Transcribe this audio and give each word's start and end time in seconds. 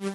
What's 0.00 0.10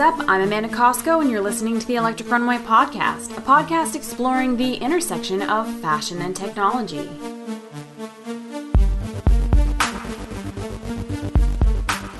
up? 0.00 0.14
I'm 0.28 0.42
Amanda 0.42 0.68
Cosco, 0.68 1.20
and 1.20 1.30
you're 1.30 1.40
listening 1.40 1.78
to 1.78 1.86
the 1.86 1.96
Electric 1.96 2.30
Runway 2.30 2.58
Podcast, 2.58 3.34
a 3.38 3.40
podcast 3.40 3.94
exploring 3.94 4.58
the 4.58 4.74
intersection 4.74 5.40
of 5.40 5.66
fashion 5.80 6.20
and 6.20 6.36
technology. 6.36 7.08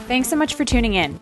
Thanks 0.08 0.28
so 0.28 0.36
much 0.36 0.54
for 0.54 0.64
tuning 0.64 0.94
in. 0.94 1.20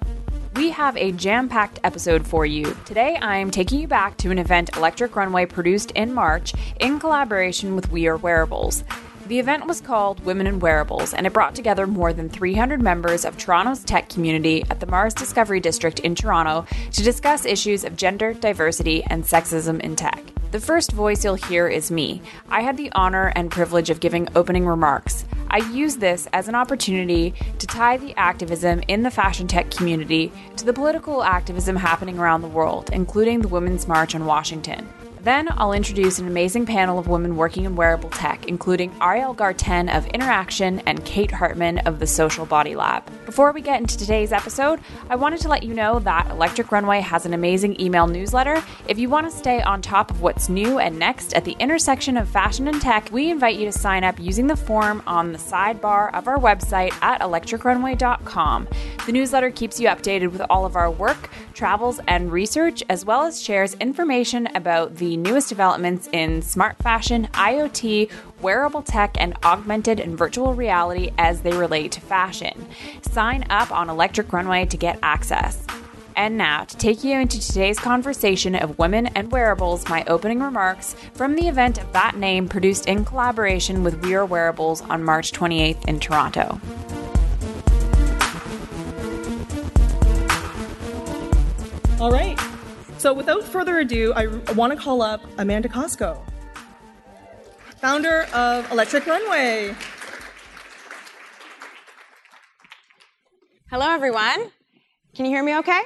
We 0.63 0.71
have 0.71 0.97
a 0.97 1.11
jam 1.11 1.49
packed 1.49 1.81
episode 1.83 2.25
for 2.25 2.47
you. 2.47 2.77
Today, 2.85 3.19
I'm 3.21 3.51
taking 3.51 3.81
you 3.81 3.89
back 3.89 4.17
to 4.19 4.31
an 4.31 4.39
event 4.39 4.77
Electric 4.77 5.17
Runway 5.17 5.47
produced 5.47 5.91
in 5.91 6.15
March 6.15 6.55
in 6.79 7.01
collaboration 7.01 7.75
with 7.75 7.91
We 7.91 8.07
Are 8.07 8.17
Wearables. 8.17 8.85
The 9.27 9.41
event 9.41 9.67
was 9.67 9.81
called 9.81 10.25
Women 10.25 10.47
in 10.47 10.61
Wearables, 10.61 11.15
and 11.15 11.27
it 11.27 11.33
brought 11.33 11.57
together 11.57 11.89
more 11.89 12.13
than 12.13 12.29
300 12.29 12.81
members 12.81 13.25
of 13.25 13.37
Toronto's 13.37 13.83
tech 13.83 14.09
community 14.09 14.63
at 14.71 14.79
the 14.79 14.87
Mars 14.87 15.15
Discovery 15.15 15.59
District 15.59 15.99
in 15.99 16.15
Toronto 16.15 16.65
to 16.93 17.03
discuss 17.03 17.45
issues 17.45 17.83
of 17.83 17.97
gender, 17.97 18.33
diversity, 18.33 19.03
and 19.03 19.25
sexism 19.25 19.81
in 19.81 19.97
tech. 19.97 20.32
The 20.53 20.61
first 20.61 20.93
voice 20.93 21.25
you'll 21.25 21.37
hear 21.37 21.67
is 21.67 21.91
me. 21.91 22.21
I 22.51 22.61
had 22.61 22.77
the 22.77 22.93
honor 22.93 23.33
and 23.35 23.51
privilege 23.51 23.89
of 23.89 24.01
giving 24.01 24.29
opening 24.37 24.67
remarks. 24.67 25.25
I 25.49 25.67
use 25.71 25.97
this 25.97 26.29
as 26.35 26.47
an 26.47 26.55
opportunity 26.55 27.33
to 27.59 27.67
tie 27.67 27.97
the 27.97 28.15
activism 28.19 28.83
in 28.87 29.03
the 29.03 29.11
fashion 29.11 29.49
tech 29.49 29.71
community 29.71 30.31
to 30.57 30.67
the 30.67 30.75
political 30.75 31.23
activism 31.23 31.77
happening 31.77 32.19
around 32.19 32.43
the 32.43 32.49
world, 32.49 32.91
including 32.93 33.41
the 33.41 33.49
Women's 33.49 33.89
March 33.89 34.15
on 34.15 34.27
Washington. 34.27 34.87
Then 35.23 35.49
I'll 35.57 35.73
introduce 35.73 36.19
an 36.19 36.27
amazing 36.27 36.67
panel 36.67 36.99
of 36.99 37.07
women 37.07 37.37
working 37.37 37.65
in 37.65 37.77
wearable 37.77 38.11
tech, 38.11 38.49
including 38.49 38.93
Ariel 39.01 39.35
Garten 39.35 39.89
of 39.89 40.05
InteraXon 40.07 40.83
and 40.85 41.05
Kate 41.05 41.31
Hartman 41.31 41.79
of 41.79 42.01
the 42.01 42.09
Social 42.09 42.45
Body 42.45 42.75
Lab. 42.75 43.09
Before 43.25 43.53
we 43.53 43.61
get 43.61 43.81
into 43.81 43.97
today's 43.97 44.33
episode, 44.33 44.81
I 45.09 45.15
wanted 45.15 45.39
to 45.43 45.49
let 45.49 45.63
you 45.63 45.75
know 45.75 46.01
that 46.01 46.29
Electric 46.29 46.73
Runway 46.73 47.03
has 47.03 47.25
an 47.25 47.35
amazing 47.35 47.81
email 47.81 48.09
newsletter. 48.09 48.65
If 48.89 48.99
you 48.99 49.09
want 49.09 49.31
to 49.31 49.39
stay 49.39 49.63
on 49.63 49.81
top 49.81 50.11
of 50.11 50.23
what's 50.23 50.49
new 50.49 50.81
and 50.81 50.99
next 50.99 51.35
at 51.35 51.45
the 51.45 51.55
intersection 51.61 52.17
of 52.17 52.29
fashion 52.29 52.67
and 52.67 52.83
tech, 52.83 53.09
we 53.13 53.31
invite 53.31 53.55
you 53.55 53.67
to 53.67 53.73
sign 53.73 54.03
up 54.03 54.19
using 54.19 54.49
the 54.49 54.57
form 54.57 55.05
on 55.07 55.31
the 55.31 55.39
sidebar 55.39 56.13
of 56.15 56.27
our 56.27 56.39
website 56.39 56.93
at 57.01 57.21
electricrunway.com. 57.21 58.67
The 59.07 59.13
newsletter 59.13 59.53
keeps 59.53 59.79
you 59.79 59.87
updated 59.87 60.33
with 60.33 60.43
all 60.51 60.67
of 60.67 60.75
our 60.75 60.91
work, 60.91 61.31
travels, 61.55 62.01
and 62.09 62.33
research, 62.33 62.83
as 62.89 63.05
well 63.05 63.23
as 63.23 63.41
shares 63.41 63.75
information 63.75 64.49
about 64.57 64.97
the 64.97 65.12
newest 65.17 65.49
developments 65.49 66.09
in 66.13 66.43
smart 66.43 66.77
fashion, 66.79 67.29
IoT, 67.33 68.11
wearable 68.41 68.83
tech, 68.83 69.17
and 69.19 69.37
augmented 69.45 70.01
and 70.01 70.17
virtual 70.17 70.55
reality 70.55 71.13
as 71.19 71.43
they 71.43 71.53
relate 71.53 71.93
to 71.93 72.01
fashion. 72.01 72.67
Sign 73.03 73.45
up 73.51 73.71
on 73.71 73.89
Electric 73.89 74.33
Runway 74.33 74.67
to 74.67 74.77
get 74.77 74.99
access. 75.03 75.65
And 76.15 76.37
now, 76.37 76.65
to 76.65 76.77
take 76.77 77.05
you 77.05 77.19
into 77.19 77.41
today's 77.41 77.79
conversation 77.79 78.55
of 78.55 78.79
women 78.79 79.07
and 79.09 79.33
wearables, 79.33 79.89
my 79.89 80.05
opening 80.07 80.41
remarks 80.41 80.95
from 81.15 81.37
the 81.37 81.49
event 81.49 81.79
of 81.79 81.93
that 81.93 82.17
name 82.17 82.49
produced 82.49 82.87
in 82.87 83.05
collaboration 83.05 83.83
with 83.83 84.03
We 84.05 84.15
Are 84.15 84.27
Wearables 84.27 84.83
on 84.83 85.03
March 85.03 85.33
28th 85.33 85.89
in 85.89 86.01
Toronto. 86.01 86.61
All 91.99 92.11
right. 92.11 92.52
So 93.03 93.13
without 93.13 93.43
further 93.43 93.81
ado, 93.81 94.13
I 94.15 94.29
want 94.53 94.73
to 94.73 94.79
call 94.79 95.03
up 95.03 95.25
Amanda 95.37 95.69
Cosco, 95.69 96.25
founder 97.81 98.29
of 98.33 98.71
Electric 98.71 99.09
Runway. 99.09 99.75
Hello, 103.69 103.91
everyone. 103.91 104.53
Can 105.17 105.25
you 105.25 105.33
hear 105.33 105.43
me 105.43 105.57
okay? 105.59 105.83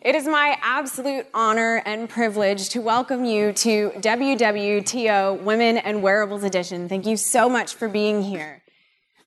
It 0.00 0.14
is 0.14 0.26
my 0.26 0.56
absolute 0.62 1.26
honor 1.34 1.82
and 1.84 2.08
privilege 2.08 2.70
to 2.70 2.80
welcome 2.80 3.26
you 3.26 3.52
to 3.52 3.90
WWTO 3.96 5.42
Women 5.42 5.76
and 5.76 6.02
Wearables 6.02 6.44
Edition. 6.44 6.88
Thank 6.88 7.04
you 7.04 7.18
so 7.18 7.50
much 7.50 7.74
for 7.74 7.88
being 7.88 8.22
here. 8.22 8.57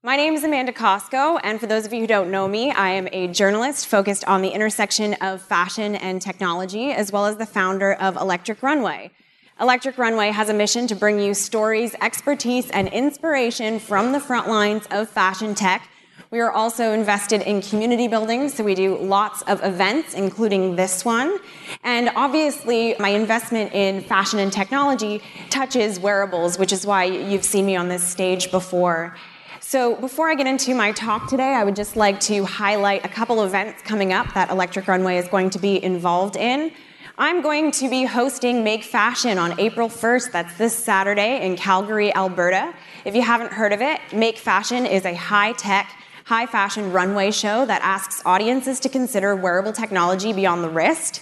My 0.03 0.15
name 0.15 0.33
is 0.33 0.43
Amanda 0.43 0.73
Cosco, 0.73 1.37
and 1.37 1.59
for 1.59 1.67
those 1.67 1.85
of 1.85 1.93
you 1.93 1.99
who 1.99 2.07
don't 2.07 2.31
know 2.31 2.47
me, 2.47 2.71
I 2.71 2.89
am 2.89 3.07
a 3.11 3.27
journalist 3.27 3.85
focused 3.85 4.25
on 4.25 4.41
the 4.41 4.49
intersection 4.49 5.13
of 5.21 5.43
fashion 5.43 5.93
and 5.93 6.19
technology, 6.19 6.91
as 6.91 7.11
well 7.11 7.27
as 7.27 7.37
the 7.37 7.45
founder 7.45 7.93
of 7.93 8.15
Electric 8.15 8.63
Runway. 8.63 9.11
Electric 9.59 9.99
Runway 9.99 10.31
has 10.31 10.49
a 10.49 10.55
mission 10.55 10.87
to 10.87 10.95
bring 10.95 11.19
you 11.19 11.35
stories, 11.35 11.93
expertise, 12.01 12.67
and 12.71 12.87
inspiration 12.87 13.77
from 13.77 14.11
the 14.11 14.19
front 14.19 14.47
lines 14.47 14.87
of 14.89 15.07
fashion 15.07 15.53
tech. 15.53 15.87
We 16.31 16.39
are 16.39 16.51
also 16.51 16.93
invested 16.93 17.43
in 17.43 17.61
community 17.61 18.07
building, 18.07 18.49
so 18.49 18.63
we 18.63 18.73
do 18.73 18.97
lots 18.97 19.43
of 19.43 19.63
events, 19.63 20.15
including 20.15 20.77
this 20.77 21.05
one. 21.05 21.37
And 21.83 22.09
obviously, 22.15 22.95
my 22.97 23.09
investment 23.09 23.71
in 23.73 24.01
fashion 24.01 24.39
and 24.39 24.51
technology 24.51 25.21
touches 25.51 25.99
wearables, 25.99 26.57
which 26.57 26.73
is 26.73 26.87
why 26.87 27.03
you've 27.03 27.45
seen 27.45 27.67
me 27.67 27.75
on 27.75 27.87
this 27.87 28.03
stage 28.03 28.49
before. 28.49 29.15
So 29.63 29.95
before 29.95 30.27
I 30.27 30.33
get 30.33 30.47
into 30.47 30.73
my 30.73 30.91
talk 30.91 31.29
today, 31.29 31.53
I 31.53 31.63
would 31.63 31.75
just 31.75 31.95
like 31.95 32.19
to 32.21 32.45
highlight 32.45 33.05
a 33.05 33.07
couple 33.07 33.43
events 33.43 33.83
coming 33.83 34.11
up 34.11 34.33
that 34.33 34.49
Electric 34.49 34.87
Runway 34.87 35.17
is 35.17 35.27
going 35.27 35.51
to 35.51 35.59
be 35.59 35.81
involved 35.81 36.35
in. 36.35 36.71
I'm 37.19 37.43
going 37.43 37.69
to 37.73 37.87
be 37.87 38.03
hosting 38.03 38.63
Make 38.63 38.83
Fashion 38.83 39.37
on 39.37 39.59
April 39.59 39.87
1st. 39.87 40.31
That's 40.31 40.57
this 40.57 40.75
Saturday 40.75 41.45
in 41.45 41.55
Calgary, 41.55 42.13
Alberta. 42.15 42.73
If 43.05 43.13
you 43.13 43.21
haven't 43.21 43.53
heard 43.53 43.71
of 43.71 43.81
it, 43.81 44.01
Make 44.11 44.39
Fashion 44.39 44.87
is 44.87 45.05
a 45.05 45.13
high 45.13 45.51
tech, 45.53 45.95
high 46.25 46.47
fashion 46.47 46.91
runway 46.91 47.29
show 47.29 47.63
that 47.63 47.83
asks 47.83 48.23
audiences 48.25 48.79
to 48.79 48.89
consider 48.89 49.35
wearable 49.35 49.73
technology 49.73 50.33
beyond 50.33 50.63
the 50.63 50.69
wrist. 50.69 51.21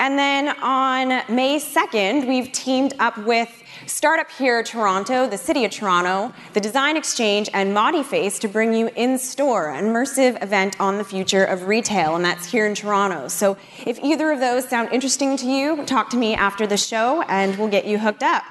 And 0.00 0.18
then 0.18 0.48
on 0.60 1.08
May 1.32 1.60
2nd, 1.60 2.26
we've 2.26 2.50
teamed 2.50 2.94
up 2.98 3.16
with 3.18 3.48
Startup 3.86 4.30
Here 4.30 4.62
Toronto, 4.62 5.28
the 5.28 5.38
City 5.38 5.64
of 5.64 5.70
Toronto, 5.70 6.32
the 6.52 6.60
Design 6.60 6.96
Exchange, 6.96 7.48
and 7.52 7.74
ModiFace 7.74 8.38
to 8.40 8.48
bring 8.48 8.74
you 8.74 8.90
in 8.96 9.18
store, 9.18 9.70
an 9.70 9.84
immersive 9.84 10.42
event 10.42 10.80
on 10.80 10.98
the 10.98 11.04
future 11.04 11.44
of 11.44 11.68
retail, 11.68 12.16
and 12.16 12.24
that's 12.24 12.50
here 12.50 12.66
in 12.66 12.74
Toronto. 12.74 13.28
So 13.28 13.56
if 13.86 13.98
either 14.02 14.30
of 14.30 14.40
those 14.40 14.68
sound 14.68 14.90
interesting 14.92 15.36
to 15.38 15.46
you, 15.46 15.84
talk 15.84 16.10
to 16.10 16.16
me 16.16 16.34
after 16.34 16.66
the 16.66 16.76
show 16.76 17.22
and 17.22 17.56
we'll 17.56 17.68
get 17.68 17.84
you 17.84 17.98
hooked 17.98 18.22
up. 18.22 18.44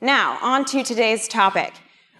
Now, 0.00 0.38
on 0.40 0.64
to 0.66 0.82
today's 0.82 1.28
topic 1.28 1.74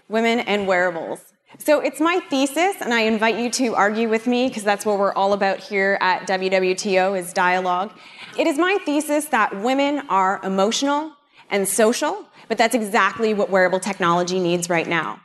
women 0.07 0.41
and 0.41 0.67
wearables. 0.67 1.31
So 1.57 1.79
it's 1.79 1.99
my 1.99 2.19
thesis, 2.29 2.81
and 2.81 2.93
I 2.93 3.01
invite 3.01 3.37
you 3.37 3.49
to 3.51 3.75
argue 3.75 4.09
with 4.09 4.25
me 4.25 4.47
because 4.47 4.63
that's 4.63 4.85
what 4.85 4.97
we're 4.97 5.13
all 5.13 5.33
about 5.33 5.59
here 5.59 5.97
at 6.01 6.27
WWTO 6.27 7.17
is 7.17 7.33
dialogue. 7.33 7.91
It 8.37 8.47
is 8.47 8.57
my 8.57 8.77
thesis 8.85 9.25
that 9.25 9.55
women 9.61 10.03
are 10.09 10.39
emotional, 10.43 11.13
and 11.51 11.67
social, 11.67 12.25
but 12.47 12.57
that's 12.57 12.73
exactly 12.73 13.33
what 13.33 13.49
wearable 13.49 13.79
technology 13.79 14.39
needs 14.39 14.69
right 14.69 14.87
now. 14.87 15.21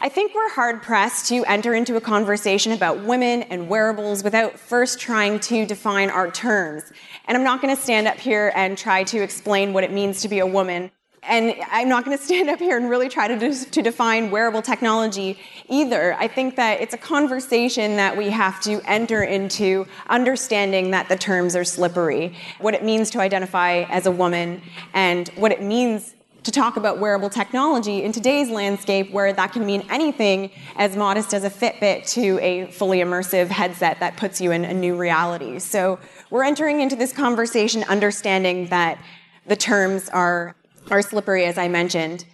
I 0.00 0.10
think 0.10 0.34
we're 0.34 0.50
hard 0.50 0.82
pressed 0.82 1.28
to 1.28 1.44
enter 1.46 1.74
into 1.74 1.96
a 1.96 2.00
conversation 2.00 2.72
about 2.72 3.04
women 3.04 3.42
and 3.44 3.68
wearables 3.68 4.22
without 4.22 4.58
first 4.58 5.00
trying 5.00 5.40
to 5.40 5.64
define 5.64 6.10
our 6.10 6.30
terms. 6.30 6.84
And 7.26 7.36
I'm 7.36 7.44
not 7.44 7.62
going 7.62 7.74
to 7.74 7.82
stand 7.82 8.06
up 8.06 8.18
here 8.18 8.52
and 8.54 8.76
try 8.76 9.04
to 9.04 9.22
explain 9.22 9.72
what 9.72 9.84
it 9.84 9.92
means 9.92 10.20
to 10.22 10.28
be 10.28 10.40
a 10.40 10.46
woman 10.46 10.90
and 11.22 11.54
I'm 11.70 11.88
not 11.88 12.04
going 12.04 12.16
to 12.18 12.22
stand 12.22 12.50
up 12.50 12.58
here 12.58 12.76
and 12.76 12.88
really 12.88 13.08
try 13.08 13.28
to, 13.28 13.64
to 13.64 13.82
define 13.82 14.30
wearable 14.30 14.62
technology 14.62 15.38
either. 15.68 16.14
I 16.14 16.28
think 16.28 16.56
that 16.56 16.80
it's 16.80 16.94
a 16.94 16.98
conversation 16.98 17.96
that 17.96 18.16
we 18.16 18.30
have 18.30 18.60
to 18.62 18.80
enter 18.84 19.22
into 19.22 19.86
understanding 20.08 20.90
that 20.92 21.08
the 21.08 21.16
terms 21.16 21.54
are 21.54 21.64
slippery, 21.64 22.34
what 22.60 22.74
it 22.74 22.82
means 22.84 23.10
to 23.10 23.20
identify 23.20 23.84
as 23.90 24.06
a 24.06 24.10
woman, 24.10 24.62
and 24.94 25.28
what 25.30 25.52
it 25.52 25.62
means 25.62 26.14
to 26.44 26.52
talk 26.52 26.78
about 26.78 26.98
wearable 26.98 27.28
technology 27.28 28.02
in 28.02 28.10
today's 28.10 28.48
landscape 28.48 29.10
where 29.10 29.32
that 29.34 29.52
can 29.52 29.66
mean 29.66 29.84
anything 29.90 30.50
as 30.76 30.96
modest 30.96 31.34
as 31.34 31.44
a 31.44 31.50
Fitbit 31.50 32.10
to 32.10 32.38
a 32.40 32.70
fully 32.70 33.00
immersive 33.00 33.48
headset 33.48 34.00
that 34.00 34.16
puts 34.16 34.40
you 34.40 34.50
in 34.52 34.64
a 34.64 34.72
new 34.72 34.96
reality. 34.96 35.58
So 35.58 35.98
we're 36.30 36.44
entering 36.44 36.80
into 36.80 36.96
this 36.96 37.12
conversation 37.12 37.84
understanding 37.84 38.68
that 38.68 38.98
the 39.46 39.56
terms 39.56 40.08
are 40.08 40.54
are 40.90 41.02
slippery, 41.02 41.44
as 41.44 41.58
I 41.58 41.68
mentioned. 41.68 42.24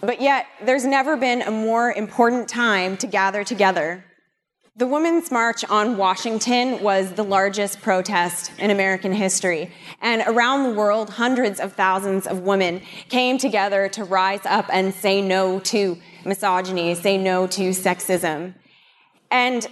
But 0.00 0.20
yet, 0.20 0.46
there's 0.62 0.84
never 0.84 1.16
been 1.16 1.42
a 1.42 1.50
more 1.50 1.92
important 1.92 2.48
time 2.48 2.96
to 2.98 3.06
gather 3.06 3.44
together. 3.44 4.04
The 4.76 4.86
Women's 4.88 5.30
March 5.30 5.64
on 5.70 5.96
Washington 5.96 6.82
was 6.82 7.12
the 7.12 7.22
largest 7.22 7.80
protest 7.80 8.50
in 8.58 8.70
American 8.70 9.12
history. 9.12 9.70
And 10.00 10.24
around 10.26 10.64
the 10.64 10.74
world, 10.74 11.10
hundreds 11.10 11.60
of 11.60 11.74
thousands 11.74 12.26
of 12.26 12.40
women 12.40 12.82
came 13.08 13.38
together 13.38 13.88
to 13.90 14.02
rise 14.02 14.44
up 14.44 14.66
and 14.72 14.92
say 14.92 15.22
no 15.22 15.60
to 15.60 15.96
misogyny, 16.24 16.94
say 16.96 17.16
no 17.16 17.46
to 17.46 17.70
sexism. 17.70 18.54
And 19.30 19.66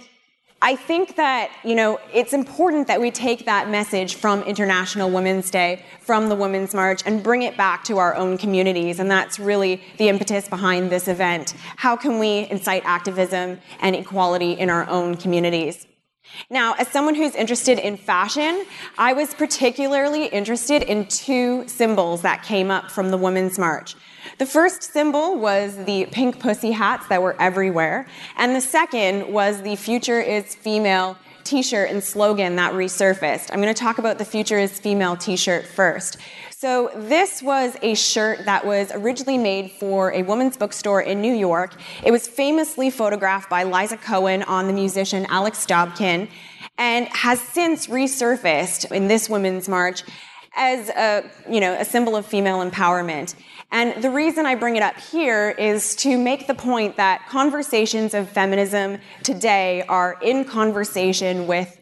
I 0.63 0.77
think 0.77 1.17
that, 1.17 1.51
you 1.65 1.75
know, 1.75 1.99
it's 2.13 2.31
important 2.31 2.87
that 2.87 3.01
we 3.01 3.11
take 3.11 3.43
that 3.47 3.69
message 3.69 4.15
from 4.15 4.43
International 4.43 5.09
Women's 5.09 5.51
Day, 5.51 5.83
from 5.99 6.29
the 6.29 6.35
Women's 6.35 6.73
March, 6.73 7.01
and 7.05 7.21
bring 7.21 7.41
it 7.41 7.57
back 7.57 7.83
to 7.83 7.97
our 7.97 8.15
own 8.15 8.37
communities. 8.37 9.01
And 9.01 9.11
that's 9.11 9.39
really 9.39 9.83
the 9.97 10.07
impetus 10.07 10.47
behind 10.47 10.89
this 10.89 11.09
event. 11.09 11.55
How 11.75 11.97
can 11.97 12.17
we 12.17 12.47
incite 12.49 12.83
activism 12.85 13.59
and 13.81 13.93
equality 13.93 14.53
in 14.53 14.69
our 14.69 14.87
own 14.89 15.17
communities? 15.17 15.85
Now, 16.49 16.73
as 16.73 16.87
someone 16.87 17.15
who's 17.15 17.35
interested 17.35 17.79
in 17.79 17.97
fashion, 17.97 18.65
I 18.97 19.13
was 19.13 19.33
particularly 19.33 20.25
interested 20.25 20.83
in 20.83 21.07
two 21.07 21.67
symbols 21.67 22.21
that 22.21 22.43
came 22.43 22.71
up 22.71 22.91
from 22.91 23.09
the 23.09 23.17
Women's 23.17 23.59
March. 23.59 23.95
The 24.39 24.45
first 24.45 24.83
symbol 24.83 25.37
was 25.37 25.75
the 25.85 26.05
pink 26.11 26.39
pussy 26.39 26.71
hats 26.71 27.07
that 27.07 27.21
were 27.21 27.35
everywhere, 27.41 28.07
and 28.37 28.55
the 28.55 28.61
second 28.61 29.31
was 29.31 29.61
the 29.61 29.75
future 29.75 30.21
is 30.21 30.55
female 30.55 31.17
t-shirt 31.43 31.89
and 31.89 32.03
slogan 32.03 32.55
that 32.55 32.73
resurfaced. 32.73 33.49
I'm 33.51 33.61
going 33.61 33.73
to 33.73 33.79
talk 33.79 33.97
about 33.97 34.17
the 34.17 34.25
future 34.25 34.57
is 34.57 34.79
female 34.79 35.17
t-shirt 35.17 35.65
first. 35.65 36.17
So 36.63 36.89
this 36.95 37.43
was 37.43 37.75
a 37.81 37.93
shirt 37.93 38.45
that 38.45 38.65
was 38.65 38.89
originally 38.93 39.37
made 39.37 39.71
for 39.71 40.13
a 40.13 40.23
woman's 40.23 40.55
bookstore 40.55 41.01
in 41.01 41.21
New 41.21 41.33
York. 41.33 41.75
It 42.05 42.11
was 42.11 42.25
famously 42.25 42.89
photographed 42.89 43.49
by 43.49 43.63
Liza 43.63 43.97
Cowan 43.97 44.43
on 44.43 44.67
the 44.67 44.71
musician 44.71 45.25
Alix 45.25 45.65
Dobkin 45.65 46.29
and 46.77 47.09
has 47.09 47.41
since 47.41 47.87
resurfaced 47.87 48.89
in 48.93 49.09
this 49.09 49.29
women's 49.29 49.67
march 49.67 50.03
as 50.55 50.87
a, 50.87 51.29
you 51.49 51.59
know, 51.59 51.73
a 51.73 51.83
symbol 51.83 52.15
of 52.15 52.25
female 52.25 52.59
empowerment. 52.59 53.35
And 53.69 54.01
the 54.01 54.09
reason 54.09 54.45
I 54.45 54.55
bring 54.55 54.77
it 54.77 54.83
up 54.83 54.95
here 54.95 55.49
is 55.49 55.97
to 55.97 56.17
make 56.17 56.47
the 56.47 56.55
point 56.55 56.95
that 56.95 57.27
conversations 57.27 58.13
of 58.13 58.29
feminism 58.29 58.99
today 59.21 59.83
are 59.89 60.17
in 60.21 60.45
conversation 60.45 61.45
with 61.45 61.77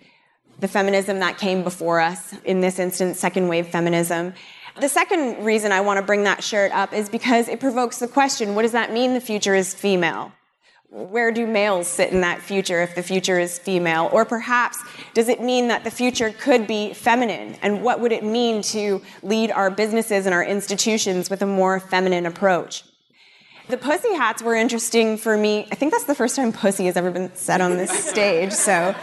the 0.59 0.67
feminism 0.67 1.19
that 1.19 1.37
came 1.37 1.63
before 1.63 1.99
us, 1.99 2.33
in 2.45 2.61
this 2.61 2.79
instance, 2.79 3.19
second 3.19 3.47
wave 3.47 3.67
feminism. 3.67 4.33
The 4.79 4.89
second 4.89 5.43
reason 5.43 5.71
I 5.71 5.81
want 5.81 5.97
to 5.97 6.05
bring 6.05 6.23
that 6.23 6.43
shirt 6.43 6.71
up 6.71 6.93
is 6.93 7.09
because 7.09 7.47
it 7.47 7.59
provokes 7.59 7.99
the 7.99 8.07
question 8.07 8.55
what 8.55 8.61
does 8.61 8.71
that 8.71 8.91
mean 8.91 9.13
the 9.13 9.21
future 9.21 9.55
is 9.55 9.73
female? 9.73 10.31
where 10.91 11.31
do 11.31 11.47
males 11.47 11.87
sit 11.87 12.11
in 12.11 12.19
that 12.19 12.41
future 12.41 12.81
if 12.81 12.95
the 12.95 13.03
future 13.03 13.39
is 13.39 13.57
female? 13.57 14.09
Or 14.11 14.25
perhaps, 14.25 14.77
does 15.13 15.29
it 15.29 15.41
mean 15.41 15.69
that 15.69 15.85
the 15.85 15.91
future 15.91 16.31
could 16.31 16.67
be 16.67 16.93
feminine? 16.93 17.55
And 17.61 17.81
what 17.81 18.01
would 18.01 18.11
it 18.11 18.25
mean 18.25 18.61
to 18.63 19.01
lead 19.23 19.51
our 19.51 19.71
businesses 19.71 20.25
and 20.25 20.35
our 20.35 20.43
institutions 20.43 21.29
with 21.29 21.41
a 21.41 21.45
more 21.45 21.79
feminine 21.79 22.25
approach? 22.25 22.83
The 23.69 23.77
pussy 23.77 24.13
hats 24.15 24.43
were 24.43 24.53
interesting 24.53 25.15
for 25.15 25.37
me. 25.37 25.65
I 25.71 25.75
think 25.75 25.93
that's 25.93 26.03
the 26.03 26.15
first 26.15 26.35
time 26.35 26.51
pussy 26.51 26.87
has 26.87 26.97
ever 26.97 27.09
been 27.09 27.33
said 27.35 27.61
on 27.61 27.77
this 27.77 27.91
stage, 27.91 28.51
so 28.51 28.93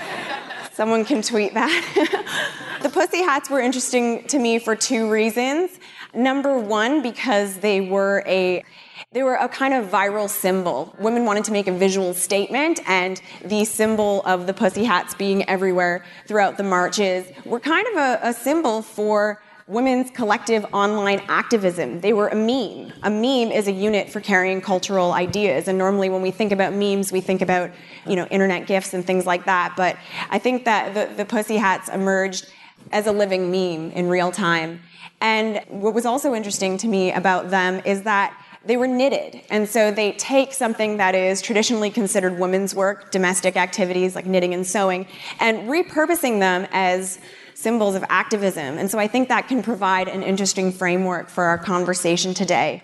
someone 0.74 1.06
can 1.06 1.22
tweet 1.22 1.54
that. 1.54 2.54
the 2.82 2.88
pussy 2.90 3.22
hats 3.22 3.50
were 3.50 3.60
interesting 3.60 4.24
to 4.28 4.38
me 4.38 4.58
for 4.58 4.76
two 4.76 5.10
reasons. 5.10 5.70
Number 6.14 6.58
one, 6.58 7.02
because 7.02 7.58
they 7.58 7.80
were 7.80 8.22
a 8.26 8.64
they 9.12 9.22
were 9.22 9.36
a 9.36 9.48
kind 9.48 9.72
of 9.72 9.86
viral 9.86 10.28
symbol. 10.28 10.94
Women 10.98 11.24
wanted 11.24 11.44
to 11.44 11.52
make 11.52 11.66
a 11.66 11.72
visual 11.72 12.12
statement, 12.12 12.80
and 12.86 13.20
the 13.42 13.64
symbol 13.64 14.22
of 14.26 14.46
the 14.46 14.52
pussy 14.52 14.84
hats 14.84 15.14
being 15.14 15.48
everywhere 15.48 16.04
throughout 16.26 16.58
the 16.58 16.62
marches 16.62 17.26
were 17.46 17.60
kind 17.60 17.86
of 17.88 17.96
a, 17.96 18.18
a 18.22 18.32
symbol 18.34 18.82
for 18.82 19.40
women's 19.66 20.10
collective 20.10 20.64
online 20.72 21.22
activism. 21.28 22.00
They 22.00 22.12
were 22.12 22.28
a 22.28 22.34
meme. 22.34 22.92
A 23.02 23.10
meme 23.10 23.52
is 23.52 23.68
a 23.68 23.72
unit 23.72 24.10
for 24.10 24.20
carrying 24.20 24.60
cultural 24.60 25.12
ideas, 25.12 25.68
and 25.68 25.78
normally 25.78 26.10
when 26.10 26.22
we 26.22 26.30
think 26.30 26.52
about 26.52 26.72
memes, 26.72 27.12
we 27.12 27.20
think 27.20 27.40
about 27.40 27.70
you 28.06 28.16
know 28.16 28.26
internet 28.26 28.66
gifs 28.66 28.94
and 28.94 29.04
things 29.04 29.26
like 29.26 29.46
that. 29.46 29.74
But 29.76 29.96
I 30.30 30.38
think 30.38 30.64
that 30.64 30.94
the, 30.94 31.14
the 31.14 31.24
pussy 31.24 31.56
hats 31.56 31.88
emerged 31.88 32.50
as 32.92 33.06
a 33.06 33.12
living 33.12 33.50
meme 33.50 33.90
in 33.92 34.08
real 34.08 34.32
time. 34.32 34.80
And 35.20 35.60
what 35.68 35.94
was 35.94 36.06
also 36.06 36.34
interesting 36.34 36.78
to 36.78 36.88
me 36.88 37.12
about 37.12 37.50
them 37.50 37.82
is 37.84 38.02
that 38.02 38.36
they 38.64 38.76
were 38.76 38.86
knitted. 38.86 39.40
And 39.50 39.68
so 39.68 39.90
they 39.90 40.12
take 40.12 40.52
something 40.52 40.98
that 40.98 41.14
is 41.14 41.40
traditionally 41.40 41.90
considered 41.90 42.38
women's 42.38 42.74
work, 42.74 43.10
domestic 43.10 43.56
activities 43.56 44.14
like 44.14 44.26
knitting 44.26 44.52
and 44.52 44.66
sewing, 44.66 45.06
and 45.40 45.68
repurposing 45.68 46.40
them 46.40 46.66
as 46.72 47.18
symbols 47.54 47.94
of 47.94 48.04
activism. 48.08 48.78
And 48.78 48.90
so 48.90 48.98
I 48.98 49.08
think 49.08 49.28
that 49.28 49.48
can 49.48 49.62
provide 49.62 50.06
an 50.06 50.22
interesting 50.22 50.70
framework 50.70 51.28
for 51.28 51.44
our 51.44 51.58
conversation 51.58 52.34
today. 52.34 52.82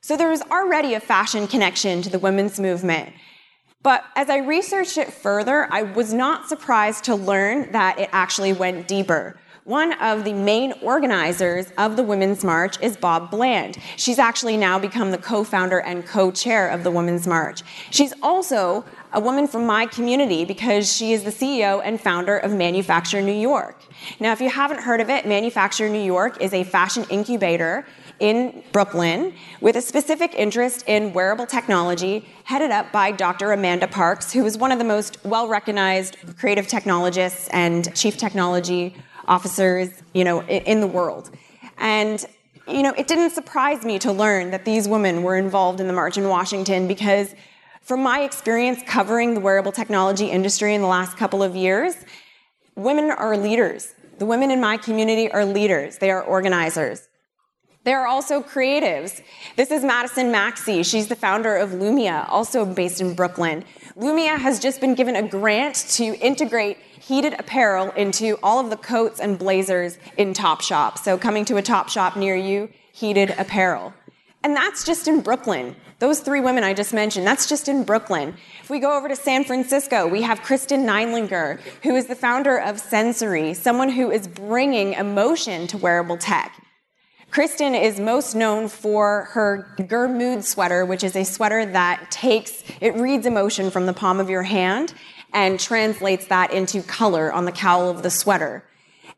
So 0.00 0.16
there 0.16 0.28
was 0.28 0.42
already 0.42 0.94
a 0.94 1.00
fashion 1.00 1.48
connection 1.48 2.02
to 2.02 2.08
the 2.08 2.18
women's 2.18 2.60
movement. 2.60 3.12
But 3.88 4.04
as 4.16 4.28
I 4.28 4.40
researched 4.40 4.98
it 4.98 5.10
further, 5.10 5.66
I 5.70 5.80
was 5.80 6.12
not 6.12 6.46
surprised 6.46 7.04
to 7.04 7.14
learn 7.14 7.72
that 7.72 7.98
it 7.98 8.10
actually 8.12 8.52
went 8.52 8.86
deeper. 8.86 9.38
One 9.64 9.94
of 9.94 10.24
the 10.24 10.34
main 10.34 10.74
organizers 10.82 11.72
of 11.78 11.96
the 11.96 12.02
Women's 12.02 12.44
March 12.44 12.78
is 12.82 12.98
Bob 12.98 13.30
Bland. 13.30 13.78
She's 13.96 14.18
actually 14.18 14.58
now 14.58 14.78
become 14.78 15.10
the 15.10 15.16
co 15.16 15.42
founder 15.42 15.78
and 15.78 16.04
co 16.04 16.30
chair 16.30 16.68
of 16.68 16.84
the 16.84 16.90
Women's 16.90 17.26
March. 17.26 17.62
She's 17.90 18.12
also 18.22 18.84
a 19.14 19.20
woman 19.20 19.48
from 19.48 19.64
my 19.64 19.86
community 19.86 20.44
because 20.44 20.94
she 20.94 21.14
is 21.14 21.24
the 21.24 21.30
CEO 21.30 21.80
and 21.82 21.98
founder 21.98 22.36
of 22.36 22.52
Manufacture 22.52 23.22
New 23.22 23.32
York. 23.32 23.80
Now, 24.20 24.32
if 24.32 24.40
you 24.42 24.50
haven't 24.50 24.80
heard 24.80 25.00
of 25.00 25.08
it, 25.08 25.26
Manufacture 25.26 25.88
New 25.88 26.04
York 26.04 26.42
is 26.42 26.52
a 26.52 26.62
fashion 26.62 27.06
incubator 27.08 27.86
in 28.20 28.62
Brooklyn 28.72 29.34
with 29.60 29.76
a 29.76 29.82
specific 29.82 30.34
interest 30.34 30.84
in 30.86 31.12
wearable 31.12 31.46
technology, 31.46 32.28
headed 32.44 32.70
up 32.70 32.90
by 32.92 33.12
Dr. 33.12 33.52
Amanda 33.52 33.86
Parkes, 33.86 34.32
who 34.32 34.44
is 34.44 34.58
one 34.58 34.72
of 34.72 34.78
the 34.78 34.84
most 34.84 35.18
well 35.24 35.48
recognized 35.48 36.16
creative 36.38 36.66
technologists 36.66 37.48
and 37.52 37.94
chief 37.94 38.16
technology 38.16 38.94
officers, 39.26 39.90
you 40.14 40.24
know, 40.24 40.42
in 40.44 40.80
the 40.80 40.86
world. 40.86 41.30
And 41.78 42.24
you 42.66 42.82
know, 42.82 42.92
it 42.98 43.06
didn't 43.06 43.30
surprise 43.30 43.82
me 43.84 43.98
to 44.00 44.12
learn 44.12 44.50
that 44.50 44.66
these 44.66 44.86
women 44.86 45.22
were 45.22 45.36
involved 45.36 45.80
in 45.80 45.86
the 45.86 45.92
march 45.92 46.18
in 46.18 46.28
Washington 46.28 46.86
because 46.86 47.34
from 47.80 48.02
my 48.02 48.20
experience 48.20 48.80
covering 48.86 49.32
the 49.32 49.40
wearable 49.40 49.72
technology 49.72 50.26
industry 50.26 50.74
in 50.74 50.82
the 50.82 50.86
last 50.86 51.16
couple 51.16 51.42
of 51.42 51.56
years, 51.56 51.94
women 52.74 53.10
are 53.10 53.36
leaders. 53.38 53.94
The 54.18 54.26
women 54.26 54.50
in 54.50 54.60
my 54.60 54.76
community 54.76 55.30
are 55.30 55.46
leaders. 55.46 55.96
They 55.96 56.10
are 56.10 56.22
organizers. 56.22 57.08
They 57.88 57.94
are 57.94 58.06
also 58.06 58.42
creatives. 58.42 59.22
This 59.56 59.70
is 59.70 59.82
Madison 59.82 60.30
Maxey. 60.30 60.82
She's 60.82 61.08
the 61.08 61.16
founder 61.16 61.56
of 61.56 61.70
Loomia, 61.70 62.28
also 62.28 62.66
based 62.66 63.00
in 63.00 63.14
Brooklyn. 63.14 63.64
Loomia 63.96 64.38
has 64.38 64.60
just 64.60 64.82
been 64.82 64.94
given 64.94 65.16
a 65.16 65.26
grant 65.26 65.86
to 65.92 66.04
integrate 66.18 66.76
heated 67.00 67.32
apparel 67.38 67.90
into 67.92 68.38
all 68.42 68.60
of 68.60 68.68
the 68.68 68.76
coats 68.76 69.20
and 69.20 69.38
blazers 69.38 69.96
in 70.18 70.34
Topshop. 70.34 70.98
So 70.98 71.16
coming 71.16 71.46
to 71.46 71.56
a 71.56 71.62
Topshop 71.62 72.14
near 72.14 72.36
you, 72.36 72.68
heated 72.92 73.30
apparel. 73.38 73.94
And 74.44 74.54
that's 74.54 74.84
just 74.84 75.08
in 75.08 75.22
Brooklyn. 75.22 75.74
Those 75.98 76.20
three 76.20 76.40
women 76.40 76.64
I 76.64 76.74
just 76.74 76.92
mentioned, 76.92 77.26
that's 77.26 77.48
just 77.48 77.70
in 77.70 77.84
Brooklyn. 77.84 78.36
If 78.62 78.68
we 78.68 78.80
go 78.80 78.98
over 78.98 79.08
to 79.08 79.16
San 79.16 79.44
Francisco, 79.44 80.06
we 80.06 80.20
have 80.20 80.42
Kristen 80.42 80.84
Neidlinger, 80.84 81.58
who 81.82 81.96
is 81.96 82.04
the 82.04 82.14
founder 82.14 82.58
of 82.58 82.76
Sensoree, 82.76 83.56
someone 83.56 83.88
who 83.88 84.10
is 84.10 84.28
bringing 84.28 84.92
emotion 84.92 85.66
to 85.68 85.78
wearable 85.78 86.18
tech. 86.18 86.52
Kristen 87.30 87.74
is 87.74 88.00
most 88.00 88.34
known 88.34 88.68
for 88.68 89.28
her 89.32 89.74
Ger 89.86 90.08
Mood 90.08 90.44
sweater, 90.44 90.86
which 90.86 91.04
is 91.04 91.14
a 91.14 91.24
sweater 91.24 91.66
that 91.66 92.10
takes, 92.10 92.62
it 92.80 92.94
reads 92.94 93.26
emotion 93.26 93.70
from 93.70 93.86
the 93.86 93.92
palm 93.92 94.18
of 94.18 94.30
your 94.30 94.42
hand 94.42 94.94
and 95.34 95.60
translates 95.60 96.26
that 96.28 96.52
into 96.52 96.82
color 96.82 97.30
on 97.30 97.44
the 97.44 97.52
cowl 97.52 97.90
of 97.90 98.02
the 98.02 98.10
sweater. 98.10 98.64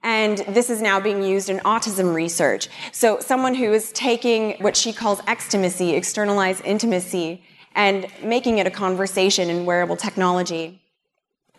And 0.02 0.38
this 0.48 0.70
is 0.70 0.82
now 0.82 0.98
being 0.98 1.22
used 1.22 1.50
in 1.50 1.58
autism 1.58 2.14
research. 2.14 2.68
So 2.90 3.20
someone 3.20 3.54
who 3.54 3.72
is 3.72 3.92
taking 3.92 4.60
what 4.60 4.76
she 4.76 4.92
calls 4.92 5.20
extimacy, 5.28 5.94
externalized 5.94 6.64
intimacy, 6.64 7.44
and 7.76 8.06
making 8.22 8.58
it 8.58 8.66
a 8.66 8.70
conversation 8.70 9.50
in 9.50 9.66
wearable 9.66 9.96
technology. 9.96 10.82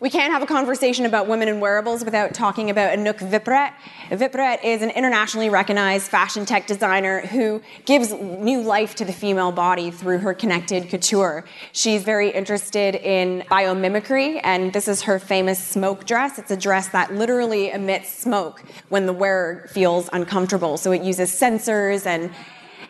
We 0.02 0.10
can't 0.10 0.34
have 0.34 0.42
a 0.42 0.48
conversation 0.48 1.06
about 1.06 1.28
women 1.28 1.48
and 1.48 1.62
wearables 1.62 2.04
without 2.04 2.34
talking 2.34 2.72
about 2.72 2.98
Anouk 2.98 3.20
Wipprecht. 3.20 3.74
Wipprecht 4.10 4.64
is 4.64 4.82
an 4.82 4.90
internationally 4.90 5.52
recognized 5.52 6.08
fashion 6.08 6.44
tech 6.44 6.66
designer 6.66 7.22
who 7.28 7.62
gives 7.86 8.12
new 8.12 8.62
life 8.62 8.96
to 8.96 9.06
the 9.06 9.14
female 9.14 9.52
body 9.52 9.92
through 9.92 10.18
her 10.18 10.34
connected 10.34 10.90
couture. 10.90 11.46
She's 11.72 12.02
very 12.02 12.32
interested 12.32 12.96
in 12.96 13.42
biomimicry, 13.42 14.42
and 14.44 14.74
this 14.74 14.88
is 14.88 15.04
her 15.04 15.20
famous 15.20 15.64
smoke 15.64 16.08
dress. 16.08 16.40
It's 16.40 16.50
a 16.50 16.58
dress 16.58 16.88
that 16.88 17.14
literally 17.14 17.70
emits 17.70 18.10
smoke 18.10 18.64
when 18.90 19.06
the 19.06 19.14
wearer 19.14 19.70
feels 19.72 20.10
uncomfortable. 20.12 20.78
So 20.78 20.92
it 20.94 21.04
uses 21.04 21.30
sensors 21.30 22.08
and 22.08 22.32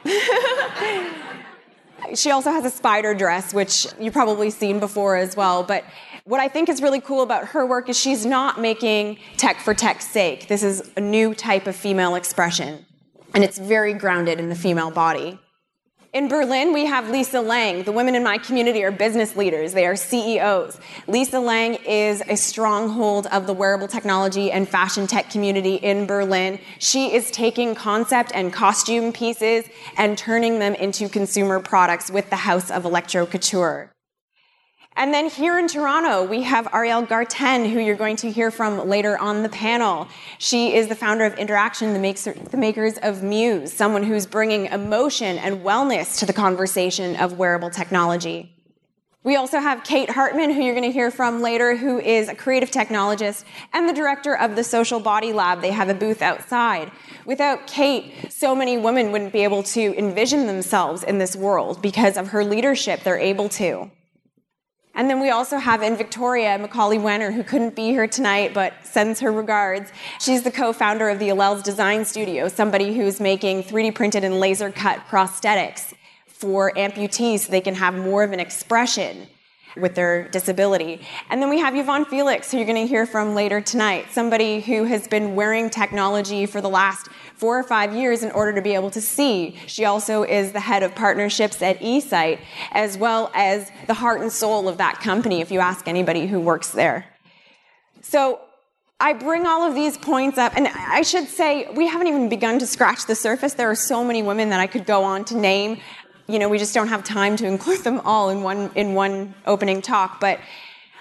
she 2.16 2.32
also 2.32 2.52
has 2.52 2.66
a 2.66 2.70
spider 2.70 3.14
dress, 3.14 3.54
which 3.54 3.88
you've 4.00 4.14
probably 4.14 4.50
seen 4.50 4.80
before 4.80 5.18
as 5.18 5.36
well. 5.36 5.64
But 5.64 5.84
what 6.32 6.40
I 6.40 6.48
think 6.48 6.70
is 6.70 6.82
really 6.82 7.02
cool 7.02 7.24
about 7.24 7.48
her 7.48 7.66
work 7.66 7.90
is 7.90 8.00
she's 8.00 8.26
not 8.26 8.58
making 8.58 9.18
tech 9.36 9.60
for 9.60 9.74
tech's 9.74 10.08
sake. 10.08 10.48
This 10.48 10.64
is 10.64 10.90
a 10.96 11.02
new 11.02 11.36
type 11.36 11.68
of 11.68 11.76
female 11.76 12.16
expression, 12.16 12.86
and 13.34 13.44
it's 13.44 13.58
very 13.58 13.94
grounded 13.94 14.40
in 14.40 14.48
the 14.48 14.56
female 14.56 14.92
body. 14.92 15.38
In 16.14 16.30
Berlin, 16.30 16.72
we 16.72 16.86
have 16.86 17.10
Lisa 17.10 17.42
Lang. 17.42 17.84
The 17.84 17.92
women 17.92 18.16
in 18.16 18.24
my 18.24 18.38
community 18.38 18.82
are 18.82 18.92
business 18.92 19.36
leaders. 19.36 19.74
They 19.74 19.86
are 19.86 19.98
CEOs. 19.98 20.80
Lisa 21.06 21.42
Lang 21.42 21.76
is 21.86 22.24
a 22.30 22.38
stronghold 22.38 23.28
of 23.28 23.46
the 23.46 23.54
wearable 23.54 23.90
technology 23.90 24.54
and 24.54 24.70
fashion 24.70 25.08
tech 25.08 25.30
community 25.30 25.76
in 25.76 26.06
Berlin. 26.06 26.60
She 26.80 27.14
is 27.14 27.30
taking 27.32 27.76
concept 27.76 28.32
and 28.34 28.54
costume 28.54 29.12
pieces 29.12 29.66
and 29.98 30.18
turning 30.18 30.60
them 30.60 30.76
into 30.76 31.10
consumer 31.10 31.60
products 31.60 32.10
with 32.10 32.30
the 32.30 32.38
House 32.38 32.72
of 32.72 32.86
Electro 32.86 33.26
Couture. 33.26 33.92
And 34.96 35.14
then 35.14 35.30
here 35.30 35.58
in 35.58 35.68
Toronto, 35.68 36.24
we 36.26 36.44
have 36.44 36.68
Ariel 36.74 37.02
Garten, 37.02 37.66
who 37.66 37.80
you're 37.80 37.96
going 37.96 38.18
to 38.18 38.30
hear 38.30 38.52
from 38.52 38.90
later 38.90 39.18
on 39.18 39.42
the 39.42 39.50
panel. 39.50 40.08
She 40.38 40.76
is 40.76 40.90
the 40.90 40.96
founder 40.96 41.24
of 41.24 41.36
InteraXon, 41.36 41.94
the, 41.94 42.00
makes, 42.00 42.26
the 42.26 42.58
makers 42.58 42.98
of 42.98 43.24
Muse, 43.24 43.72
someone 43.72 44.04
who's 44.04 44.26
bringing 44.26 44.66
emotion 44.66 45.38
and 45.38 45.62
wellness 45.64 46.20
to 46.20 46.26
the 46.26 46.34
conversation 46.34 47.16
of 47.16 47.38
wearable 47.38 47.70
technology. 47.70 48.54
We 49.24 49.36
also 49.38 49.60
have 49.60 49.84
Kate 49.84 50.10
Hartman, 50.10 50.52
who 50.52 50.62
you're 50.62 50.74
going 50.74 50.84
to 50.84 50.92
hear 50.92 51.10
from 51.10 51.42
later, 51.42 51.76
who 51.76 52.00
is 52.00 52.28
a 52.28 52.36
creative 52.36 52.72
technologist 52.72 53.46
and 53.72 53.88
the 53.88 53.94
director 53.94 54.36
of 54.36 54.56
the 54.56 54.64
Social 54.64 55.00
Body 55.00 55.32
Lab. 55.32 55.62
They 55.62 55.72
have 55.72 55.90
a 55.90 55.94
booth 55.94 56.22
outside. 56.22 56.92
Without 57.26 57.66
Kate, 57.66 58.32
so 58.32 58.56
many 58.56 58.78
women 58.78 59.12
wouldn't 59.12 59.32
be 59.32 59.44
able 59.44 59.64
to 59.64 59.98
envision 59.98 60.48
themselves 60.48 61.04
in 61.04 61.18
this 61.20 61.36
world 61.36 61.82
because 61.82 62.18
of 62.18 62.30
her 62.30 62.44
leadership, 62.44 63.04
they're 63.04 63.20
able 63.20 63.48
to. 63.50 63.92
And 64.94 65.10
then 65.10 65.22
we 65.22 65.30
also 65.30 65.58
have 65.58 65.82
in 65.82 65.96
Victoria 65.96 66.60
McCauley 66.60 67.02
Wanner, 67.02 67.32
who 67.32 67.44
couldn't 67.44 67.76
be 67.76 67.90
here 67.90 68.08
tonight 68.08 68.54
but 68.54 68.74
sends 68.84 69.20
her 69.22 69.32
regards. 69.32 69.92
She's 70.20 70.44
the 70.44 70.52
co 70.52 70.74
founder 70.74 71.10
of 71.10 71.20
the 71.20 71.30
Alleles 71.30 71.64
Design 71.64 72.04
Studio, 72.04 72.50
somebody 72.50 72.96
who's 72.96 73.20
making 73.20 73.64
3D 73.64 73.96
printed 73.96 74.24
and 74.24 74.40
laser 74.40 74.72
cut 74.72 75.00
prosthetics 75.08 75.94
for 76.26 76.72
amputees 76.74 77.40
so 77.40 77.52
they 77.52 77.62
can 77.62 77.76
have 77.76 77.94
more 77.94 78.24
of 78.24 78.32
an 78.32 78.40
expression 78.40 79.28
with 79.78 79.96
their 79.96 80.28
disability. 80.30 81.02
And 81.30 81.42
then 81.42 81.50
we 81.50 81.60
have 81.60 81.76
Yvonne 81.76 82.06
Felix, 82.06 82.52
who 82.52 82.58
you're 82.58 82.66
going 82.66 82.82
to 82.82 82.88
hear 82.88 83.06
from 83.06 83.36
later 83.36 83.62
tonight, 83.62 84.08
somebody 84.12 84.60
who 84.60 84.84
has 84.84 85.08
been 85.08 85.36
wearing 85.36 85.70
technology 85.70 86.46
for 86.46 86.60
the 86.60 86.70
last 86.70 87.08
four 87.42 87.58
or 87.58 87.64
five 87.64 87.96
years 87.96 88.22
in 88.22 88.30
order 88.34 88.54
to 88.54 88.62
be 88.62 88.76
able 88.76 88.92
to 88.92 89.02
see. 89.02 89.58
She 89.66 89.84
also 89.84 90.22
is 90.22 90.52
the 90.52 90.60
head 90.60 90.84
of 90.84 90.94
partnerships 90.94 91.60
at 91.64 91.80
eSight, 91.80 92.38
as 92.72 93.00
well 93.00 93.32
as 93.34 93.72
the 93.88 93.96
heart 93.96 94.22
and 94.22 94.32
soul 94.32 94.70
of 94.70 94.78
that 94.78 95.00
company, 95.00 95.42
if 95.42 95.50
you 95.50 95.60
ask 95.60 95.88
anybody 95.88 96.28
who 96.28 96.40
works 96.40 96.70
there. 96.70 97.08
So 98.02 98.40
I 99.00 99.14
bring 99.14 99.48
all 99.48 99.68
of 99.68 99.74
these 99.74 99.98
points 99.98 100.38
up, 100.38 100.56
and 100.56 100.68
I 100.68 101.02
should 101.02 101.28
say, 101.28 101.68
we 101.74 101.88
haven't 101.88 102.06
even 102.06 102.30
begun 102.30 102.60
to 102.60 102.68
scratch 102.68 103.08
the 103.08 103.16
surface. 103.16 103.56
There 103.56 103.72
are 103.72 103.76
so 103.76 104.04
many 104.04 104.22
women 104.22 104.52
that 104.52 104.60
I 104.60 104.68
could 104.68 104.86
go 104.86 105.04
on 105.04 105.26
to 105.26 105.36
name 105.36 105.80
you 106.28 106.40
know, 106.40 106.48
we 106.48 106.58
just 106.58 106.74
don't 106.74 106.88
have 106.88 107.04
time 107.04 107.36
to 107.38 107.46
include 107.46 107.84
them 107.84 108.00
all 108.06 108.30
in 108.30 108.42
one, 108.42 108.72
in 108.76 108.94
one 108.94 109.34
opening 109.46 109.82
talk. 109.82 110.22
But 110.22 110.40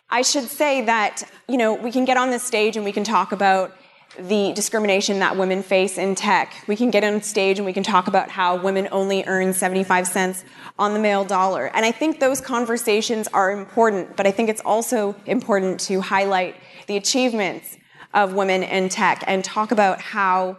I 0.08 0.22
should 0.22 0.48
say 0.48 0.82
that, 0.86 1.22
you 1.46 1.56
know, 1.56 1.74
we 1.74 1.92
can 1.92 2.04
get 2.04 2.16
on 2.16 2.30
this 2.30 2.42
stage 2.42 2.76
and 2.76 2.84
we 2.84 2.90
can 2.90 3.04
talk 3.04 3.30
about 3.30 3.76
the 4.18 4.52
discrimination 4.54 5.20
that 5.20 5.36
women 5.36 5.62
face 5.62 5.96
in 5.96 6.14
tech. 6.14 6.64
We 6.66 6.76
can 6.76 6.90
get 6.90 7.04
on 7.04 7.22
stage 7.22 7.58
and 7.58 7.66
we 7.66 7.72
can 7.72 7.82
talk 7.82 8.08
about 8.08 8.30
how 8.30 8.56
women 8.56 8.88
only 8.90 9.24
earn 9.26 9.52
75 9.52 10.06
cents 10.06 10.44
on 10.78 10.94
the 10.94 10.98
male 10.98 11.24
dollar. 11.24 11.66
And 11.74 11.84
I 11.84 11.92
think 11.92 12.20
those 12.20 12.40
conversations 12.40 13.28
are 13.28 13.52
important, 13.52 14.16
but 14.16 14.26
I 14.26 14.30
think 14.30 14.48
it's 14.48 14.62
also 14.64 15.14
important 15.26 15.80
to 15.80 16.00
highlight 16.00 16.56
the 16.86 16.96
achievements 16.96 17.78
of 18.12 18.34
women 18.34 18.62
in 18.62 18.88
tech 18.88 19.22
and 19.26 19.44
talk 19.44 19.70
about 19.70 20.00
how 20.00 20.58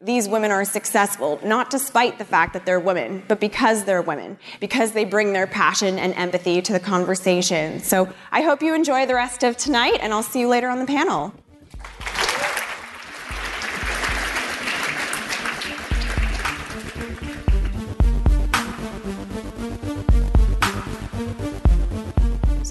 these 0.00 0.28
women 0.28 0.50
are 0.52 0.64
successful, 0.64 1.40
not 1.44 1.70
despite 1.70 2.18
the 2.18 2.24
fact 2.24 2.52
that 2.52 2.64
they're 2.64 2.78
women, 2.78 3.22
but 3.26 3.40
because 3.40 3.84
they're 3.84 4.00
women, 4.00 4.38
because 4.60 4.92
they 4.92 5.04
bring 5.04 5.32
their 5.32 5.46
passion 5.46 5.98
and 5.98 6.14
empathy 6.14 6.62
to 6.62 6.72
the 6.72 6.80
conversation. 6.80 7.80
So 7.80 8.08
I 8.30 8.42
hope 8.42 8.62
you 8.62 8.74
enjoy 8.74 9.06
the 9.06 9.16
rest 9.16 9.42
of 9.42 9.56
tonight, 9.56 9.98
and 10.00 10.12
I'll 10.12 10.22
see 10.22 10.40
you 10.40 10.48
later 10.48 10.68
on 10.68 10.78
the 10.78 10.86
panel. 10.86 11.34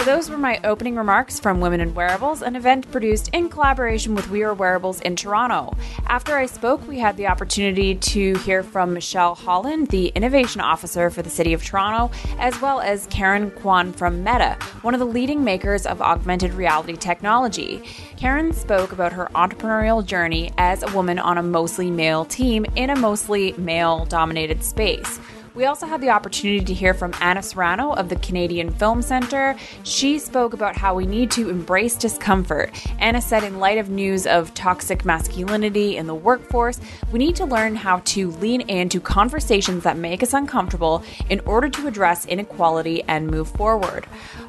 Those 0.08 0.30
were 0.30 0.38
my 0.38 0.58
opening 0.64 0.96
remarks 0.96 1.38
from 1.38 1.60
Women 1.60 1.82
in 1.82 1.94
Wearables, 1.94 2.42
an 2.42 2.56
event 2.56 2.90
produced 2.94 3.28
in 3.34 3.50
collaboration 3.50 4.16
with 4.16 4.30
We 4.30 4.42
Are 4.42 4.54
Wearables 4.54 5.02
in 5.02 5.18
Toronto. 5.18 5.76
After 6.06 6.38
I 6.38 6.46
spoke, 6.46 6.88
we 6.88 6.98
had 6.98 7.18
the 7.18 7.28
opportunity 7.28 7.94
to 7.94 8.36
hear 8.38 8.64
from 8.64 8.94
Michelle 8.94 9.36
Holland, 9.36 9.90
the 9.90 10.08
Innovation 10.16 10.62
Officer 10.62 11.10
for 11.10 11.24
the 11.24 11.30
City 11.30 11.52
of 11.52 11.62
Toronto, 11.62 12.16
as 12.40 12.62
well 12.62 12.80
as 12.80 13.06
Karen 13.08 13.52
Kwan 13.52 13.92
from 13.92 14.24
Meta, 14.24 14.58
one 14.82 14.94
of 14.94 15.02
the 15.02 15.06
leading 15.06 15.44
makers 15.44 15.86
of 15.86 16.02
augmented 16.02 16.54
reality 16.54 16.96
technology. 16.96 17.84
Karen 18.16 18.54
spoke 18.54 18.94
about 18.94 19.12
her 19.12 19.30
entrepreneurial 19.36 20.06
journey 20.06 20.54
as 20.58 20.84
a 20.84 20.92
woman 20.94 21.20
on 21.20 21.38
a 21.38 21.44
mostly 21.44 21.92
male 21.92 22.24
team 22.24 22.66
in 22.78 22.92
a 22.92 22.96
mostly 22.96 23.54
male 23.58 24.06
dominated 24.06 24.64
space. 24.64 25.20
We 25.58 25.66
also 25.66 25.88
had 25.88 26.02
the 26.02 26.12
opportunity 26.12 26.64
to 26.64 26.74
hear 26.76 26.94
from 26.94 27.16
Anna 27.20 27.42
Serrano 27.42 27.92
of 27.94 28.10
the 28.10 28.16
Canadian 28.18 28.70
Film 28.70 29.02
Centre. 29.02 29.56
She 29.82 30.20
spoke 30.20 30.54
about 30.54 30.78
how 30.78 30.94
we 30.94 31.08
need 31.08 31.32
to 31.32 31.50
embrace 31.50 31.96
discomfort. 31.96 32.80
Anna 33.00 33.20
said, 33.20 33.44
in 33.44 33.58
light 33.58 33.80
of 33.80 33.90
news 33.90 34.28
of 34.28 34.54
toxic 34.54 35.04
masculinity 35.04 35.98
in 35.98 36.06
the 36.06 36.14
workforce, 36.14 36.80
we 37.12 37.18
need 37.18 37.36
to 37.38 37.46
learn 37.46 37.76
how 37.76 38.02
to 38.06 38.30
lean 38.34 38.62
into 38.70 39.00
conversations 39.00 39.82
that 39.82 39.98
make 39.98 40.22
us 40.22 40.36
uncomfortable 40.36 41.04
in 41.28 41.40
order 41.40 41.70
to 41.70 41.88
address 41.88 42.28
inequality 42.28 43.02
and 43.08 43.26
move 43.26 43.50
forward. 43.50 44.06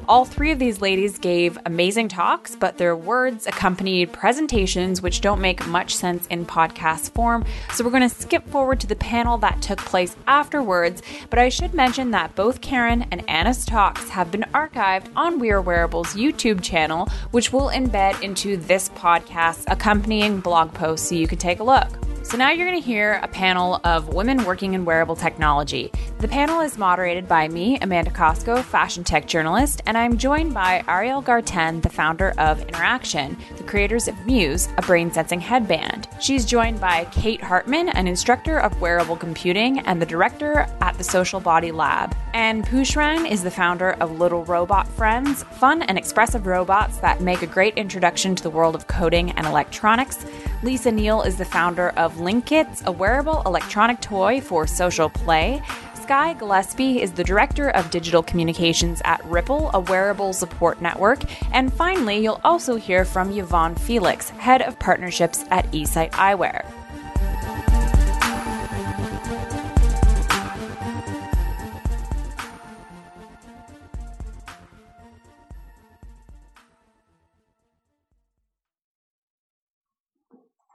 All 0.07 0.25
three 0.25 0.51
of 0.51 0.59
these 0.59 0.79
ladies 0.79 1.17
gave 1.17 1.57
amazing 1.65 2.09
talks, 2.09 2.55
but 2.55 2.77
their 2.77 2.95
words 2.95 3.47
accompanied 3.47 4.13
presentations 4.13 5.01
which 5.01 5.21
don't 5.21 5.41
make 5.41 5.65
much 5.65 5.95
sense 5.95 6.27
in 6.27 6.45
podcast 6.45 7.11
form. 7.13 7.45
So 7.73 7.83
we're 7.83 7.89
going 7.89 8.07
to 8.07 8.15
skip 8.15 8.47
forward 8.49 8.79
to 8.81 8.87
the 8.87 8.95
panel 8.95 9.39
that 9.39 9.59
took 9.63 9.79
place 9.79 10.15
afterwards 10.27 10.98
but 11.29 11.39
I 11.39 11.49
should 11.49 11.73
mention 11.73 12.11
that 12.11 12.35
both 12.35 12.61
Karen 12.61 13.05
and 13.11 13.27
Anna's 13.29 13.65
talks 13.65 14.09
have 14.09 14.31
been 14.31 14.45
archived 14.53 15.07
on 15.15 15.39
We 15.39 15.51
Are 15.51 15.61
Wearables 15.61 16.13
YouTube 16.13 16.61
channel, 16.61 17.07
which 17.31 17.53
we'll 17.53 17.69
embed 17.69 18.21
into 18.21 18.57
this 18.57 18.89
podcast 18.89 19.63
accompanying 19.67 20.39
blog 20.39 20.73
post 20.73 21.05
so 21.05 21.15
you 21.15 21.27
can 21.27 21.37
take 21.37 21.59
a 21.59 21.63
look. 21.63 22.08
So 22.29 22.37
now 22.37 22.51
you're 22.51 22.67
going 22.67 22.79
to 22.79 22.85
hear 22.85 23.19
a 23.23 23.27
panel 23.27 23.81
of 23.83 24.13
women 24.13 24.45
working 24.45 24.75
in 24.75 24.85
wearable 24.85 25.15
technology. 25.15 25.91
The 26.19 26.27
panel 26.27 26.61
is 26.61 26.77
moderated 26.77 27.27
by 27.27 27.47
me, 27.47 27.79
Amanda 27.79 28.11
Cosco, 28.11 28.61
fashion 28.61 29.03
tech 29.03 29.25
journalist, 29.25 29.81
and 29.87 29.97
I'm 29.97 30.15
joined 30.15 30.53
by 30.53 30.83
Ariel 30.87 31.23
Garten, 31.23 31.81
the 31.81 31.89
founder 31.89 32.35
of 32.37 32.59
InteraXon, 32.59 33.57
the 33.57 33.63
creators 33.63 34.07
of 34.07 34.27
Muse, 34.27 34.69
a 34.77 34.83
brain 34.83 35.11
sensing 35.11 35.39
headband. 35.39 36.07
She's 36.19 36.45
joined 36.45 36.79
by 36.79 37.05
Kate 37.05 37.41
Hartman, 37.41 37.89
an 37.89 38.07
instructor 38.07 38.59
of 38.59 38.79
wearable 38.79 39.15
computing 39.15 39.79
and 39.79 39.99
the 39.99 40.05
director 40.05 40.67
at 40.81 40.99
the 40.99 41.03
Social 41.03 41.39
Body 41.39 41.71
Lab. 41.71 42.15
And 42.35 42.63
Poochareon 42.63 43.27
is 43.27 43.41
the 43.41 43.49
founder 43.49 43.93
of 43.93 44.19
Little 44.19 44.45
Robot 44.45 44.87
Friends, 44.87 45.41
fun 45.53 45.81
and 45.81 45.97
expressive 45.97 46.45
robots 46.45 46.97
that 46.97 47.21
make 47.21 47.41
a 47.41 47.47
great 47.47 47.73
introduction 47.75 48.35
to 48.35 48.43
the 48.43 48.51
world 48.51 48.75
of 48.75 48.85
coding 48.85 49.31
and 49.31 49.47
electronics. 49.47 50.23
Lisa 50.61 50.91
Neal 50.91 51.23
is 51.23 51.37
the 51.37 51.45
founder 51.45 51.89
of 51.91 52.18
Linkitz, 52.19 52.85
a 52.85 52.91
wearable 52.91 53.41
electronic 53.45 54.01
toy 54.01 54.41
for 54.41 54.67
social 54.67 55.09
play. 55.09 55.61
Sky 55.95 56.33
Gillespie 56.33 57.01
is 57.01 57.11
the 57.11 57.23
Director 57.23 57.69
of 57.69 57.91
Digital 57.91 58.21
Communications 58.21 59.01
at 59.05 59.23
Ripple, 59.25 59.71
a 59.73 59.79
wearable 59.79 60.33
support 60.33 60.81
network. 60.81 61.21
And 61.53 61.73
finally, 61.73 62.17
you'll 62.17 62.41
also 62.43 62.75
hear 62.75 63.05
from 63.05 63.31
Yvonne 63.31 63.75
Felix, 63.75 64.29
Head 64.31 64.61
of 64.61 64.77
Partnerships 64.79 65.45
at 65.49 65.71
eSight 65.71 66.11
Eyewear. 66.11 66.65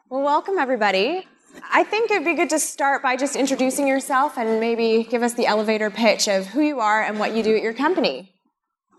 Well, 0.09 0.23
welcome 0.23 0.59
everybody. 0.59 1.27
I 1.77 1.83
think 1.83 2.09
it'd 2.13 2.25
be 2.25 2.35
good 2.35 2.51
to 2.51 2.61
start 2.61 3.03
by 3.03 3.17
just 3.17 3.35
introducing 3.35 3.89
yourself 3.89 4.39
and 4.39 4.61
maybe 4.61 5.09
give 5.11 5.25
us 5.25 5.35
the 5.35 5.47
elevator 5.47 5.91
pitch 5.91 6.29
of 6.29 6.47
who 6.47 6.61
you 6.61 6.79
are 6.79 7.03
and 7.03 7.19
what 7.19 7.35
you 7.35 7.43
do 7.43 7.57
at 7.57 7.65
your 7.65 7.73
company. 7.73 8.33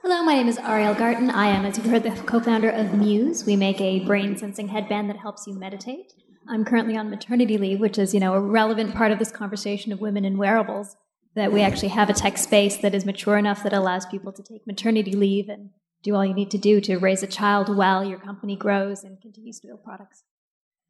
Hello, 0.01 0.21
my 0.23 0.33
name 0.33 0.49
is 0.49 0.57
Ariel 0.57 0.93
Garten. 0.93 1.29
I 1.29 1.47
am, 1.47 1.63
as 1.63 1.77
you've 1.77 1.85
heard, 1.85 2.03
the 2.03 2.11
co-founder 2.23 2.69
of 2.69 2.93
Muse. 2.93 3.45
We 3.45 3.55
make 3.55 3.79
a 3.79 4.03
brain 4.03 4.37
sensing 4.37 4.67
headband 4.67 5.09
that 5.09 5.15
helps 5.15 5.47
you 5.47 5.57
meditate. 5.57 6.11
I'm 6.49 6.65
currently 6.65 6.97
on 6.97 7.09
maternity 7.09 7.57
leave, 7.57 7.79
which 7.79 7.97
is, 7.97 8.13
you 8.13 8.19
know, 8.19 8.33
a 8.33 8.41
relevant 8.41 8.93
part 8.93 9.13
of 9.13 9.19
this 9.19 9.31
conversation 9.31 9.93
of 9.93 10.01
women 10.01 10.25
in 10.25 10.37
wearables. 10.37 10.97
That 11.33 11.53
we 11.53 11.61
actually 11.61 11.89
have 11.89 12.09
a 12.09 12.13
tech 12.13 12.37
space 12.37 12.75
that 12.75 12.93
is 12.93 13.05
mature 13.05 13.37
enough 13.37 13.63
that 13.63 13.71
allows 13.71 14.05
people 14.05 14.33
to 14.33 14.43
take 14.43 14.67
maternity 14.67 15.13
leave 15.13 15.47
and 15.47 15.69
do 16.03 16.13
all 16.13 16.25
you 16.25 16.33
need 16.33 16.51
to 16.51 16.57
do 16.57 16.81
to 16.81 16.97
raise 16.97 17.23
a 17.23 17.27
child 17.27 17.73
while 17.73 18.03
your 18.03 18.19
company 18.19 18.57
grows 18.57 19.05
and 19.05 19.21
continues 19.21 19.61
to 19.61 19.67
build 19.67 19.85
products. 19.85 20.23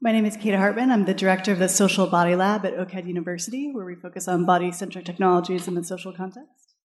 My 0.06 0.12
name 0.12 0.26
is 0.28 0.38
Kate 0.38 0.54
Hartman. 0.54 0.92
I'm 0.92 1.06
the 1.06 1.16
director 1.16 1.52
of 1.52 1.58
the 1.58 1.68
Social 1.68 2.06
Body 2.06 2.36
Lab 2.36 2.64
at 2.64 2.78
OCAD 2.78 3.08
University, 3.08 3.72
where 3.74 3.88
we 3.88 3.96
focus 3.96 4.28
on 4.28 4.46
body 4.46 4.72
centric 4.72 5.04
technologies 5.04 5.68
in 5.68 5.74
the 5.74 5.84
social 5.84 6.14
context. 6.14 6.76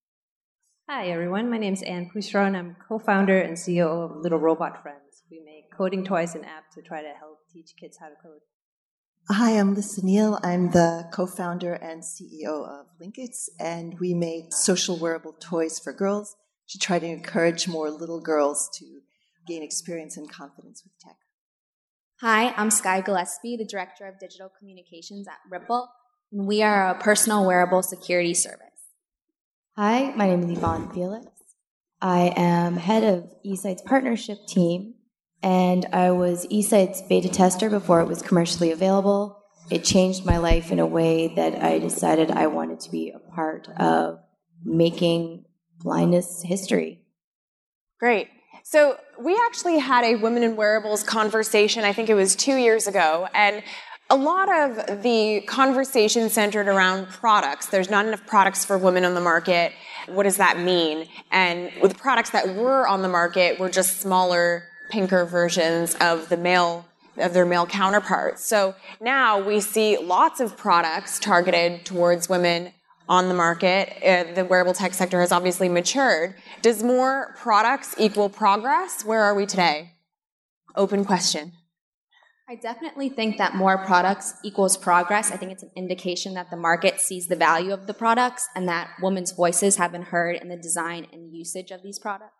Hi, 0.89 1.09
everyone. 1.09 1.51
My 1.51 1.59
name 1.59 1.75
is 1.75 1.83
Ann 1.83 2.11
Poochareon. 2.11 2.57
I'm 2.57 2.77
co 2.89 2.99
founder 2.99 3.39
and 3.39 3.59
CEO 3.59 3.89
of 3.89 4.17
Little 4.23 4.39
Robot 4.39 4.83
Friends. 4.83 5.23
We 5.31 5.43
make 5.45 5.71
coding 5.71 6.03
toys 6.03 6.35
and 6.35 6.45
apps 6.45 6.73
to 6.77 6.81
try 6.81 7.03
to 7.03 7.09
help 7.09 7.41
teach 7.53 7.75
kids 7.79 7.99
how 8.01 8.09
to 8.09 8.15
code. 8.23 8.41
Hi, 9.29 9.51
I'm 9.51 9.75
Lisa 9.75 10.03
Neal. 10.03 10.39
I'm 10.43 10.71
the 10.71 11.07
co 11.13 11.27
founder 11.27 11.75
and 11.75 12.03
CEO 12.03 12.67
of 12.67 12.87
Linkitz, 12.99 13.51
and 13.61 14.01
we 14.01 14.15
make 14.15 14.55
social 14.55 14.99
wearable 14.99 15.35
toys 15.39 15.79
for 15.79 15.93
girls 15.93 16.37
to 16.71 16.79
try 16.79 16.99
to 16.99 17.07
encourage 17.07 17.69
more 17.69 17.91
little 17.91 18.23
girls 18.23 18.71
to 18.79 19.03
gain 19.47 19.63
experience 19.63 20.17
and 20.17 20.33
confidence 20.33 20.83
with 20.83 20.99
tech. 20.99 21.19
Hi, 22.23 22.53
I'm 22.59 22.71
Sky 22.71 23.01
Gillespie, 23.01 23.57
the 23.57 23.65
Director 23.65 24.07
of 24.07 24.19
Digital 24.19 24.51
Communications 24.59 25.27
at 25.27 25.39
Ripple, 25.51 25.89
and 26.31 26.47
we 26.47 26.63
are 26.63 26.91
a 26.91 27.01
personal 27.01 27.47
wearable 27.47 27.83
security 27.83 28.35
service. 28.35 28.67
Hi, 29.79 30.13
my 30.15 30.27
name 30.27 30.43
is 30.43 30.59
Yvonne 30.59 30.93
Felix. 30.93 31.27
I 32.03 32.35
am 32.37 32.77
head 32.77 33.05
of 33.05 33.33
eSight's 33.43 33.81
partnership 33.81 34.37
team, 34.47 34.97
and 35.43 35.87
I 35.95 36.11
was 36.11 36.47
eSight's 36.49 37.01
beta 37.01 37.31
tester 37.31 37.71
before 37.71 38.03
it 38.03 38.07
was 38.07 38.21
commercially 38.21 38.71
available. 38.71 39.43
It 39.71 39.83
changed 39.83 40.27
my 40.27 40.37
life 40.37 40.71
in 40.71 40.79
a 40.79 40.85
way 40.85 41.29
that 41.37 41.65
I 41.65 41.79
decided 41.79 42.31
I 42.31 42.49
wanted 42.49 42.81
to 42.81 42.91
be 42.91 43.13
a 43.13 43.19
part 43.19 43.67
of 43.79 44.19
making 44.63 45.47
blindness 45.79 46.43
history. 46.43 47.01
Great. 47.99 48.29
So, 48.63 48.99
we 49.19 49.39
actually 49.47 49.79
had 49.79 50.05
a 50.05 50.15
Women 50.17 50.43
in 50.43 50.57
Wearables 50.57 51.03
conversation, 51.03 51.85
I 51.85 51.93
think 51.93 52.09
it 52.09 52.15
was 52.15 52.35
two 52.35 52.57
years 52.57 52.87
ago, 52.87 53.29
and 53.35 53.63
a 54.09 54.17
lot 54.17 54.49
of 54.51 55.03
the 55.03 55.41
conversation 55.47 56.29
centered 56.31 56.67
around 56.67 57.09
products. 57.09 57.67
There's 57.67 57.89
not 57.89 58.07
enough 58.07 58.27
products 58.27 58.65
for 58.65 58.77
women 58.77 59.05
on 59.05 59.15
the 59.15 59.21
market. 59.21 59.73
What 60.07 60.25
does 60.25 60.39
that 60.39 60.59
mean? 60.59 61.07
And 61.31 61.71
with 61.81 61.97
products 61.97 62.31
that 62.31 62.57
were 62.57 62.89
on 62.89 63.03
the 63.03 63.09
market 63.09 63.61
were 63.61 63.71
just 63.71 64.01
smaller, 64.01 64.65
pinker 64.91 65.25
versions 65.25 65.95
of 66.01 66.29
the 66.29 66.37
male 66.37 66.87
of 67.17 67.35
their 67.35 67.47
male 67.47 67.67
counterparts. 67.67 68.45
So 68.45 68.75
now 69.01 69.41
we 69.41 69.61
see 69.61 69.99
lots 69.99 70.41
of 70.41 70.57
products 70.57 71.19
targeted 71.19 71.85
towards 71.85 72.29
women 72.29 72.73
on 73.11 73.29
the 73.29 73.35
market. 73.35 73.93
Uh, 74.03 74.33
the 74.35 74.45
wearable 74.45 74.73
tech 74.73 74.95
sector 74.95 75.21
has 75.21 75.33
obviously 75.33 75.69
matured. 75.69 76.37
Does 76.63 76.83
more 76.83 77.35
products 77.37 77.95
equal 77.99 78.29
progress? 78.31 79.05
Where 79.05 79.21
are 79.23 79.35
we 79.35 79.47
today? 79.47 79.95
Open 80.77 81.05
question. 81.05 81.53
I 82.49 82.55
definitely 82.55 83.09
think 83.09 83.39
that 83.39 83.55
more 83.55 83.79
products 83.85 84.35
equals 84.45 84.77
progress. 84.77 85.31
I 85.33 85.37
think 85.37 85.53
it's 85.53 85.63
an 85.63 85.73
indication 85.77 86.35
that 86.35 86.51
the 86.51 86.57
market 86.57 87.01
sees 87.01 87.27
the 87.27 87.37
value 87.37 87.73
of 87.73 87.87
the 87.87 87.95
products 87.95 88.49
and 88.55 88.69
that 88.69 88.91
women's 89.03 89.33
voices 89.33 89.77
have 89.77 89.93
been 89.93 90.03
heard 90.03 90.37
in 90.37 90.49
the 90.49 90.57
design 90.57 91.07
and 91.13 91.33
usage 91.33 91.73
of 91.73 91.83
these 91.83 91.99
products. 91.99 92.35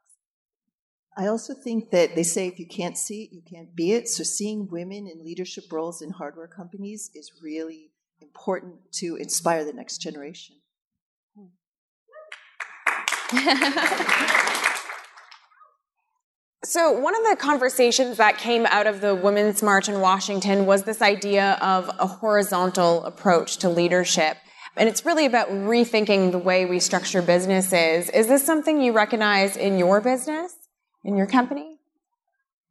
I 1.17 1.27
also 1.27 1.53
think 1.53 1.91
that 1.91 2.15
they 2.15 2.23
say 2.23 2.47
if 2.47 2.61
you 2.61 2.67
can't 2.67 2.97
see 2.97 3.25
it, 3.25 3.33
you 3.33 3.43
can't 3.43 3.75
be 3.75 3.93
it. 3.93 4.09
So 4.09 4.23
seeing 4.23 4.69
women 4.71 5.09
in 5.09 5.25
leadership 5.25 5.65
roles 5.73 6.01
in 6.01 6.11
hardware 6.11 6.49
companies 6.49 7.11
is 7.15 7.33
really 7.43 7.91
important 8.21 8.93
to 8.93 9.17
inspire 9.17 9.65
the 9.65 9.73
next 9.73 9.99
generation. 9.99 10.57
so, 16.65 16.91
one 16.91 17.15
of 17.15 17.23
the 17.31 17.37
conversations 17.39 18.17
that 18.17 18.39
came 18.39 18.67
out 18.67 18.89
of 18.89 19.01
the 19.01 19.15
Women's 19.15 19.63
March 19.63 19.89
in 19.89 20.01
Washington 20.01 20.67
was 20.67 20.83
this 20.83 21.01
idea 21.01 21.57
of 21.63 21.89
a 22.01 22.09
horizontal 22.09 23.05
approach 23.05 23.59
to 23.59 23.69
leadership. 23.69 24.37
And 24.77 24.89
it's 24.89 25.07
really 25.07 25.27
about 25.27 25.49
rethinking 25.49 26.33
the 26.33 26.39
way 26.39 26.67
we 26.67 26.81
structure 26.81 27.23
businesses. 27.23 28.11
Is 28.11 28.27
this 28.27 28.45
something 28.45 28.81
you 28.81 28.93
recognize 28.93 29.57
in 29.57 29.79
your 29.79 30.01
business, 30.01 30.53
in 31.05 31.17
your 31.17 31.27
company? 31.27 31.79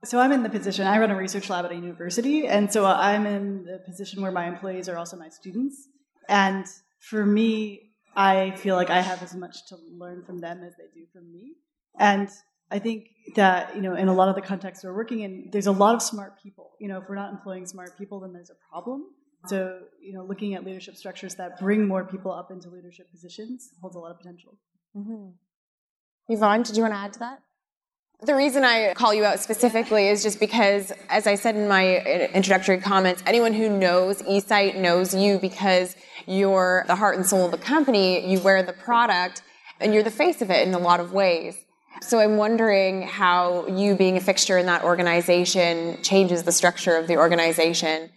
So 0.03 0.19
I'm 0.19 0.33
in 0.33 0.43
the 0.43 0.49
position, 0.49 0.87
I 0.87 0.99
run 0.99 1.11
a 1.11 1.15
research 1.15 1.49
lab 1.49 1.65
at 1.65 1.71
a 1.71 1.75
university, 1.75 2.47
and 2.47 2.71
so 2.71 2.85
I'm 2.85 3.25
in 3.25 3.63
the 3.63 3.81
position 3.85 4.21
where 4.21 4.31
my 4.31 4.47
employees 4.47 4.89
are 4.89 4.97
also 4.97 5.15
my 5.15 5.29
students. 5.29 5.87
And 6.27 6.65
for 6.99 7.25
me, 7.25 7.88
I 8.19 8.51
feel 8.57 8.75
like 8.75 8.89
I 8.89 8.99
have 8.99 9.23
as 9.23 9.33
much 9.33 9.65
to 9.67 9.77
learn 9.97 10.23
from 10.25 10.39
them 10.39 10.61
as 10.61 10.73
they 10.75 10.83
do 10.93 11.05
from 11.13 11.31
me. 11.31 11.53
And 11.97 12.27
I 12.69 12.77
think 12.77 13.07
that, 13.37 13.73
you 13.77 13.81
know, 13.81 13.95
in 13.95 14.09
a 14.09 14.13
lot 14.13 14.27
of 14.27 14.35
the 14.35 14.41
contexts 14.41 14.83
we're 14.83 14.93
working 14.93 15.21
in, 15.21 15.47
there's 15.53 15.67
a 15.67 15.71
lot 15.71 15.95
of 15.95 16.01
smart 16.01 16.33
people. 16.43 16.71
You 16.81 16.89
know, 16.89 16.97
if 16.97 17.05
we're 17.07 17.15
not 17.15 17.31
employing 17.31 17.65
smart 17.65 17.97
people, 17.97 18.19
then 18.19 18.33
there's 18.33 18.49
a 18.49 18.59
problem. 18.69 19.05
So, 19.47 19.79
you 20.01 20.11
know, 20.11 20.25
looking 20.25 20.53
at 20.53 20.65
leadership 20.65 20.97
structures 20.97 21.35
that 21.35 21.59
bring 21.61 21.87
more 21.87 22.03
people 22.03 22.33
up 22.33 22.51
into 22.51 22.69
leadership 22.69 23.09
positions 23.09 23.69
holds 23.79 23.95
a 23.95 23.99
lot 23.99 24.11
of 24.11 24.17
potential. 24.17 24.57
Mm-hmm. 24.97 25.29
Yvonne, 26.27 26.63
did 26.63 26.75
you 26.75 26.83
want 26.83 26.93
to 26.93 26.99
add 26.99 27.13
to 27.13 27.19
that? 27.19 27.39
The 28.21 28.35
reason 28.35 28.65
I 28.65 28.93
call 28.95 29.13
you 29.13 29.23
out 29.23 29.39
specifically 29.39 30.09
is 30.09 30.21
just 30.21 30.41
because, 30.41 30.91
as 31.07 31.25
I 31.25 31.35
said 31.35 31.55
in 31.55 31.69
my 31.69 31.99
introductory 32.33 32.77
comments, 32.79 33.23
anyone 33.25 33.53
who 33.53 33.69
knows 33.69 34.21
eSight 34.23 34.75
knows 34.75 35.15
you 35.15 35.39
because 35.39 35.95
you're 36.27 36.83
the 36.87 36.95
heart 36.95 37.15
and 37.15 37.25
soul 37.25 37.45
of 37.45 37.51
the 37.51 37.57
company, 37.57 38.29
you 38.29 38.41
wear 38.41 38.61
the 38.61 38.73
product, 38.73 39.41
and 39.79 39.93
you're 39.93 40.03
the 40.03 40.11
face 40.11 40.41
of 40.41 40.51
it 40.51 40.67
in 40.67 40.73
a 40.73 40.79
lot 40.79 40.99
of 40.99 41.13
ways. 41.13 41.57
So 42.01 42.19
I'm 42.19 42.35
wondering 42.35 43.03
how 43.03 43.65
you 43.67 43.95
being 43.95 44.17
a 44.17 44.21
fixture 44.21 44.57
in 44.57 44.65
that 44.65 44.83
organization 44.83 46.01
changes 46.03 46.43
the 46.43 46.51
structure 46.51 46.97
of 46.97 47.07
the 47.07 47.15
organization. 47.15 48.09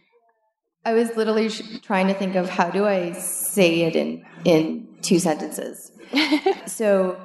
I 0.84 0.94
was 0.94 1.16
literally 1.16 1.48
trying 1.48 2.08
to 2.08 2.14
think 2.14 2.34
of 2.34 2.48
how 2.48 2.70
do 2.70 2.86
I 2.86 3.12
say 3.12 3.82
it 3.82 3.94
in 3.94 4.24
in 4.44 4.88
two 5.00 5.20
sentences. 5.20 5.92
so 6.66 7.16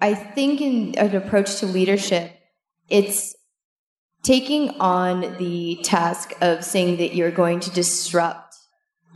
I 0.00 0.14
think 0.14 0.60
in 0.60 0.94
an 0.96 1.14
approach 1.16 1.56
to 1.56 1.66
leadership, 1.66 2.32
it's 2.88 3.34
taking 4.22 4.70
on 4.80 5.36
the 5.38 5.80
task 5.82 6.32
of 6.40 6.64
saying 6.64 6.98
that 6.98 7.14
you're 7.14 7.30
going 7.30 7.60
to 7.60 7.70
disrupt 7.70 8.56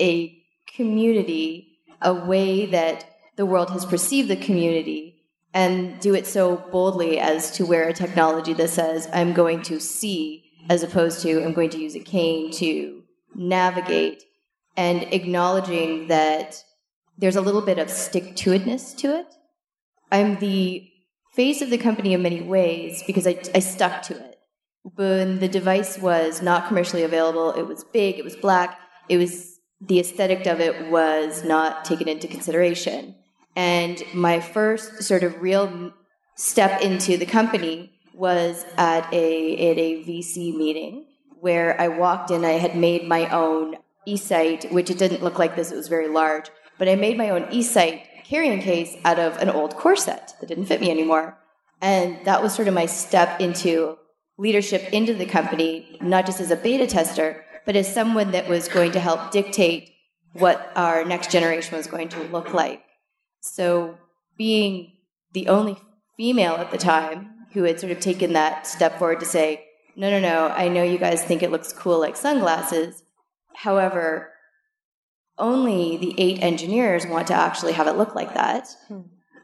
a 0.00 0.42
community, 0.74 1.78
a 2.00 2.12
way 2.12 2.66
that 2.66 3.04
the 3.36 3.46
world 3.46 3.70
has 3.70 3.84
perceived 3.84 4.28
the 4.28 4.36
community, 4.36 5.22
and 5.54 6.00
do 6.00 6.14
it 6.14 6.26
so 6.26 6.56
boldly 6.72 7.18
as 7.18 7.50
to 7.52 7.66
wear 7.66 7.88
a 7.88 7.92
technology 7.92 8.52
that 8.54 8.70
says, 8.70 9.08
I'm 9.12 9.32
going 9.32 9.62
to 9.62 9.80
see, 9.80 10.44
as 10.68 10.82
opposed 10.82 11.20
to, 11.22 11.44
I'm 11.44 11.52
going 11.52 11.70
to 11.70 11.78
use 11.78 11.94
a 11.94 12.00
cane 12.00 12.50
to 12.52 13.02
navigate, 13.34 14.22
and 14.76 15.02
acknowledging 15.12 16.08
that 16.08 16.64
there's 17.18 17.36
a 17.36 17.42
little 17.42 17.60
bit 17.60 17.78
of 17.78 17.90
stick 17.90 18.34
to 18.36 18.50
itness 18.50 18.96
to 18.98 19.18
it 19.20 19.26
I'm 20.12 20.36
the 20.36 20.88
face 21.34 21.62
of 21.62 21.70
the 21.70 21.78
company 21.78 22.12
in 22.12 22.22
many 22.22 22.42
ways 22.42 23.02
because 23.06 23.26
I, 23.26 23.38
I 23.54 23.60
stuck 23.60 24.02
to 24.02 24.16
it. 24.16 24.36
When 24.94 25.38
the 25.38 25.48
device 25.48 25.98
was 25.98 26.42
not 26.42 26.68
commercially 26.68 27.02
available, 27.02 27.52
it 27.52 27.62
was 27.62 27.82
big, 27.82 28.18
it 28.18 28.24
was 28.24 28.36
black, 28.36 28.78
it 29.08 29.16
was 29.16 29.58
the 29.80 29.98
aesthetic 29.98 30.46
of 30.46 30.60
it 30.60 30.90
was 30.90 31.42
not 31.44 31.84
taken 31.86 32.08
into 32.08 32.28
consideration. 32.28 33.14
And 33.56 34.02
my 34.12 34.40
first 34.40 35.02
sort 35.02 35.22
of 35.22 35.40
real 35.40 35.92
step 36.36 36.82
into 36.82 37.16
the 37.16 37.26
company 37.26 37.92
was 38.14 38.66
at 38.76 39.10
a 39.12 39.70
at 39.70 39.78
a 39.78 40.04
VC 40.04 40.54
meeting 40.54 41.06
where 41.40 41.80
I 41.80 41.88
walked 41.88 42.30
in. 42.30 42.44
I 42.44 42.52
had 42.52 42.76
made 42.76 43.08
my 43.08 43.28
own 43.30 43.76
eSight, 44.06 44.70
which 44.72 44.90
it 44.90 44.98
didn't 44.98 45.22
look 45.22 45.38
like 45.38 45.56
this; 45.56 45.72
it 45.72 45.76
was 45.76 45.88
very 45.88 46.08
large. 46.08 46.50
But 46.78 46.88
I 46.88 46.96
made 46.96 47.16
my 47.16 47.30
own 47.30 47.44
eSight 47.44 48.02
carrying 48.24 48.60
case 48.60 48.96
out 49.04 49.18
of 49.18 49.36
an 49.38 49.50
old 49.50 49.76
corset 49.76 50.34
that 50.40 50.46
didn't 50.46 50.66
fit 50.66 50.80
me 50.80 50.90
anymore. 50.90 51.38
And 51.80 52.24
that 52.24 52.42
was 52.42 52.54
sort 52.54 52.68
of 52.68 52.74
my 52.74 52.86
step 52.86 53.40
into 53.40 53.98
leadership 54.38 54.92
into 54.92 55.14
the 55.14 55.26
company, 55.26 55.98
not 56.00 56.26
just 56.26 56.40
as 56.40 56.50
a 56.50 56.56
beta 56.56 56.86
tester, 56.86 57.44
but 57.66 57.76
as 57.76 57.92
someone 57.92 58.30
that 58.32 58.48
was 58.48 58.68
going 58.68 58.92
to 58.92 59.00
help 59.00 59.30
dictate 59.30 59.90
what 60.32 60.72
our 60.74 61.04
next 61.04 61.30
generation 61.30 61.76
was 61.76 61.86
going 61.86 62.08
to 62.08 62.22
look 62.24 62.54
like. 62.54 62.82
So, 63.40 63.98
being 64.38 64.92
the 65.32 65.48
only 65.48 65.76
female 66.16 66.54
at 66.54 66.70
the 66.70 66.78
time 66.78 67.30
who 67.52 67.64
had 67.64 67.78
sort 67.78 67.92
of 67.92 68.00
taken 68.00 68.32
that 68.32 68.66
step 68.66 68.98
forward 68.98 69.20
to 69.20 69.26
say, 69.26 69.64
no, 69.94 70.10
no, 70.10 70.20
no, 70.20 70.48
I 70.48 70.68
know 70.68 70.82
you 70.82 70.98
guys 70.98 71.22
think 71.22 71.42
it 71.42 71.50
looks 71.50 71.72
cool 71.72 72.00
like 72.00 72.16
sunglasses. 72.16 73.02
However, 73.54 74.31
only 75.42 75.98
the 75.98 76.14
eight 76.16 76.42
engineers 76.42 77.06
want 77.06 77.26
to 77.26 77.34
actually 77.34 77.72
have 77.72 77.88
it 77.88 77.96
look 77.96 78.14
like 78.14 78.32
that. 78.34 78.68
Hmm. 78.88 79.00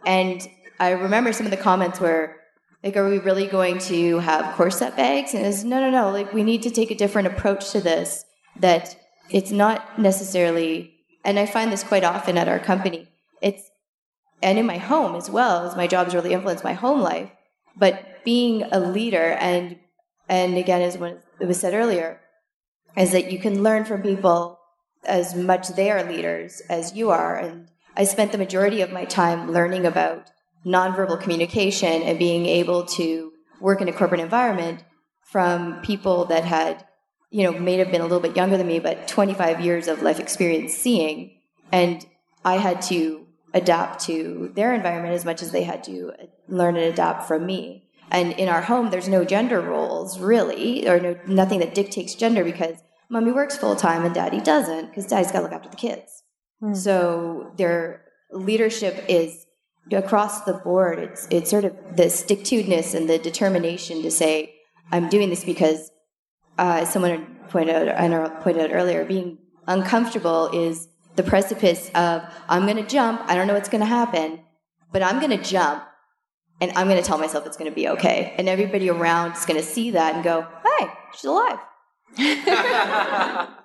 And 0.06 0.48
I 0.80 0.90
remember 0.92 1.32
some 1.32 1.44
of 1.44 1.50
the 1.50 1.58
comments 1.58 2.00
were 2.00 2.36
like, 2.82 2.96
are 2.96 3.08
we 3.08 3.18
really 3.18 3.46
going 3.46 3.78
to 3.80 4.18
have 4.20 4.54
corset 4.54 4.96
bags? 4.96 5.34
And 5.34 5.44
it's 5.44 5.64
no, 5.64 5.80
no, 5.80 5.90
no. 5.90 6.10
Like, 6.10 6.32
we 6.32 6.44
need 6.44 6.62
to 6.62 6.70
take 6.70 6.90
a 6.90 6.94
different 6.94 7.28
approach 7.28 7.72
to 7.72 7.80
this. 7.80 8.24
That 8.60 8.96
it's 9.30 9.50
not 9.50 9.98
necessarily, 9.98 10.94
and 11.24 11.38
I 11.38 11.46
find 11.46 11.70
this 11.70 11.84
quite 11.84 12.04
often 12.04 12.38
at 12.38 12.48
our 12.48 12.58
company. 12.58 13.08
It's 13.42 13.62
and 14.40 14.58
in 14.58 14.66
my 14.66 14.78
home 14.78 15.16
as 15.16 15.28
well, 15.28 15.66
as 15.66 15.76
my 15.76 15.86
job 15.88 16.06
has 16.06 16.14
really 16.14 16.32
influenced 16.32 16.64
my 16.64 16.72
home 16.72 17.00
life. 17.00 17.30
But 17.76 18.24
being 18.24 18.62
a 18.70 18.80
leader 18.80 19.36
and 19.40 19.76
and 20.28 20.56
again, 20.56 20.82
as 20.82 20.96
it 20.96 21.46
was 21.46 21.60
said 21.60 21.74
earlier, 21.74 22.20
is 22.96 23.12
that 23.12 23.32
you 23.32 23.38
can 23.38 23.62
learn 23.62 23.84
from 23.84 24.02
people 24.02 24.57
as 25.04 25.34
much 25.34 25.68
they 25.68 25.90
are 25.90 26.02
leaders 26.02 26.60
as 26.68 26.94
you 26.94 27.10
are. 27.10 27.36
And 27.36 27.68
I 27.96 28.04
spent 28.04 28.32
the 28.32 28.38
majority 28.38 28.80
of 28.80 28.92
my 28.92 29.04
time 29.04 29.52
learning 29.52 29.86
about 29.86 30.30
nonverbal 30.64 31.20
communication 31.20 32.02
and 32.02 32.18
being 32.18 32.46
able 32.46 32.84
to 32.84 33.32
work 33.60 33.80
in 33.80 33.88
a 33.88 33.92
corporate 33.92 34.20
environment 34.20 34.84
from 35.22 35.80
people 35.82 36.24
that 36.26 36.44
had, 36.44 36.86
you 37.30 37.42
know, 37.42 37.58
may 37.58 37.76
have 37.76 37.90
been 37.90 38.00
a 38.00 38.04
little 38.04 38.20
bit 38.20 38.36
younger 38.36 38.56
than 38.56 38.66
me, 38.66 38.78
but 38.78 39.08
25 39.08 39.60
years 39.60 39.88
of 39.88 40.02
life 40.02 40.20
experience 40.20 40.74
seeing. 40.74 41.38
And 41.70 42.04
I 42.44 42.56
had 42.56 42.82
to 42.82 43.26
adapt 43.54 44.04
to 44.04 44.52
their 44.54 44.74
environment 44.74 45.14
as 45.14 45.24
much 45.24 45.42
as 45.42 45.52
they 45.52 45.64
had 45.64 45.84
to 45.84 46.12
learn 46.48 46.76
and 46.76 46.86
adapt 46.86 47.26
from 47.26 47.46
me. 47.46 47.84
And 48.10 48.32
in 48.32 48.48
our 48.48 48.62
home, 48.62 48.90
there's 48.90 49.08
no 49.08 49.24
gender 49.24 49.60
roles 49.60 50.18
really, 50.18 50.88
or 50.88 50.98
no, 51.00 51.16
nothing 51.26 51.60
that 51.60 51.74
dictates 51.74 52.14
gender 52.14 52.42
because 52.44 52.78
mommy 53.10 53.32
works 53.32 53.56
full 53.56 53.76
time 53.76 54.04
and 54.04 54.14
daddy 54.14 54.40
doesn't 54.40 54.86
because 54.86 55.06
daddy's 55.06 55.32
got 55.32 55.38
to 55.38 55.44
look 55.44 55.52
after 55.52 55.68
the 55.68 55.76
kids. 55.76 56.22
Mm. 56.62 56.76
So 56.76 57.52
their 57.56 58.04
leadership 58.32 59.04
is 59.08 59.46
across 59.92 60.42
the 60.42 60.54
board. 60.54 60.98
It's 60.98 61.26
it's 61.30 61.50
sort 61.50 61.64
of 61.64 61.74
the 61.96 62.10
stick 62.10 62.44
to-ness 62.44 62.94
and 62.94 63.08
the 63.08 63.18
determination 63.18 64.02
to 64.02 64.10
say, 64.10 64.54
I'm 64.92 65.08
doing 65.08 65.30
this 65.30 65.44
because 65.44 65.90
uh, 66.58 66.84
someone 66.84 67.36
pointed 67.48 67.74
out, 67.74 67.88
I 67.88 68.28
pointed 68.40 68.70
out 68.70 68.74
earlier, 68.74 69.04
being 69.04 69.38
uncomfortable 69.66 70.48
is 70.52 70.88
the 71.16 71.22
precipice 71.22 71.90
of 71.94 72.22
I'm 72.48 72.64
going 72.64 72.76
to 72.76 72.86
jump. 72.86 73.22
I 73.26 73.34
don't 73.34 73.46
know 73.46 73.54
what's 73.54 73.68
going 73.68 73.80
to 73.80 73.86
happen, 73.86 74.40
but 74.92 75.02
I'm 75.02 75.20
going 75.20 75.36
to 75.36 75.42
jump 75.42 75.84
and 76.60 76.72
I'm 76.72 76.88
going 76.88 77.00
to 77.00 77.06
tell 77.06 77.18
myself 77.18 77.46
it's 77.46 77.56
going 77.56 77.70
to 77.70 77.74
be 77.74 77.88
okay. 77.88 78.34
And 78.36 78.48
everybody 78.48 78.90
around 78.90 79.32
is 79.32 79.46
going 79.46 79.60
to 79.60 79.66
see 79.66 79.92
that 79.92 80.14
and 80.14 80.24
go, 80.24 80.46
hey, 80.78 80.88
she's 81.12 81.24
alive. 81.24 81.58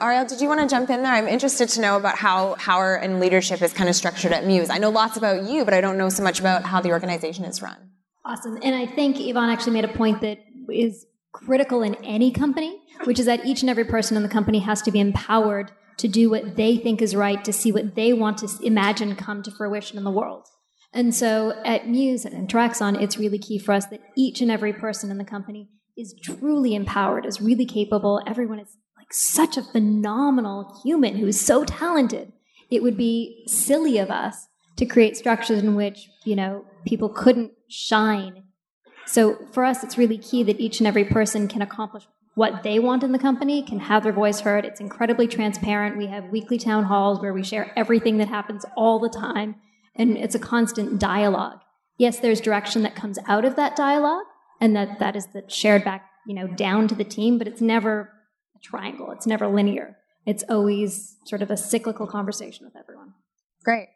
Ariel, 0.00 0.24
did 0.26 0.40
you 0.40 0.48
want 0.48 0.60
to 0.60 0.66
jump 0.68 0.90
in 0.90 1.02
there? 1.02 1.12
I'm 1.12 1.28
interested 1.28 1.68
to 1.70 1.80
know 1.80 1.96
about 1.96 2.16
how 2.16 2.54
power 2.56 2.94
and 2.96 3.20
leadership 3.20 3.62
is 3.62 3.72
kind 3.72 3.88
of 3.88 3.96
structured 3.96 4.32
at 4.32 4.46
Muse. 4.46 4.70
I 4.70 4.78
know 4.78 4.90
lots 4.90 5.16
about 5.16 5.44
you, 5.44 5.64
but 5.64 5.74
I 5.74 5.80
don't 5.80 5.98
know 5.98 6.08
so 6.08 6.22
much 6.22 6.40
about 6.40 6.64
how 6.64 6.80
the 6.80 6.90
organization 6.90 7.44
is 7.44 7.62
run. 7.62 7.90
Awesome. 8.24 8.58
And 8.62 8.74
I 8.74 8.86
think 8.86 9.20
Yvonne 9.20 9.50
actually 9.50 9.74
made 9.74 9.84
a 9.84 9.92
point 9.92 10.20
that 10.22 10.38
is 10.72 11.06
critical 11.32 11.82
in 11.82 11.94
any 11.96 12.30
company, 12.30 12.80
which 13.04 13.18
is 13.18 13.26
that 13.26 13.44
each 13.44 13.60
and 13.60 13.70
every 13.70 13.84
person 13.84 14.16
in 14.16 14.22
the 14.22 14.28
company 14.28 14.60
has 14.60 14.82
to 14.82 14.90
be 14.90 14.98
empowered 15.00 15.70
to 15.98 16.08
do 16.08 16.28
what 16.28 16.56
they 16.56 16.76
think 16.76 17.00
is 17.00 17.14
right, 17.14 17.44
to 17.44 17.52
see 17.52 17.72
what 17.72 17.94
they 17.94 18.12
want 18.12 18.38
to 18.38 18.48
imagine 18.62 19.14
come 19.16 19.42
to 19.42 19.50
fruition 19.50 19.96
in 19.96 20.04
the 20.04 20.10
world. 20.10 20.46
And 20.92 21.14
so 21.14 21.52
at 21.64 21.88
Muse 21.88 22.24
and 22.24 22.48
Traxon, 22.48 23.00
it's 23.00 23.18
really 23.18 23.38
key 23.38 23.58
for 23.58 23.72
us 23.72 23.86
that 23.86 24.00
each 24.16 24.40
and 24.40 24.50
every 24.50 24.72
person 24.72 25.10
in 25.10 25.18
the 25.18 25.24
company 25.24 25.68
is 25.96 26.14
truly 26.22 26.74
empowered, 26.74 27.26
is 27.26 27.40
really 27.40 27.66
capable. 27.66 28.22
Everyone 28.26 28.58
is 28.58 28.76
like 28.96 29.12
such 29.12 29.56
a 29.56 29.62
phenomenal 29.62 30.80
human 30.82 31.16
who 31.16 31.26
is 31.26 31.40
so 31.40 31.64
talented. 31.64 32.32
It 32.70 32.82
would 32.82 32.96
be 32.96 33.44
silly 33.46 33.98
of 33.98 34.10
us 34.10 34.48
to 34.76 34.86
create 34.86 35.16
structures 35.16 35.62
in 35.62 35.74
which, 35.74 36.08
you 36.24 36.36
know, 36.36 36.64
people 36.84 37.08
couldn't 37.08 37.52
shine. 37.68 38.44
So 39.06 39.38
for 39.52 39.64
us, 39.64 39.82
it's 39.84 39.96
really 39.96 40.18
key 40.18 40.42
that 40.42 40.60
each 40.60 40.80
and 40.80 40.86
every 40.86 41.04
person 41.04 41.48
can 41.48 41.62
accomplish 41.62 42.04
what 42.34 42.62
they 42.62 42.78
want 42.78 43.02
in 43.02 43.12
the 43.12 43.18
company, 43.18 43.62
can 43.62 43.80
have 43.80 44.02
their 44.02 44.12
voice 44.12 44.40
heard. 44.40 44.66
It's 44.66 44.80
incredibly 44.80 45.26
transparent. 45.26 45.96
We 45.96 46.08
have 46.08 46.24
weekly 46.24 46.58
town 46.58 46.84
halls 46.84 47.20
where 47.20 47.32
we 47.32 47.42
share 47.42 47.72
everything 47.76 48.18
that 48.18 48.28
happens 48.28 48.66
all 48.76 48.98
the 48.98 49.08
time, 49.08 49.56
and 49.94 50.18
it's 50.18 50.34
a 50.34 50.38
constant 50.38 51.00
dialogue. 51.00 51.60
Yes, 51.96 52.18
there's 52.18 52.42
direction 52.42 52.82
that 52.82 52.94
comes 52.94 53.18
out 53.26 53.46
of 53.46 53.56
that 53.56 53.74
dialogue, 53.74 54.26
and 54.60 54.74
that 54.76 54.98
that 54.98 55.16
is 55.16 55.26
the 55.28 55.44
shared 55.48 55.84
back, 55.84 56.08
you 56.26 56.34
know, 56.34 56.46
down 56.46 56.88
to 56.88 56.94
the 56.94 57.04
team, 57.04 57.38
but 57.38 57.46
it's 57.46 57.60
never 57.60 58.12
a 58.54 58.58
triangle. 58.60 59.10
It's 59.10 59.26
never 59.26 59.46
linear. 59.46 59.96
It's 60.24 60.44
always 60.48 61.16
sort 61.24 61.42
of 61.42 61.50
a 61.50 61.56
cyclical 61.56 62.06
conversation 62.06 62.66
with 62.66 62.76
everyone. 62.76 63.14
Great. 63.64 63.88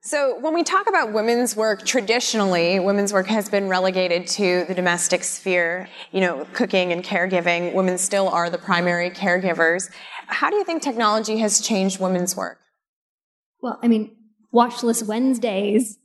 So, 0.00 0.38
when 0.38 0.54
we 0.54 0.62
talk 0.62 0.88
about 0.88 1.12
women's 1.12 1.56
work, 1.56 1.84
traditionally, 1.84 2.78
women's 2.78 3.12
work 3.12 3.26
has 3.26 3.48
been 3.48 3.68
relegated 3.68 4.28
to 4.28 4.64
the 4.68 4.74
domestic 4.74 5.24
sphere. 5.24 5.88
You 6.12 6.20
know, 6.20 6.46
cooking 6.52 6.92
and 6.92 7.02
caregiving, 7.02 7.74
women 7.74 7.98
still 7.98 8.28
are 8.28 8.48
the 8.48 8.58
primary 8.58 9.10
caregivers. 9.10 9.90
How 10.28 10.50
do 10.50 10.56
you 10.56 10.64
think 10.64 10.82
technology 10.82 11.38
has 11.38 11.60
changed 11.60 11.98
women's 11.98 12.36
work? 12.36 12.58
Well, 13.60 13.80
I 13.82 13.88
mean, 13.88 14.14
washless 14.54 15.04
Wednesdays, 15.04 15.97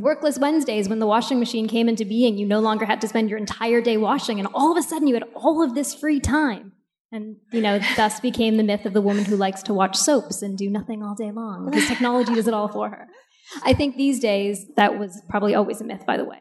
workless 0.00 0.38
Wednesdays, 0.38 0.88
when 0.88 0.98
the 0.98 1.06
washing 1.06 1.38
machine 1.38 1.68
came 1.68 1.88
into 1.88 2.04
being, 2.04 2.36
you 2.36 2.46
no 2.46 2.60
longer 2.60 2.84
had 2.84 3.00
to 3.00 3.08
spend 3.08 3.30
your 3.30 3.38
entire 3.38 3.80
day 3.80 3.96
washing, 3.96 4.38
and 4.38 4.48
all 4.54 4.72
of 4.72 4.78
a 4.78 4.82
sudden 4.82 5.08
you 5.08 5.14
had 5.14 5.24
all 5.34 5.62
of 5.62 5.74
this 5.74 5.94
free 5.94 6.20
time. 6.20 6.72
And, 7.12 7.36
you 7.52 7.60
know, 7.60 7.78
thus 7.96 8.18
became 8.20 8.56
the 8.56 8.64
myth 8.64 8.84
of 8.84 8.92
the 8.92 9.00
woman 9.00 9.24
who 9.24 9.36
likes 9.36 9.62
to 9.64 9.74
watch 9.74 9.96
soaps 9.96 10.42
and 10.42 10.58
do 10.58 10.68
nothing 10.68 11.02
all 11.02 11.14
day 11.14 11.30
long 11.30 11.70
because 11.70 11.86
technology 11.86 12.34
does 12.34 12.48
it 12.48 12.54
all 12.54 12.68
for 12.68 12.90
her. 12.90 13.06
I 13.64 13.74
think 13.74 13.96
these 13.96 14.18
days 14.18 14.66
that 14.76 14.98
was 14.98 15.22
probably 15.28 15.54
always 15.54 15.80
a 15.80 15.84
myth, 15.84 16.04
by 16.04 16.16
the 16.16 16.24
way. 16.24 16.40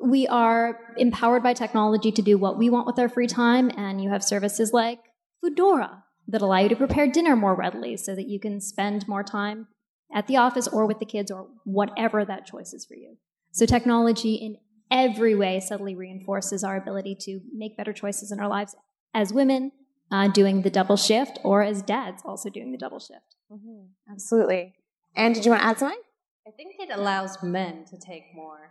We 0.00 0.26
are 0.28 0.78
empowered 0.96 1.42
by 1.42 1.54
technology 1.54 2.12
to 2.12 2.22
do 2.22 2.38
what 2.38 2.56
we 2.56 2.70
want 2.70 2.86
with 2.86 2.98
our 2.98 3.08
free 3.08 3.26
time, 3.26 3.70
and 3.76 4.00
you 4.00 4.10
have 4.10 4.22
services 4.22 4.72
like 4.72 5.00
Foodora 5.44 6.02
that 6.28 6.42
allow 6.42 6.58
you 6.58 6.68
to 6.68 6.76
prepare 6.76 7.10
dinner 7.10 7.34
more 7.34 7.54
readily 7.54 7.96
so 7.96 8.14
that 8.14 8.28
you 8.28 8.38
can 8.38 8.60
spend 8.60 9.08
more 9.08 9.22
time 9.22 9.68
at 10.14 10.26
the 10.26 10.36
office 10.36 10.68
or 10.68 10.86
with 10.86 10.98
the 10.98 11.04
kids 11.04 11.30
or 11.30 11.48
whatever 11.64 12.24
that 12.24 12.46
choice 12.46 12.72
is 12.72 12.84
for 12.84 12.94
you. 12.94 13.16
So 13.52 13.66
technology 13.66 14.34
in 14.34 14.56
every 14.90 15.34
way 15.34 15.60
subtly 15.60 15.94
reinforces 15.94 16.62
our 16.62 16.76
ability 16.76 17.16
to 17.22 17.40
make 17.52 17.76
better 17.76 17.92
choices 17.92 18.30
in 18.30 18.40
our 18.40 18.48
lives 18.48 18.74
as 19.14 19.32
women 19.32 19.72
uh, 20.10 20.28
doing 20.28 20.62
the 20.62 20.70
double 20.70 20.96
shift 20.96 21.38
or 21.42 21.62
as 21.62 21.82
dads 21.82 22.22
also 22.24 22.48
doing 22.48 22.72
the 22.72 22.78
double 22.78 23.00
shift. 23.00 23.34
Mm-hmm. 23.50 24.12
Absolutely. 24.12 24.74
And 25.14 25.34
did 25.34 25.44
you 25.44 25.50
want 25.50 25.62
to 25.62 25.68
add 25.68 25.78
something? 25.78 26.00
I 26.46 26.50
think 26.50 26.76
it 26.78 26.96
allows 26.96 27.42
men 27.42 27.84
to 27.86 27.98
take 27.98 28.24
more, 28.34 28.70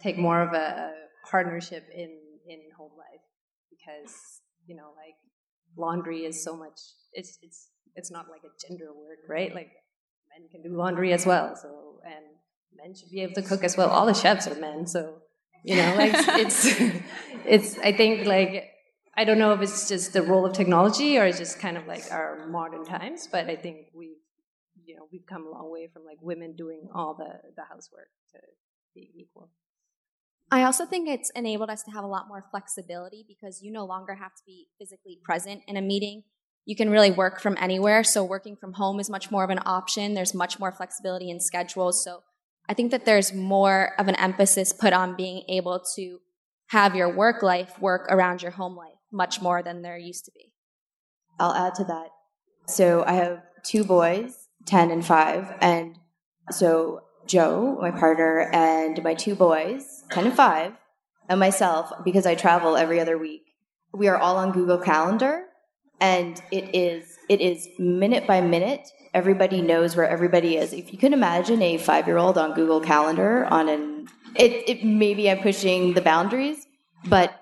take 0.00 0.18
more 0.18 0.40
of 0.40 0.52
a 0.52 0.92
partnership 1.28 1.84
in 1.92 2.16
in 2.48 2.60
home 2.76 2.92
life 2.96 3.22
because 3.70 4.40
you 4.66 4.76
know, 4.76 4.90
like 4.96 5.14
laundry 5.76 6.24
is 6.24 6.42
so 6.42 6.56
much. 6.56 6.78
It's 7.12 7.38
it's 7.42 7.70
it's 7.94 8.10
not 8.10 8.26
like 8.30 8.42
a 8.44 8.68
gender 8.68 8.92
work 8.92 9.18
right? 9.28 9.54
Like 9.54 9.70
men 10.38 10.48
can 10.50 10.62
do 10.62 10.76
laundry 10.76 11.12
as 11.12 11.26
well. 11.26 11.56
So 11.56 12.00
and 12.04 12.24
men 12.76 12.94
should 12.94 13.10
be 13.10 13.22
able 13.22 13.34
to 13.34 13.42
cook 13.42 13.64
as 13.64 13.76
well. 13.76 13.88
All 13.88 14.06
the 14.06 14.14
chefs 14.14 14.46
are 14.46 14.54
men, 14.54 14.86
so 14.86 15.22
you 15.64 15.76
know, 15.76 15.94
like 15.96 16.12
it's 16.40 16.66
it's. 17.44 17.78
I 17.78 17.92
think 17.92 18.26
like 18.26 18.70
I 19.16 19.24
don't 19.24 19.38
know 19.38 19.52
if 19.52 19.62
it's 19.62 19.88
just 19.88 20.12
the 20.12 20.22
role 20.22 20.44
of 20.44 20.52
technology 20.52 21.18
or 21.18 21.24
it's 21.24 21.38
just 21.38 21.58
kind 21.58 21.76
of 21.76 21.86
like 21.86 22.04
our 22.10 22.46
modern 22.48 22.84
times, 22.84 23.26
but 23.30 23.48
I 23.48 23.56
think 23.56 23.86
we've, 23.94 24.18
you 24.84 24.94
know, 24.94 25.08
we've 25.10 25.24
come 25.26 25.46
a 25.46 25.50
long 25.50 25.72
way 25.72 25.88
from 25.90 26.04
like 26.04 26.18
women 26.20 26.54
doing 26.54 26.88
all 26.94 27.14
the, 27.14 27.32
the 27.56 27.62
housework 27.62 28.10
to 28.32 28.38
being 28.94 29.12
equal. 29.16 29.50
I 30.50 30.62
also 30.64 30.84
think 30.84 31.08
it's 31.08 31.30
enabled 31.30 31.70
us 31.70 31.82
to 31.84 31.90
have 31.92 32.04
a 32.04 32.06
lot 32.06 32.28
more 32.28 32.44
flexibility 32.50 33.24
because 33.26 33.62
you 33.62 33.72
no 33.72 33.86
longer 33.86 34.14
have 34.14 34.34
to 34.34 34.42
be 34.46 34.68
physically 34.78 35.18
present 35.24 35.62
in 35.66 35.76
a 35.78 35.82
meeting. 35.82 36.22
You 36.66 36.76
can 36.76 36.90
really 36.90 37.10
work 37.10 37.40
from 37.40 37.56
anywhere. 37.58 38.04
So 38.04 38.22
working 38.22 38.56
from 38.56 38.74
home 38.74 39.00
is 39.00 39.08
much 39.08 39.30
more 39.30 39.44
of 39.44 39.50
an 39.50 39.60
option. 39.64 40.12
There's 40.12 40.34
much 40.34 40.58
more 40.58 40.72
flexibility 40.72 41.30
in 41.30 41.40
schedules. 41.40 42.04
So 42.04 42.22
I 42.68 42.74
think 42.74 42.90
that 42.90 43.06
there's 43.06 43.32
more 43.32 43.92
of 43.98 44.08
an 44.08 44.16
emphasis 44.16 44.72
put 44.72 44.92
on 44.92 45.16
being 45.16 45.44
able 45.48 45.82
to 45.94 46.18
have 46.68 46.96
your 46.96 47.08
work 47.08 47.42
life 47.42 47.80
work 47.80 48.06
around 48.10 48.42
your 48.42 48.50
home 48.50 48.76
life 48.76 48.98
much 49.12 49.40
more 49.40 49.62
than 49.62 49.82
there 49.82 49.96
used 49.96 50.24
to 50.24 50.32
be. 50.32 50.52
I'll 51.38 51.54
add 51.54 51.74
to 51.76 51.84
that. 51.84 52.08
So 52.66 53.04
I 53.06 53.12
have 53.12 53.42
two 53.62 53.84
boys, 53.84 54.48
10 54.66 54.90
and 54.90 55.04
5, 55.04 55.58
and 55.60 55.96
so 56.50 57.02
Joe, 57.26 57.78
my 57.80 57.90
partner, 57.90 58.50
and 58.52 59.02
my 59.02 59.14
two 59.14 59.34
boys, 59.34 60.04
10 60.10 60.26
and 60.26 60.34
5, 60.34 60.72
and 61.28 61.40
myself, 61.40 61.92
because 62.04 62.26
I 62.26 62.34
travel 62.34 62.76
every 62.76 63.00
other 63.00 63.18
week, 63.18 63.42
we 63.92 64.08
are 64.08 64.16
all 64.16 64.36
on 64.36 64.52
Google 64.52 64.78
Calendar, 64.78 65.45
and 66.00 66.40
it 66.50 66.74
is 66.74 67.16
it 67.28 67.40
is 67.40 67.68
minute 67.78 68.26
by 68.26 68.40
minute. 68.40 68.88
Everybody 69.14 69.62
knows 69.62 69.96
where 69.96 70.08
everybody 70.08 70.56
is. 70.56 70.72
If 70.72 70.92
you 70.92 70.98
can 70.98 71.12
imagine 71.12 71.62
a 71.62 71.78
five 71.78 72.06
year 72.06 72.18
old 72.18 72.38
on 72.38 72.54
Google 72.54 72.80
Calendar 72.80 73.46
on 73.46 73.68
an 73.68 74.08
it, 74.34 74.68
it 74.68 74.84
maybe 74.84 75.30
I'm 75.30 75.38
pushing 75.38 75.94
the 75.94 76.02
boundaries, 76.02 76.66
but 77.08 77.34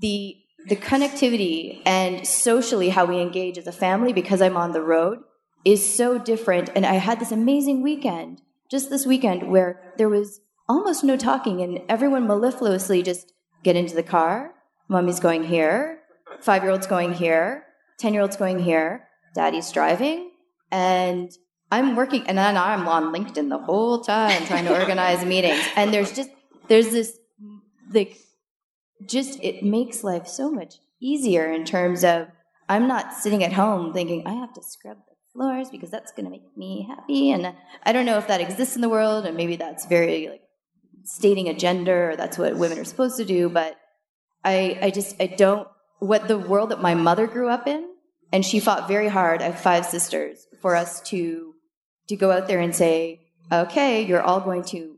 the 0.00 0.36
the 0.66 0.76
connectivity 0.76 1.80
and 1.86 2.26
socially 2.26 2.90
how 2.90 3.04
we 3.06 3.20
engage 3.20 3.56
as 3.56 3.66
a 3.66 3.72
family 3.72 4.12
because 4.12 4.42
I'm 4.42 4.56
on 4.56 4.72
the 4.72 4.82
road 4.82 5.20
is 5.64 5.94
so 5.94 6.18
different. 6.18 6.70
And 6.74 6.86
I 6.86 6.94
had 6.94 7.20
this 7.20 7.32
amazing 7.32 7.82
weekend, 7.82 8.40
just 8.70 8.90
this 8.90 9.06
weekend, 9.06 9.50
where 9.50 9.94
there 9.96 10.08
was 10.08 10.40
almost 10.68 11.02
no 11.02 11.16
talking 11.16 11.60
and 11.60 11.80
everyone 11.88 12.26
mellifluously 12.26 13.02
just 13.02 13.32
get 13.62 13.76
into 13.76 13.94
the 13.94 14.02
car. 14.02 14.52
Mommy's 14.88 15.20
going 15.20 15.44
here. 15.44 16.00
Five 16.40 16.62
year 16.62 16.72
old's 16.72 16.86
going 16.86 17.14
here. 17.14 17.64
10 18.00 18.12
year 18.12 18.22
old's 18.22 18.36
going 18.36 18.58
here. 18.58 19.06
Daddy's 19.34 19.70
driving. 19.70 20.30
And 20.72 21.30
I'm 21.70 21.94
working, 21.94 22.26
and 22.26 22.36
then 22.36 22.56
I'm 22.56 22.88
on 22.88 23.12
LinkedIn 23.12 23.48
the 23.48 23.58
whole 23.58 24.00
time 24.00 24.44
trying 24.46 24.64
to 24.64 24.78
organize 24.78 25.24
meetings. 25.34 25.62
And 25.76 25.94
there's 25.94 26.12
just, 26.12 26.30
there's 26.68 26.90
this, 26.90 27.16
like, 27.92 28.16
just 29.06 29.42
it 29.42 29.62
makes 29.62 30.04
life 30.04 30.26
so 30.26 30.50
much 30.50 30.76
easier 31.00 31.50
in 31.50 31.64
terms 31.64 32.04
of 32.04 32.28
I'm 32.68 32.86
not 32.86 33.14
sitting 33.14 33.42
at 33.42 33.52
home 33.52 33.92
thinking 33.92 34.26
I 34.26 34.34
have 34.34 34.52
to 34.54 34.62
scrub 34.62 34.98
the 35.08 35.14
floors 35.32 35.70
because 35.70 35.90
that's 35.90 36.12
going 36.12 36.24
to 36.24 36.30
make 36.30 36.56
me 36.56 36.86
happy. 36.88 37.30
And 37.30 37.54
I 37.82 37.92
don't 37.92 38.06
know 38.06 38.18
if 38.18 38.28
that 38.28 38.40
exists 38.40 38.76
in 38.76 38.82
the 38.82 38.88
world, 38.88 39.26
and 39.26 39.36
maybe 39.36 39.56
that's 39.56 39.86
very 39.86 40.28
like 40.28 40.42
stating 41.04 41.48
a 41.48 41.54
gender 41.54 42.10
or 42.10 42.16
that's 42.16 42.38
what 42.38 42.56
women 42.56 42.78
are 42.78 42.84
supposed 42.84 43.16
to 43.16 43.24
do. 43.24 43.48
But 43.48 43.76
I, 44.44 44.78
I 44.82 44.90
just 44.90 45.20
I 45.20 45.26
don't 45.26 45.66
what 45.98 46.28
the 46.28 46.38
world 46.38 46.70
that 46.70 46.80
my 46.80 46.94
mother 46.94 47.26
grew 47.26 47.48
up 47.48 47.66
in, 47.66 47.89
and 48.32 48.44
she 48.44 48.60
fought 48.60 48.88
very 48.88 49.08
hard. 49.08 49.42
I 49.42 49.46
have 49.46 49.60
five 49.60 49.86
sisters 49.86 50.46
for 50.60 50.76
us 50.76 51.00
to 51.02 51.54
to 52.08 52.16
go 52.16 52.32
out 52.32 52.48
there 52.48 52.60
and 52.60 52.74
say, 52.74 53.20
okay, 53.52 54.02
you're 54.02 54.22
all 54.22 54.40
going 54.40 54.64
to 54.64 54.96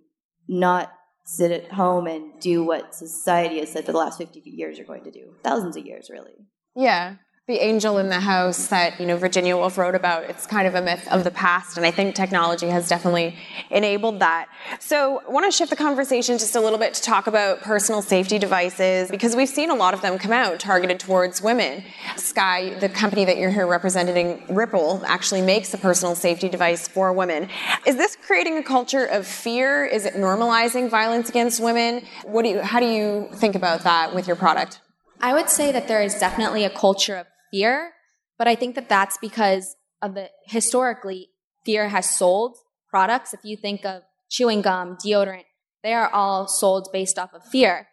not 0.49 0.91
sit 1.25 1.51
at 1.51 1.71
home 1.71 2.07
and 2.07 2.41
do 2.41 2.65
what 2.65 2.95
society 2.95 3.61
has 3.61 3.71
said 3.71 3.85
for 3.85 3.93
the 3.93 3.99
last 3.99 4.19
50 4.19 4.41
years 4.45 4.79
you're 4.79 4.87
going 4.87 5.05
to 5.05 5.11
do. 5.11 5.35
Thousands 5.43 5.77
of 5.77 5.85
years, 5.87 6.09
really. 6.11 6.33
Yeah 6.75 7.17
the 7.49 7.59
angel 7.59 7.99
in 7.99 8.09
the 8.09 8.21
house 8.21 8.69
that 8.69 9.01
you 9.01 9.07
know 9.07 9.17
Virginia 9.17 9.57
Woolf 9.57 9.77
wrote 9.77 9.97
about. 9.97 10.23
It's 10.31 10.47
kind 10.47 10.69
of 10.69 10.77
a 10.77 10.81
myth 10.81 11.09
of 11.11 11.25
the 11.25 11.33
past, 11.33 11.77
and 11.77 11.85
I 11.85 11.91
think 11.91 12.15
technology 12.15 12.69
has 12.69 12.89
definitely 12.89 13.37
enabled 13.69 14.21
that. 14.21 14.47
So, 14.79 15.21
I 15.27 15.31
want 15.33 15.51
to 15.51 15.51
shift 15.51 15.71
the 15.71 15.77
conversation 15.77 16.39
just 16.39 16.55
a 16.55 16.61
little 16.61 16.79
bit 16.79 16.95
to 16.95 17.03
talk 17.03 17.27
about 17.27 17.61
personal 17.63 18.01
safety 18.01 18.39
devices 18.39 19.11
because 19.11 19.35
we've 19.35 19.49
seen 19.49 19.71
a 19.71 19.75
lot 19.75 19.93
of 19.93 20.03
them 20.03 20.19
come 20.19 20.31
out 20.31 20.61
targeted 20.61 21.01
towards 21.01 21.43
women. 21.43 21.83
Sky, 22.15 22.79
the 22.79 22.89
company 22.89 23.25
that 23.25 23.39
you're 23.39 23.51
here 23.51 23.67
representing, 23.67 24.45
Ripple, 24.49 25.03
actually 25.05 25.43
makes 25.43 25.75
a 25.75 25.79
personal 25.79 26.15
safety 26.15 26.49
device 26.49 26.87
for 26.87 27.13
women. 27.13 27.49
Is 27.89 27.97
this 27.97 28.17
creating 28.25 28.57
a 28.59 28.63
culture 28.63 29.05
of 29.05 29.27
fear? 29.27 29.85
Is 29.85 30.07
it 30.07 30.15
normalizing 30.15 30.89
violence 30.89 31.29
against 31.29 31.61
women? 31.61 32.05
What 32.23 32.45
do 32.45 32.51
you? 32.51 32.61
How 32.61 32.79
do 32.79 32.87
you 32.87 33.31
think 33.35 33.57
about 33.57 33.81
that 33.81 34.15
with 34.15 34.29
your 34.29 34.37
product? 34.37 34.81
I 35.21 35.35
would 35.35 35.49
say 35.49 35.71
that 35.71 35.87
there 35.87 36.03
is 36.03 36.19
definitely 36.19 36.65
a 36.65 36.71
culture 36.71 37.17
of 37.17 37.32
fear, 37.53 37.93
but 38.39 38.49
I 38.49 38.57
think 38.57 38.75
that 38.75 38.89
that's 38.89 39.17
because 39.19 39.77
of 40.01 40.15
the 40.15 40.31
historically 40.47 41.29
fear 41.65 41.89
has 41.89 42.11
sold 42.11 42.57
products. 42.89 43.33
If 43.33 43.45
you 43.45 43.57
think 43.57 43.85
of 43.85 44.03
chewing 44.29 44.63
gum, 44.63 44.97
deodorant, 44.97 45.45
they 45.85 45.93
are 45.93 46.11
all 46.13 46.49
sold 46.49 46.89
based 46.93 47.19
off 47.19 47.33
of 47.35 47.45
fear. 47.45 47.87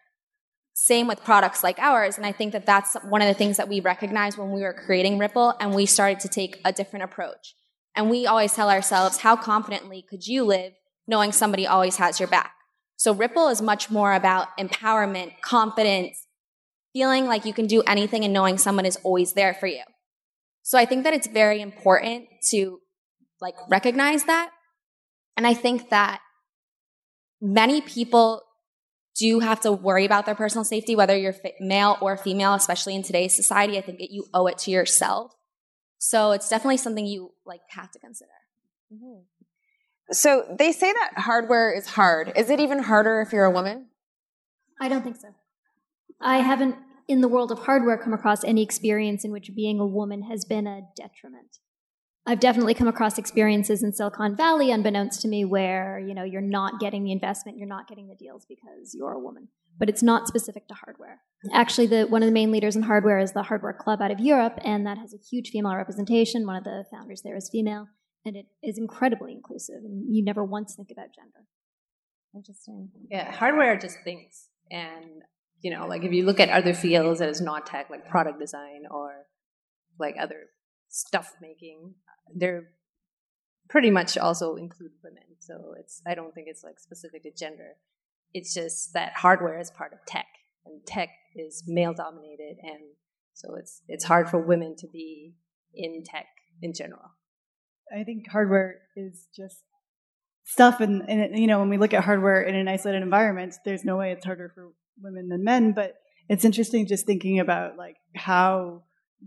Same 0.73 1.07
with 1.07 1.23
products 1.23 1.63
like 1.63 1.77
ours. 1.77 2.17
And 2.17 2.25
I 2.25 2.31
think 2.31 2.53
that 2.53 2.65
that's 2.65 2.95
one 3.03 3.21
of 3.21 3.27
the 3.27 3.33
things 3.33 3.57
that 3.57 3.67
we 3.67 3.79
recognized 3.79 4.37
when 4.37 4.51
we 4.51 4.61
were 4.61 4.73
creating 4.73 5.19
Ripple 5.19 5.53
and 5.59 5.75
we 5.75 5.85
started 5.85 6.21
to 6.21 6.29
take 6.29 6.59
a 6.63 6.71
different 6.71 7.03
approach. 7.03 7.53
And 7.95 8.09
we 8.09 8.25
always 8.25 8.53
tell 8.53 8.69
ourselves, 8.69 9.17
how 9.17 9.35
confidently 9.35 10.01
could 10.01 10.25
you 10.25 10.45
live 10.45 10.73
knowing 11.05 11.31
somebody 11.31 11.67
always 11.67 11.97
has 11.97 12.19
your 12.19 12.29
back? 12.29 12.53
So 12.95 13.13
Ripple 13.13 13.49
is 13.49 13.61
much 13.61 13.89
more 13.89 14.13
about 14.13 14.57
empowerment, 14.57 15.41
confidence, 15.41 16.25
feeling 16.93 17.25
like 17.25 17.45
you 17.45 17.53
can 17.53 17.67
do 17.67 17.81
anything 17.83 18.23
and 18.23 18.33
knowing 18.33 18.57
someone 18.57 18.85
is 18.85 18.97
always 19.03 19.33
there 19.33 19.53
for 19.53 19.67
you. 19.67 19.83
So 20.63 20.77
I 20.77 20.85
think 20.85 21.03
that 21.03 21.13
it's 21.13 21.27
very 21.27 21.61
important 21.61 22.27
to 22.51 22.79
like 23.41 23.55
recognize 23.69 24.25
that. 24.25 24.51
And 25.37 25.47
I 25.47 25.53
think 25.53 25.89
that 25.89 26.21
many 27.41 27.81
people 27.81 28.43
do 29.17 29.39
have 29.39 29.59
to 29.61 29.71
worry 29.71 30.05
about 30.05 30.25
their 30.25 30.35
personal 30.35 30.63
safety, 30.63 30.95
whether 30.95 31.17
you're 31.17 31.35
male 31.59 31.97
or 32.01 32.17
female, 32.17 32.53
especially 32.53 32.95
in 32.95 33.03
today's 33.03 33.35
society. 33.35 33.77
I 33.77 33.81
think 33.81 33.99
that 33.99 34.11
you 34.11 34.25
owe 34.33 34.47
it 34.47 34.57
to 34.59 34.71
yourself. 34.71 35.33
So 35.97 36.31
it's 36.31 36.49
definitely 36.49 36.77
something 36.77 37.05
you 37.05 37.31
like 37.45 37.61
have 37.69 37.91
to 37.91 37.99
consider. 37.99 38.31
Mm-hmm. 38.93 39.21
So 40.11 40.55
they 40.57 40.71
say 40.71 40.91
that 40.91 41.11
hardware 41.17 41.71
is 41.71 41.87
hard. 41.87 42.31
Is 42.35 42.49
it 42.49 42.59
even 42.59 42.79
harder 42.79 43.21
if 43.21 43.31
you're 43.31 43.45
a 43.45 43.51
woman? 43.51 43.87
I 44.79 44.87
don't 44.87 45.03
think 45.03 45.17
so. 45.17 45.27
I 46.21 46.39
haven't, 46.39 46.75
in 47.07 47.21
the 47.21 47.27
world 47.27 47.51
of 47.51 47.59
hardware, 47.59 47.97
come 47.97 48.13
across 48.13 48.43
any 48.43 48.61
experience 48.61 49.23
in 49.23 49.31
which 49.31 49.51
being 49.55 49.79
a 49.79 49.85
woman 49.85 50.23
has 50.23 50.45
been 50.45 50.67
a 50.67 50.81
detriment. 50.95 51.57
I've 52.25 52.39
definitely 52.39 52.73
come 52.73 52.87
across 52.87 53.17
experiences 53.17 53.81
in 53.81 53.93
Silicon 53.93 54.35
Valley, 54.35 54.69
unbeknownst 54.69 55.21
to 55.21 55.27
me, 55.27 55.45
where 55.45 55.99
you 55.99 56.13
know 56.13 56.23
you're 56.23 56.41
not 56.41 56.79
getting 56.79 57.03
the 57.03 57.11
investment, 57.11 57.57
you're 57.57 57.67
not 57.67 57.87
getting 57.87 58.07
the 58.07 58.15
deals 58.15 58.45
because 58.47 58.93
you're 58.93 59.13
a 59.13 59.19
woman. 59.19 59.47
But 59.79 59.89
it's 59.89 60.03
not 60.03 60.27
specific 60.27 60.67
to 60.67 60.73
hardware. 60.73 61.21
Actually, 61.53 61.87
the, 61.87 62.03
one 62.03 62.21
of 62.21 62.27
the 62.27 62.33
main 62.33 62.51
leaders 62.51 62.75
in 62.75 62.83
hardware 62.83 63.17
is 63.17 63.31
the 63.31 63.43
Hardware 63.43 63.73
Club 63.73 64.01
out 64.01 64.11
of 64.11 64.19
Europe, 64.19 64.59
and 64.63 64.85
that 64.85 64.97
has 64.97 65.13
a 65.13 65.17
huge 65.17 65.49
female 65.51 65.75
representation. 65.75 66.45
One 66.45 66.57
of 66.57 66.65
the 66.65 66.83
founders 66.91 67.21
there 67.23 67.37
is 67.37 67.49
female, 67.49 67.87
and 68.25 68.35
it 68.35 68.45
is 68.61 68.77
incredibly 68.77 69.31
inclusive. 69.31 69.77
And 69.85 70.13
you 70.13 70.23
never 70.23 70.43
once 70.43 70.75
think 70.75 70.89
about 70.91 71.07
gender. 71.15 71.47
Interesting. 72.35 72.89
Yeah, 73.09 73.31
hardware 73.31 73.77
just 73.77 73.97
thinks, 74.03 74.49
and 74.69 75.23
you 75.61 75.71
know, 75.71 75.87
like 75.87 76.03
if 76.03 76.13
you 76.13 76.25
look 76.25 76.39
at 76.39 76.49
other 76.49 76.73
fields 76.73 77.19
that 77.19 77.29
is 77.29 77.41
not 77.41 77.65
tech, 77.65 77.89
like 77.89 78.07
product 78.07 78.39
design 78.39 78.83
or 78.89 79.25
like 79.99 80.15
other 80.19 80.45
stuff 80.89 81.33
making, 81.41 81.95
they're 82.33 82.69
pretty 83.69 83.91
much 83.91 84.17
also 84.17 84.55
include 84.55 84.91
women. 85.03 85.23
So 85.39 85.75
it's 85.77 86.01
I 86.05 86.15
don't 86.15 86.33
think 86.33 86.47
it's 86.49 86.63
like 86.63 86.79
specific 86.79 87.23
to 87.23 87.31
gender. 87.31 87.75
It's 88.33 88.53
just 88.53 88.93
that 88.93 89.13
hardware 89.15 89.59
is 89.59 89.71
part 89.71 89.93
of 89.93 89.99
tech, 90.05 90.27
and 90.65 90.85
tech 90.85 91.09
is 91.35 91.63
male 91.67 91.93
dominated, 91.93 92.57
and 92.61 92.79
so 93.33 93.55
it's 93.55 93.81
it's 93.87 94.05
hard 94.05 94.29
for 94.29 94.39
women 94.39 94.75
to 94.77 94.87
be 94.87 95.35
in 95.73 96.03
tech 96.03 96.27
in 96.61 96.73
general. 96.73 97.11
I 97.95 98.03
think 98.03 98.29
hardware 98.29 98.81
is 98.95 99.27
just 99.35 99.63
stuff, 100.43 100.79
and, 100.79 101.09
and 101.09 101.39
you 101.39 101.47
know 101.47 101.59
when 101.59 101.69
we 101.69 101.77
look 101.77 101.93
at 101.93 102.03
hardware 102.03 102.41
in 102.41 102.55
an 102.55 102.67
isolated 102.67 103.01
environment, 103.01 103.55
there's 103.65 103.83
no 103.83 103.97
way 103.97 104.11
it's 104.11 104.25
harder 104.25 104.51
for 104.53 104.73
women 105.01 105.29
than 105.29 105.43
men, 105.43 105.73
but 105.73 105.95
it's 106.27 106.45
interesting 106.45 106.85
just 106.85 107.05
thinking 107.05 107.39
about 107.39 107.77
like 107.77 107.97
how 108.15 108.83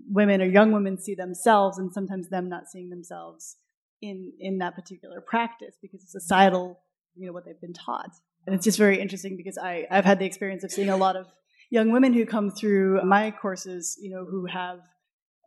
women 0.08 0.40
or 0.40 0.46
young 0.46 0.72
women 0.72 0.98
see 0.98 1.14
themselves 1.14 1.78
and 1.78 1.92
sometimes 1.92 2.28
them 2.28 2.48
not 2.48 2.68
seeing 2.70 2.90
themselves 2.90 3.56
in 4.00 4.32
in 4.40 4.58
that 4.58 4.74
particular 4.74 5.20
practice 5.20 5.76
because 5.80 6.02
it's 6.02 6.12
societal, 6.12 6.80
you 7.14 7.26
know, 7.26 7.32
what 7.32 7.44
they've 7.44 7.60
been 7.60 7.72
taught. 7.72 8.10
And 8.46 8.54
it's 8.54 8.64
just 8.64 8.78
very 8.78 9.00
interesting 9.00 9.36
because 9.36 9.58
I, 9.58 9.86
I've 9.90 10.04
had 10.04 10.18
the 10.18 10.24
experience 10.24 10.64
of 10.64 10.72
seeing 10.72 10.88
a 10.88 10.96
lot 10.96 11.16
of 11.16 11.26
young 11.70 11.92
women 11.92 12.12
who 12.12 12.26
come 12.26 12.50
through 12.50 13.04
my 13.04 13.30
courses, 13.30 13.96
you 14.00 14.10
know, 14.10 14.24
who 14.24 14.46
have 14.46 14.80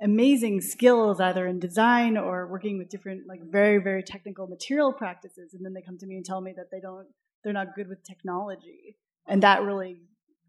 amazing 0.02 0.62
skills 0.62 1.20
either 1.20 1.48
in 1.48 1.60
design 1.60 2.18
or 2.18 2.48
working 2.48 2.78
with 2.78 2.90
different 2.90 3.28
like 3.28 3.40
very 3.50 3.78
very 3.78 4.04
technical 4.04 4.46
material 4.46 4.92
practices 4.92 5.54
and 5.54 5.64
then 5.66 5.74
they 5.74 5.82
come 5.82 5.98
to 5.98 6.06
me 6.06 6.18
and 6.18 6.26
tell 6.26 6.42
me 6.42 6.54
that 6.56 6.70
they 6.70 6.82
don't 6.82 7.08
they're 7.44 7.54
not 7.54 7.74
good 7.76 7.88
with 7.88 8.04
technology 8.04 8.98
and 9.26 9.42
that 9.44 9.62
really 9.62 10.02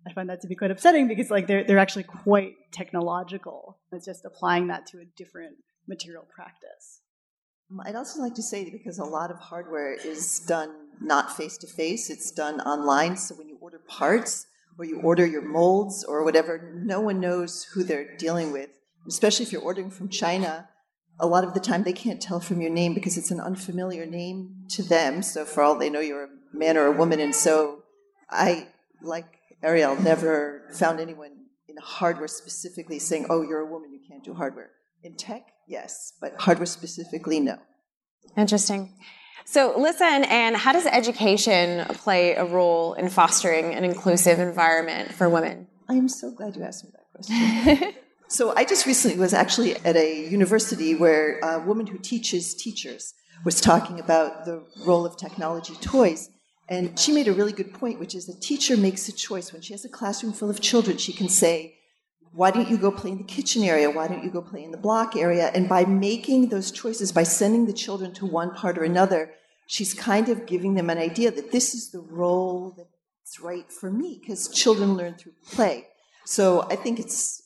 I 0.07 0.13
find 0.13 0.29
that 0.29 0.41
to 0.43 0.47
be 0.47 0.55
quite 0.55 0.71
upsetting 0.71 1.09
because 1.09 1.31
like 1.31 1.47
they're 1.47 1.65
they're 1.65 1.79
actually 1.79 2.05
quite 2.05 2.55
technological. 2.73 3.79
It's 3.93 4.07
just 4.07 4.25
applying 4.25 4.69
that 4.69 4.87
to 4.89 4.99
a 4.99 5.05
different 5.17 5.57
material 5.89 6.27
practice. 6.33 7.01
Um, 7.71 7.81
I'd 7.85 7.97
also 7.97 8.21
like 8.21 8.35
to 8.35 8.43
say 8.43 8.71
because 8.71 8.99
a 8.99 9.05
lot 9.05 9.31
of 9.31 9.39
hardware 9.39 9.93
is 9.95 10.41
done 10.41 10.71
not 11.01 11.37
face 11.37 11.59
to 11.59 11.67
face, 11.67 12.09
it's 12.09 12.31
done 12.31 12.61
online. 12.61 13.17
So 13.17 13.35
when 13.35 13.49
you 13.49 13.59
order 13.61 13.81
parts 13.87 14.47
or 14.79 14.85
you 14.85 15.01
order 15.01 15.27
your 15.27 15.43
molds 15.43 16.05
or 16.05 16.25
whatever, 16.25 16.73
no 16.75 17.01
one 17.01 17.21
knows 17.21 17.65
who 17.65 17.83
they're 17.83 18.17
dealing 18.17 18.53
with. 18.53 18.71
Especially 19.09 19.45
if 19.45 19.53
you're 19.53 19.63
ordering 19.63 19.91
from 19.91 20.09
China, 20.09 20.69
a 21.19 21.27
lot 21.27 21.45
of 21.45 21.55
the 21.55 21.61
time 21.61 21.83
they 21.83 21.93
can't 21.93 22.21
tell 22.21 22.41
from 22.41 22.61
your 22.61 22.71
name 22.71 22.95
because 22.95 23.17
it's 23.17 23.31
an 23.31 23.41
unfamiliar 23.41 24.07
name 24.07 24.67
to 24.71 24.83
them. 24.83 25.23
So 25.23 25.45
for 25.45 25.63
all 25.63 25.77
they 25.77 25.91
know, 25.91 26.01
you're 26.01 26.25
a 26.25 26.29
man 26.53 26.77
or 26.77 26.87
a 26.87 26.93
woman. 26.93 27.21
And 27.21 27.35
so 27.35 27.83
I 28.31 28.69
like 29.03 29.36
Ariel 29.63 29.97
never 29.97 30.69
found 30.73 31.01
anyone 31.01 31.33
in 31.69 31.77
hardware 31.83 32.29
specifically 32.29 32.99
saying, 32.99 33.27
oh, 33.31 33.43
you're 33.43 33.61
a 33.61 33.67
woman, 33.67 33.93
you 33.93 34.01
can't 34.09 34.25
do 34.25 34.35
hardware. 34.35 34.71
In 35.03 35.17
tech, 35.17 35.47
yes, 35.69 36.13
but 36.21 36.35
hardware 36.39 36.67
specifically, 36.67 37.41
no. 37.41 37.59
Interesting. 38.37 38.93
So, 39.45 39.75
listen, 39.79 40.25
and 40.25 40.57
how 40.57 40.73
does 40.73 40.87
education 40.87 41.87
play 41.91 42.35
a 42.35 42.45
role 42.45 42.95
in 42.95 43.09
fostering 43.09 43.75
an 43.75 43.85
inclusive 43.85 44.41
environment 44.41 45.13
for 45.13 45.29
women? 45.29 45.69
I 45.89 45.95
am 45.95 46.09
so 46.09 46.33
glad 46.33 46.57
you 46.57 46.65
asked 46.65 46.85
me 46.85 46.91
that 46.93 47.05
question. 47.15 47.95
so, 48.29 48.53
I 48.57 48.65
just 48.65 48.87
recently 48.87 49.19
was 49.19 49.33
actually 49.33 49.77
at 49.77 49.95
a 49.95 50.27
university 50.29 50.97
where 50.97 51.39
a 51.41 51.61
woman 51.61 51.87
who 51.87 51.99
teaches 51.99 52.55
teachers 52.55 53.15
was 53.45 53.61
talking 53.61 54.01
about 54.01 54.47
the 54.47 54.65
role 54.85 55.07
of 55.07 55.17
technology 55.17 55.75
toys. 55.81 56.29
And 56.69 56.99
she 56.99 57.13
made 57.13 57.29
a 57.29 57.33
really 57.33 57.53
good 57.53 57.73
point, 57.73 58.01
which 58.01 58.15
is 58.15 58.27
the 58.27 58.35
teacher 58.35 58.77
makes 58.77 59.09
a 59.09 59.13
choice. 59.13 59.53
When 59.53 59.63
she 59.63 59.73
has 59.73 59.85
a 59.85 59.89
classroom 59.89 60.33
full 60.33 60.51
of 60.51 60.61
children, 60.61 60.97
she 60.97 61.13
can 61.13 61.29
say, 61.29 61.75
why 62.33 62.51
don't 62.51 62.69
you 62.69 62.77
go 62.77 62.91
play 62.91 63.13
in 63.13 63.19
the 63.19 63.25
kitchen 63.25 63.63
area? 63.63 63.89
Why 63.89 64.09
don't 64.09 64.25
you 64.25 64.31
go 64.31 64.43
play 64.43 64.65
in 64.65 64.73
the 64.73 64.77
block 64.77 65.17
area? 65.17 65.51
And 65.55 65.69
by 65.69 65.85
making 65.85 66.49
those 66.49 66.71
choices, 66.71 67.13
by 67.13 67.23
sending 67.23 67.67
the 67.67 67.73
children 67.73 68.13
to 68.15 68.27
one 68.27 68.53
part 68.53 68.77
or 68.77 68.85
another, 68.85 69.31
she's 69.67 69.95
kind 69.95 70.29
of 70.29 70.45
giving 70.45 70.75
them 70.75 70.91
an 70.91 70.99
idea 70.99 71.31
that 71.31 71.53
this 71.53 71.73
is 71.73 71.93
the 71.93 72.01
role 72.01 72.75
that's 72.77 73.41
right 73.41 73.73
for 73.73 73.91
me, 73.91 74.19
because 74.21 74.49
children 74.49 74.97
learn 74.97 75.15
through 75.15 75.33
play. 75.51 75.87
So 76.25 76.67
I 76.69 76.77
think 76.77 76.99
it's, 76.99 77.43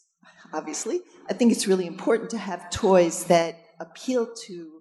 obviously, 0.52 1.02
I 1.28 1.34
think 1.34 1.52
it's 1.52 1.68
really 1.68 1.86
important 1.86 2.30
to 2.30 2.38
have 2.38 2.70
toys 2.70 3.24
that 3.24 3.58
appeal 3.78 4.26
to 4.46 4.79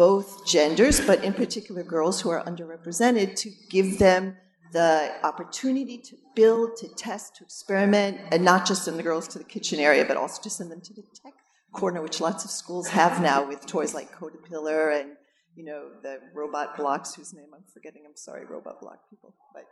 both 0.00 0.46
genders, 0.46 0.98
but 0.98 1.22
in 1.22 1.34
particular 1.34 1.82
girls 1.82 2.22
who 2.22 2.30
are 2.30 2.42
underrepresented, 2.44 3.36
to 3.36 3.50
give 3.68 3.98
them 3.98 4.34
the 4.72 5.12
opportunity 5.22 5.98
to 5.98 6.16
build, 6.34 6.74
to 6.74 6.88
test, 6.96 7.36
to 7.36 7.44
experiment, 7.44 8.18
and 8.32 8.42
not 8.42 8.66
just 8.66 8.84
send 8.86 8.98
the 8.98 9.02
girls 9.02 9.28
to 9.28 9.38
the 9.38 9.44
kitchen 9.44 9.78
area, 9.78 10.02
but 10.06 10.16
also 10.16 10.40
to 10.40 10.48
send 10.48 10.70
them 10.70 10.80
to 10.80 10.94
the 10.94 11.02
tech 11.22 11.34
corner, 11.74 12.00
which 12.00 12.18
lots 12.18 12.46
of 12.46 12.50
schools 12.50 12.88
have 12.88 13.20
now 13.20 13.46
with 13.46 13.66
toys 13.66 13.92
like 13.92 14.10
Code-a-pillar 14.10 14.88
and 14.88 15.10
you 15.54 15.64
know 15.66 15.90
the 16.02 16.14
robot 16.34 16.78
blocks, 16.78 17.14
whose 17.14 17.34
name 17.34 17.50
I'm 17.54 17.64
forgetting. 17.74 18.04
I'm 18.06 18.16
sorry, 18.16 18.46
robot 18.46 18.80
block 18.80 19.00
people. 19.10 19.34
But 19.52 19.66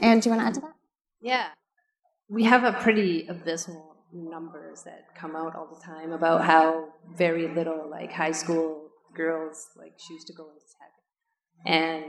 and 0.00 0.20
do 0.20 0.28
you 0.28 0.36
want 0.36 0.42
to 0.42 0.48
add 0.48 0.54
to 0.56 0.60
that? 0.60 0.74
Yeah, 1.22 1.46
we 2.28 2.44
have 2.44 2.64
a 2.64 2.74
pretty 2.74 3.26
abysmal 3.26 3.96
numbers 4.12 4.82
that 4.82 5.14
come 5.16 5.34
out 5.34 5.56
all 5.56 5.68
the 5.74 5.82
time 5.82 6.12
about 6.12 6.44
how 6.44 6.88
very 7.16 7.48
little 7.48 7.88
like 7.90 8.12
high 8.12 8.32
school 8.32 8.83
girls 9.14 9.68
like 9.76 9.98
choose 9.98 10.24
to 10.24 10.32
go 10.32 10.44
into 10.44 10.60
tech, 10.78 10.92
and 11.66 12.04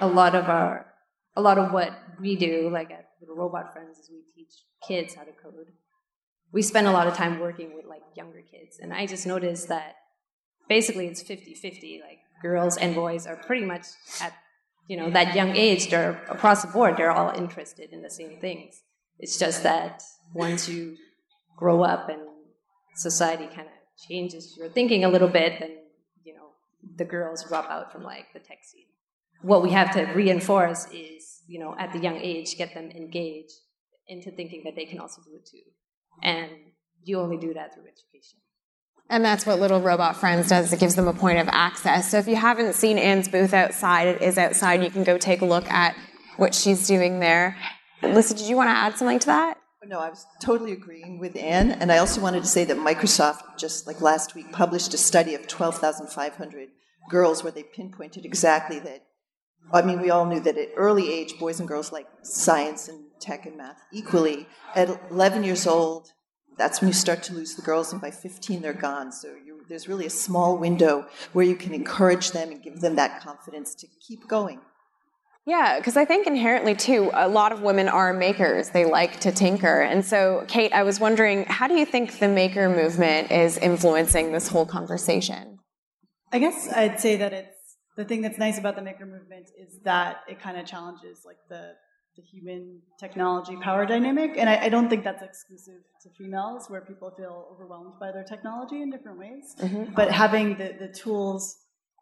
a 0.00 0.06
lot 0.06 0.34
of 0.34 0.46
our 0.46 0.86
a 1.36 1.40
lot 1.40 1.58
of 1.58 1.72
what 1.72 1.90
we 2.20 2.36
do 2.36 2.70
like 2.72 2.90
at 2.90 3.06
Robot 3.28 3.72
Friends 3.72 3.98
is 3.98 4.10
we 4.10 4.22
teach 4.34 4.52
kids 4.86 5.14
how 5.14 5.22
to 5.22 5.32
code. 5.32 5.72
We 6.52 6.62
spend 6.62 6.86
a 6.86 6.92
lot 6.92 7.06
of 7.06 7.14
time 7.14 7.38
working 7.38 7.74
with 7.74 7.86
like 7.86 8.02
younger 8.16 8.42
kids, 8.42 8.78
and 8.80 8.92
I 8.92 9.06
just 9.06 9.26
noticed 9.26 9.68
that 9.68 9.96
basically 10.68 11.06
it's 11.06 11.22
50-50 11.22 12.00
like 12.00 12.18
girls 12.42 12.76
and 12.76 12.94
boys 12.94 13.26
are 13.26 13.36
pretty 13.36 13.66
much 13.66 13.86
at 14.20 14.32
you 14.86 14.96
know 14.96 15.10
that 15.10 15.34
young 15.34 15.54
age 15.54 15.90
they're 15.90 16.22
across 16.30 16.62
the 16.62 16.68
board 16.68 16.96
they're 16.96 17.10
all 17.10 17.30
interested 17.36 17.92
in 17.92 18.02
the 18.02 18.10
same 18.10 18.38
things. 18.40 18.82
It's 19.18 19.38
just 19.38 19.62
that 19.64 20.02
once 20.32 20.68
you 20.68 20.96
grow 21.56 21.82
up 21.82 22.08
and 22.08 22.22
society 22.96 23.46
kind 23.46 23.68
of 23.68 24.08
changes 24.08 24.56
your 24.56 24.68
thinking 24.68 25.04
a 25.04 25.08
little 25.08 25.28
bit 25.28 25.60
then 25.60 25.76
the 27.00 27.04
girls 27.06 27.42
drop 27.48 27.68
out 27.70 27.90
from 27.90 28.02
like 28.04 28.26
the 28.34 28.38
tech 28.38 28.58
scene 28.62 28.84
what 29.40 29.62
we 29.62 29.70
have 29.70 29.90
to 29.90 30.02
reinforce 30.12 30.86
is 30.92 31.42
you 31.48 31.58
know 31.58 31.74
at 31.78 31.92
the 31.94 31.98
young 31.98 32.16
age 32.16 32.56
get 32.58 32.74
them 32.74 32.90
engaged 32.90 33.54
into 34.06 34.30
thinking 34.30 34.60
that 34.64 34.76
they 34.76 34.84
can 34.84 35.00
also 35.00 35.22
do 35.22 35.34
it 35.34 35.46
too 35.46 35.66
and 36.22 36.50
you 37.02 37.18
only 37.18 37.38
do 37.38 37.54
that 37.54 37.72
through 37.72 37.84
education 37.84 38.38
and 39.08 39.24
that's 39.24 39.44
what 39.44 39.58
Little 39.58 39.80
Robot 39.80 40.16
Friends 40.16 40.48
does. 40.48 40.72
It 40.72 40.78
gives 40.78 40.94
them 40.94 41.08
a 41.08 41.12
point 41.12 41.40
of 41.40 41.48
access. 41.48 42.12
So 42.12 42.18
if 42.18 42.28
you 42.28 42.36
haven't 42.36 42.76
seen 42.76 42.96
Anne's 42.96 43.26
booth 43.26 43.52
outside, 43.52 44.06
it 44.06 44.22
is 44.22 44.38
outside. 44.38 44.84
You 44.84 44.90
can 44.90 45.02
go 45.02 45.18
take 45.18 45.40
a 45.40 45.44
look 45.44 45.68
at 45.68 45.96
what 46.36 46.54
she's 46.54 46.86
doing 46.86 47.18
there. 47.18 47.56
Lisa, 48.04 48.34
did 48.34 48.46
you 48.46 48.54
want 48.54 48.68
to 48.68 48.76
add 48.76 48.96
something 48.96 49.18
to 49.18 49.26
that? 49.26 49.58
No, 49.84 49.98
I 49.98 50.10
was 50.10 50.24
totally 50.40 50.70
agreeing 50.70 51.18
with 51.18 51.36
Anne. 51.36 51.72
And 51.72 51.90
I 51.90 51.98
also 51.98 52.20
wanted 52.20 52.42
to 52.42 52.48
say 52.48 52.64
that 52.66 52.76
Microsoft, 52.76 53.58
just 53.58 53.88
like 53.88 54.00
last 54.00 54.36
week, 54.36 54.52
published 54.52 54.94
a 54.94 54.98
study 54.98 55.34
of 55.34 55.48
12,500 55.48 56.68
girls 57.08 57.42
where 57.42 57.52
they 57.52 57.62
pinpointed 57.62 58.24
exactly 58.24 58.78
that. 58.80 59.04
I 59.72 59.82
mean, 59.82 60.00
we 60.00 60.10
all 60.10 60.26
knew 60.26 60.40
that 60.40 60.58
at 60.58 60.68
early 60.76 61.12
age, 61.12 61.38
boys 61.38 61.60
and 61.60 61.68
girls 61.68 61.92
like 61.92 62.06
science 62.22 62.88
and 62.88 63.04
tech 63.20 63.46
and 63.46 63.56
math 63.56 63.80
equally. 63.92 64.48
At 64.74 65.00
11 65.10 65.44
years 65.44 65.66
old, 65.66 66.12
that's 66.58 66.80
when 66.80 66.88
you 66.88 66.94
start 66.94 67.22
to 67.24 67.34
lose 67.34 67.54
the 67.54 67.62
girls, 67.62 67.92
and 67.92 68.02
by 68.02 68.10
15, 68.10 68.62
they're 68.62 68.72
gone. 68.72 69.12
So 69.12 69.34
there's 69.68 69.88
really 69.88 70.06
a 70.06 70.10
small 70.10 70.58
window 70.58 71.06
where 71.32 71.46
you 71.46 71.56
can 71.56 71.72
encourage 71.72 72.32
them 72.32 72.50
and 72.50 72.62
give 72.62 72.80
them 72.80 72.96
that 72.96 73.22
confidence 73.22 73.74
to 73.76 73.86
keep 74.06 74.26
going. 74.28 74.60
Yeah, 75.46 75.78
because 75.78 75.96
I 75.96 76.04
think 76.04 76.26
inherently, 76.26 76.74
too, 76.74 77.10
a 77.14 77.28
lot 77.28 77.52
of 77.52 77.62
women 77.62 77.88
are 77.88 78.12
makers. 78.12 78.70
They 78.70 78.84
like 78.84 79.20
to 79.20 79.32
tinker. 79.32 79.80
And 79.80 80.04
so, 80.04 80.44
Kate, 80.48 80.72
I 80.72 80.82
was 80.82 81.00
wondering, 81.00 81.44
how 81.46 81.66
do 81.66 81.74
you 81.74 81.86
think 81.86 82.18
the 82.18 82.28
maker 82.28 82.68
movement 82.68 83.30
is 83.30 83.56
influencing 83.56 84.32
this 84.32 84.48
whole 84.48 84.66
conversation? 84.66 85.59
I 86.32 86.38
guess 86.38 86.72
I'd 86.72 87.00
say 87.00 87.16
that 87.16 87.32
it's 87.32 87.76
the 87.96 88.04
thing 88.04 88.22
that's 88.22 88.38
nice 88.38 88.58
about 88.58 88.76
the 88.76 88.82
maker 88.82 89.06
movement 89.06 89.50
is 89.58 89.78
that 89.84 90.18
it 90.28 90.40
kind 90.40 90.56
of 90.58 90.66
challenges 90.66 91.22
like 91.24 91.38
the 91.48 91.72
the 92.16 92.22
human 92.22 92.80
technology 92.98 93.56
power 93.56 93.86
dynamic. 93.86 94.36
And 94.36 94.48
I, 94.48 94.64
I, 94.64 94.68
don't 94.68 94.88
think 94.88 95.04
that's 95.04 95.22
exclusive 95.22 95.82
to 96.02 96.10
females, 96.10 96.66
where 96.68 96.80
people 96.80 97.12
feel 97.16 97.48
overwhelmed 97.52 97.94
by 98.00 98.10
their 98.10 98.24
technology 98.24 98.82
in 98.82 98.90
different 98.90 99.18
ways. 99.18 99.54
Mm-hmm. 99.60 99.94
But 99.94 100.10
having 100.10 100.56
the, 100.56 100.74
the 100.78 100.88
tools 100.88 101.56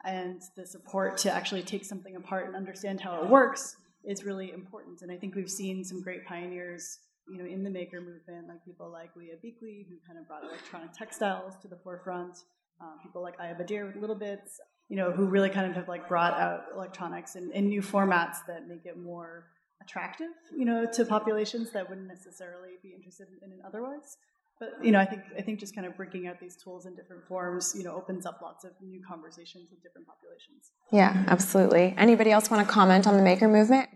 and 0.04 0.40
the 0.56 0.66
support 0.66 1.18
to 1.18 1.30
actually 1.30 1.62
take 1.62 1.84
something 1.84 2.16
apart 2.16 2.46
and 2.46 2.56
understand 2.56 3.00
how 3.00 3.22
it 3.22 3.28
works 3.28 3.76
is 4.04 4.24
really 4.24 4.50
important. 4.52 5.02
And 5.02 5.12
I 5.12 5.16
think 5.16 5.34
we've 5.34 5.50
seen 5.50 5.84
some 5.84 6.00
great 6.00 6.24
pioneers, 6.26 6.98
you 7.28 7.38
know, 7.38 7.44
in 7.44 7.62
the 7.62 7.70
maker 7.70 8.00
movement, 8.00 8.48
like 8.48 8.64
people 8.64 8.90
like 8.90 9.10
Leah 9.16 9.36
Buechley, 9.44 9.86
who 9.88 9.96
kind 10.06 10.18
of 10.18 10.26
brought 10.26 10.44
electronic 10.44 10.92
textiles 10.92 11.54
to 11.62 11.68
the 11.68 11.76
forefront. 11.84 12.38
Um, 12.80 12.98
people 13.02 13.22
like 13.22 13.40
Ayah 13.40 13.54
Bdeir 13.56 13.86
with 13.86 14.02
littleBits, 14.02 14.58
you 14.88 14.96
know, 14.96 15.10
who 15.10 15.26
really 15.26 15.50
kind 15.50 15.66
of 15.68 15.74
have 15.74 15.88
like 15.88 16.08
brought 16.08 16.34
out 16.34 16.64
electronics 16.74 17.34
in, 17.34 17.50
in 17.52 17.68
new 17.68 17.82
formats 17.82 18.36
that 18.46 18.68
make 18.68 18.86
it 18.86 18.96
more 18.96 19.46
attractive, 19.82 20.28
you 20.56 20.64
know, 20.64 20.86
to 20.92 21.04
populations 21.04 21.72
that 21.72 21.88
wouldn't 21.88 22.06
necessarily 22.06 22.72
be 22.82 22.92
interested 22.94 23.26
in 23.42 23.52
it 23.52 23.58
otherwise. 23.66 24.16
But 24.60 24.70
you 24.82 24.90
know, 24.90 24.98
I 24.98 25.04
think 25.04 25.22
I 25.38 25.42
think 25.42 25.60
just 25.60 25.74
kind 25.74 25.86
of 25.86 25.96
breaking 25.96 26.26
out 26.26 26.40
these 26.40 26.56
tools 26.56 26.86
in 26.86 26.96
different 26.96 27.24
forms, 27.28 27.74
you 27.76 27.84
know, 27.84 27.94
opens 27.94 28.26
up 28.26 28.40
lots 28.42 28.64
of 28.64 28.72
new 28.82 29.00
conversations 29.06 29.70
with 29.70 29.82
different 29.82 30.06
populations. 30.08 30.72
Yeah, 30.90 31.24
absolutely. 31.28 31.94
Anybody 31.96 32.32
else 32.32 32.50
want 32.50 32.66
to 32.66 32.72
comment 32.72 33.06
on 33.06 33.16
the 33.16 33.22
maker 33.22 33.46
movement? 33.46 33.88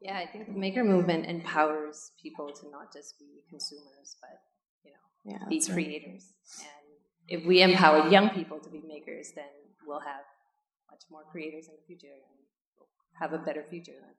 Yeah, 0.00 0.16
I 0.16 0.26
think 0.26 0.46
the 0.46 0.58
maker 0.58 0.84
movement 0.84 1.26
empowers 1.26 2.12
people 2.22 2.52
to 2.52 2.70
not 2.70 2.92
just 2.92 3.18
be 3.18 3.42
consumers, 3.50 4.16
but 4.20 4.38
you 4.84 4.92
know, 4.92 5.32
yeah, 5.32 5.48
be 5.48 5.60
creators. 5.60 6.32
Right. 6.60 6.68
And 6.68 6.87
if 7.28 7.44
we 7.44 7.62
empower 7.62 8.08
young 8.08 8.30
people 8.30 8.58
to 8.58 8.70
be 8.70 8.82
makers, 8.86 9.32
then 9.36 9.44
we'll 9.86 10.00
have 10.00 10.24
much 10.90 11.02
more 11.10 11.22
creators 11.30 11.66
in 11.66 11.74
the 11.74 11.86
future 11.86 12.12
and 12.12 12.86
have 13.20 13.32
a 13.32 13.38
better 13.38 13.64
future 13.68 13.92
then. 13.92 14.14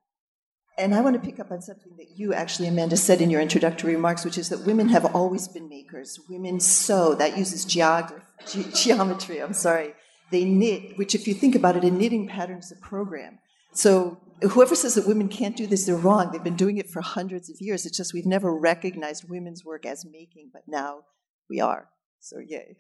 And 0.78 0.96
I 0.96 1.02
want 1.02 1.22
to 1.22 1.28
pick 1.28 1.40
up 1.40 1.52
on 1.52 1.62
something 1.62 1.98
that 1.98 2.18
you 2.18 2.34
actually, 2.34 2.70
Amanda, 2.70 2.96
said 2.96 3.20
in 3.20 3.30
your 3.30 3.42
introductory 3.42 3.96
remarks, 3.96 4.24
which 4.24 4.38
is 4.38 4.48
that 4.50 4.66
women 4.66 4.88
have 4.90 5.14
always 5.14 5.48
been 5.48 5.68
makers. 5.68 6.18
Women 6.30 6.62
sew, 6.62 7.16
that 7.16 7.38
uses 7.38 7.66
geography, 7.66 8.24
ge- 8.48 8.84
geometry, 8.84 9.42
I'm 9.42 9.54
sorry. 9.54 9.94
They 10.32 10.46
knit, 10.46 10.98
which, 10.98 11.16
if 11.16 11.28
you 11.28 11.34
think 11.34 11.56
about 11.56 11.76
it, 11.76 11.84
a 11.84 11.92
knitting 11.92 12.28
pattern 12.28 12.60
is 12.60 12.72
a 12.72 12.78
program. 12.78 13.40
So 13.74 14.22
whoever 14.42 14.76
says 14.76 14.96
that 14.96 15.08
women 15.08 15.28
can't 15.28 15.58
do 15.58 15.68
this, 15.68 15.86
they're 15.86 15.98
wrong. 15.98 16.32
They've 16.32 16.44
been 16.44 16.56
doing 16.56 16.78
it 16.78 16.90
for 16.90 17.02
hundreds 17.02 17.50
of 17.50 17.58
years. 17.60 17.86
It's 17.86 17.98
just 17.98 18.14
we've 18.14 18.26
never 18.26 18.56
recognized 18.56 19.30
women's 19.30 19.66
work 19.66 19.86
as 19.86 20.06
making, 20.06 20.52
but 20.54 20.62
now 20.68 21.02
we 21.50 21.60
are. 21.60 21.90
So, 22.20 22.38
yay. 22.40 22.78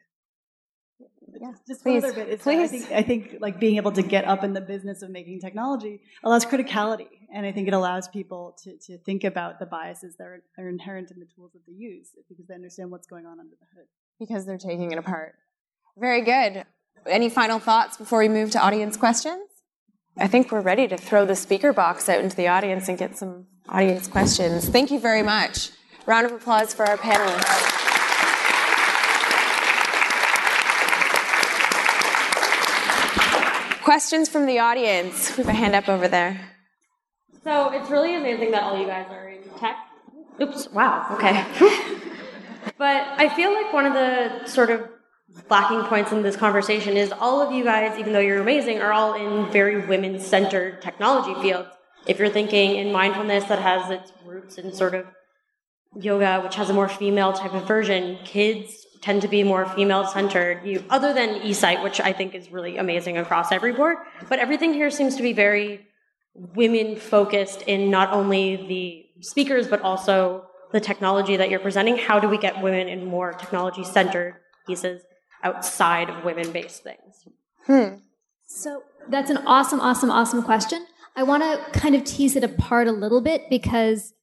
Yeah, 1.40 1.52
just 1.68 1.84
please, 1.84 2.02
one 2.04 2.12
other 2.12 2.26
bit. 2.26 2.34
It's 2.34 2.44
please. 2.44 2.60
I 2.60 2.68
think 2.68 2.92
I 2.92 3.02
think 3.02 3.38
like 3.40 3.60
being 3.60 3.78
able 3.78 3.92
to 3.94 4.02
get 4.02 4.26
up 4.26 4.44
in 4.44 4.54
the 4.54 4.62
business 4.62 5.02
of 5.02 5.10
making 5.10 5.40
technology 5.40 6.02
allows 6.24 6.46
criticality, 6.46 7.08
and 7.34 7.46
I 7.46 7.52
think 7.52 7.68
it 7.68 7.74
allows 7.74 8.08
people 8.08 8.58
to, 8.64 8.78
to 8.88 8.98
think 8.98 9.24
about 9.24 9.60
the 9.60 9.66
biases 9.66 10.16
that 10.18 10.26
are, 10.26 10.44
are 10.58 10.68
inherent 10.68 11.12
in 11.12 11.20
the 11.20 11.28
tools 11.36 11.52
that 11.54 11.62
they 11.68 11.74
use 11.74 12.10
because 12.28 12.48
they 12.48 12.56
understand 12.56 12.92
what's 12.92 13.08
going 13.08 13.26
on 13.26 13.40
under 13.40 13.56
the 13.60 13.68
hood. 13.76 13.86
Because 14.20 14.46
they're 14.46 14.58
taking 14.58 14.92
it 14.92 14.98
apart. 14.98 15.36
Very 15.98 16.22
good. 16.22 16.66
Any 17.06 17.30
final 17.30 17.60
thoughts 17.60 17.98
before 17.98 18.20
we 18.20 18.28
move 18.28 18.52
to 18.52 18.60
audience 18.60 18.98
questions? 18.98 19.44
I 20.18 20.28
think 20.28 20.52
we're 20.52 20.62
ready 20.62 20.88
to 20.88 20.98
throw 20.98 21.26
the 21.26 21.36
speaker 21.36 21.72
box 21.72 22.10
out 22.10 22.20
into 22.20 22.36
the 22.36 22.48
audience 22.48 22.90
and 22.90 22.98
get 22.98 23.18
some 23.18 23.46
audience 23.70 24.08
questions. 24.08 24.68
Thank 24.68 24.92
you 24.92 25.00
very 25.00 25.24
much. 25.24 25.72
Round 26.06 26.26
of 26.26 26.34
applause 26.34 26.74
for 26.74 26.86
our 26.86 26.98
panelists. 26.98 27.89
Questions 33.90 34.30
from 34.30 34.46
the 34.46 34.60
audience? 34.60 35.36
We 35.36 35.44
have 35.46 35.48
a 35.48 35.58
hand 35.58 35.74
up 35.74 35.90
over 35.90 36.08
there. 36.08 36.40
So 37.44 37.72
it's 37.72 37.90
really 37.90 38.16
amazing 38.16 38.52
that 38.52 38.62
all 38.62 38.80
you 38.80 38.86
guys 38.86 39.08
are 39.10 39.30
in 39.30 39.42
tech. 39.58 39.78
Oops, 40.40 40.70
wow, 40.70 41.08
okay. 41.14 41.44
but 42.78 43.08
I 43.18 43.30
feel 43.36 43.52
like 43.52 43.74
one 43.74 43.88
of 43.88 43.94
the 43.94 44.46
sort 44.46 44.70
of 44.70 44.88
lacking 45.50 45.82
points 45.86 46.12
in 46.12 46.22
this 46.22 46.36
conversation 46.36 46.98
is 46.98 47.12
all 47.12 47.42
of 47.42 47.52
you 47.52 47.64
guys, 47.64 47.98
even 47.98 48.14
though 48.14 48.20
you're 48.20 48.40
amazing, 48.40 48.80
are 48.80 48.94
all 48.94 49.16
in 49.16 49.52
very 49.52 49.84
women 49.88 50.20
centered 50.20 50.84
technology 50.84 51.34
fields. 51.42 51.70
If 52.06 52.20
you're 52.20 52.30
thinking 52.30 52.76
in 52.76 52.92
mindfulness 52.92 53.46
that 53.46 53.58
has 53.58 53.90
its 53.90 54.14
roots 54.24 54.60
in 54.60 54.72
sort 54.72 54.94
of 54.94 55.08
yoga, 56.00 56.42
which 56.42 56.54
has 56.58 56.70
a 56.70 56.74
more 56.74 56.90
female 56.90 57.34
type 57.34 57.56
of 57.56 57.68
version, 57.68 58.20
kids 58.24 58.86
tend 59.02 59.22
to 59.22 59.28
be 59.28 59.44
more 59.44 59.66
female 59.66 60.06
centered. 60.06 60.66
You, 60.66 60.84
other 60.90 61.14
than 61.14 61.42
eSight, 61.42 61.84
which 61.84 62.00
I 62.02 62.14
think 62.14 62.36
is 62.36 62.52
really 62.52 62.78
amazing 62.78 63.18
across 63.18 63.52
every 63.52 63.74
board, 63.74 63.98
but 64.28 64.40
everything 64.40 64.74
here 64.74 64.90
seems 64.90 65.16
to 65.16 65.24
be 65.24 65.34
very 65.34 65.88
women 66.34 66.96
focused 66.96 67.64
in 67.64 67.90
not 67.90 68.14
only 68.14 68.56
the 68.56 69.06
speakers 69.22 69.68
but 69.68 69.82
also 69.82 70.46
the 70.72 70.80
technology 70.80 71.36
that 71.36 71.50
you're 71.50 71.60
presenting. 71.60 71.98
How 71.98 72.20
do 72.20 72.30
we 72.30 72.38
get 72.38 72.62
women 72.62 72.88
in 72.88 73.06
more 73.06 73.34
technology 73.34 73.84
centered 73.84 74.36
pieces 74.68 75.02
outside 75.44 76.10
of 76.10 76.24
women 76.24 76.52
based 76.52 76.84
things? 76.84 77.26
Hmm. 77.66 77.96
So 78.46 78.84
that's 79.10 79.30
an 79.30 79.38
awesome, 79.38 79.80
awesome, 79.80 80.12
awesome 80.12 80.44
question. 80.44 80.86
I 81.16 81.24
want 81.24 81.44
to 81.44 81.80
kind 81.80 81.96
of 81.96 82.04
tease 82.04 82.36
it 82.36 82.44
apart 82.44 82.88
a 82.88 82.92
little 82.92 83.22
bit 83.22 83.50
because 83.50 84.14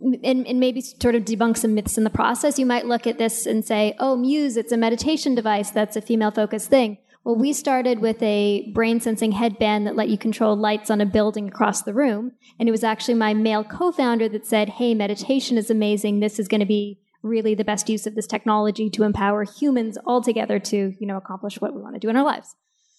and, 0.00 0.46
and, 0.46 0.60
maybe 0.60 0.80
sort 0.80 1.14
of 1.14 1.24
debunk 1.24 1.56
some 1.56 1.74
myths 1.74 1.98
in 1.98 2.04
the 2.04 2.10
process. 2.10 2.58
You 2.58 2.66
might 2.66 2.86
look 2.86 3.06
at 3.06 3.18
this 3.18 3.46
and 3.46 3.64
say, 3.64 3.94
oh, 3.98 4.16
Muse, 4.16 4.56
it's 4.56 4.72
a 4.72 4.76
meditation 4.76 5.34
device 5.34 5.70
that's 5.70 5.96
a 5.96 6.00
female 6.00 6.30
focused 6.30 6.70
thing. 6.70 6.98
Well, 7.24 7.36
we 7.36 7.52
started 7.52 8.00
with 8.00 8.22
a 8.22 8.70
brain 8.72 8.98
sensing 9.00 9.32
headband 9.32 9.86
that 9.86 9.96
let 9.96 10.08
you 10.08 10.16
control 10.16 10.56
lights 10.56 10.90
on 10.90 11.02
a 11.02 11.06
building 11.06 11.48
across 11.48 11.82
the 11.82 11.92
room. 11.92 12.32
And 12.58 12.68
it 12.68 12.72
was 12.72 12.82
actually 12.82 13.14
my 13.14 13.34
male 13.34 13.62
co 13.62 13.92
founder 13.92 14.28
that 14.30 14.46
said, 14.46 14.70
Hey, 14.70 14.94
meditation 14.94 15.58
is 15.58 15.70
amazing. 15.70 16.20
This 16.20 16.38
is 16.38 16.48
going 16.48 16.60
to 16.60 16.66
be 16.66 16.98
really 17.22 17.54
the 17.54 17.64
best 17.64 17.90
use 17.90 18.06
of 18.06 18.14
this 18.14 18.26
technology 18.26 18.88
to 18.88 19.02
empower 19.02 19.44
humans 19.44 19.98
all 20.06 20.22
together 20.22 20.58
to, 20.58 20.94
you 20.98 21.06
know, 21.06 21.18
accomplish 21.18 21.60
what 21.60 21.74
we 21.74 21.82
want 21.82 21.94
to 21.94 22.00
do 22.00 22.08
in 22.08 22.16
our 22.16 22.24
lives. 22.24 22.54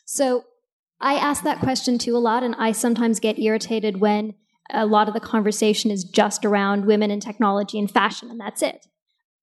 So 0.05 0.45
I 0.99 1.15
ask 1.15 1.43
that 1.43 1.59
question 1.59 1.97
too 1.97 2.15
a 2.15 2.19
lot, 2.19 2.43
and 2.43 2.53
I 2.55 2.73
sometimes 2.73 3.19
get 3.19 3.39
irritated 3.39 3.99
when 3.99 4.35
a 4.73 4.85
lot 4.85 5.07
of 5.07 5.13
the 5.13 5.19
conversation 5.19 5.91
is 5.91 6.03
just 6.03 6.45
around 6.45 6.85
women 6.85 7.11
and 7.11 7.21
technology 7.21 7.77
and 7.79 7.89
fashion, 7.89 8.29
and 8.29 8.39
that's 8.39 8.61
it. 8.61 8.87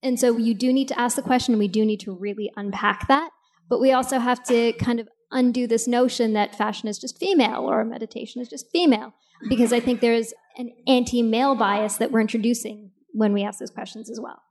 And 0.01 0.19
so 0.19 0.37
you 0.37 0.53
do 0.53 0.71
need 0.71 0.87
to 0.89 0.99
ask 0.99 1.15
the 1.15 1.21
question, 1.21 1.53
and 1.53 1.59
we 1.59 1.67
do 1.67 1.85
need 1.85 1.99
to 2.01 2.15
really 2.15 2.51
unpack 2.55 3.07
that. 3.07 3.29
But 3.69 3.79
we 3.79 3.91
also 3.91 4.19
have 4.19 4.43
to 4.45 4.73
kind 4.73 4.99
of 4.99 5.07
undo 5.31 5.67
this 5.67 5.87
notion 5.87 6.33
that 6.33 6.55
fashion 6.55 6.89
is 6.89 6.97
just 6.97 7.19
female 7.19 7.69
or 7.69 7.83
meditation 7.85 8.41
is 8.41 8.49
just 8.49 8.67
female, 8.71 9.13
because 9.47 9.71
I 9.71 9.79
think 9.79 10.01
there's 10.01 10.33
an 10.57 10.71
anti 10.87 11.21
male 11.21 11.55
bias 11.55 11.97
that 11.97 12.11
we're 12.11 12.21
introducing 12.21 12.91
when 13.11 13.33
we 13.33 13.43
ask 13.43 13.59
those 13.59 13.71
questions 13.71 14.09
as 14.09 14.19
well. 14.19 14.41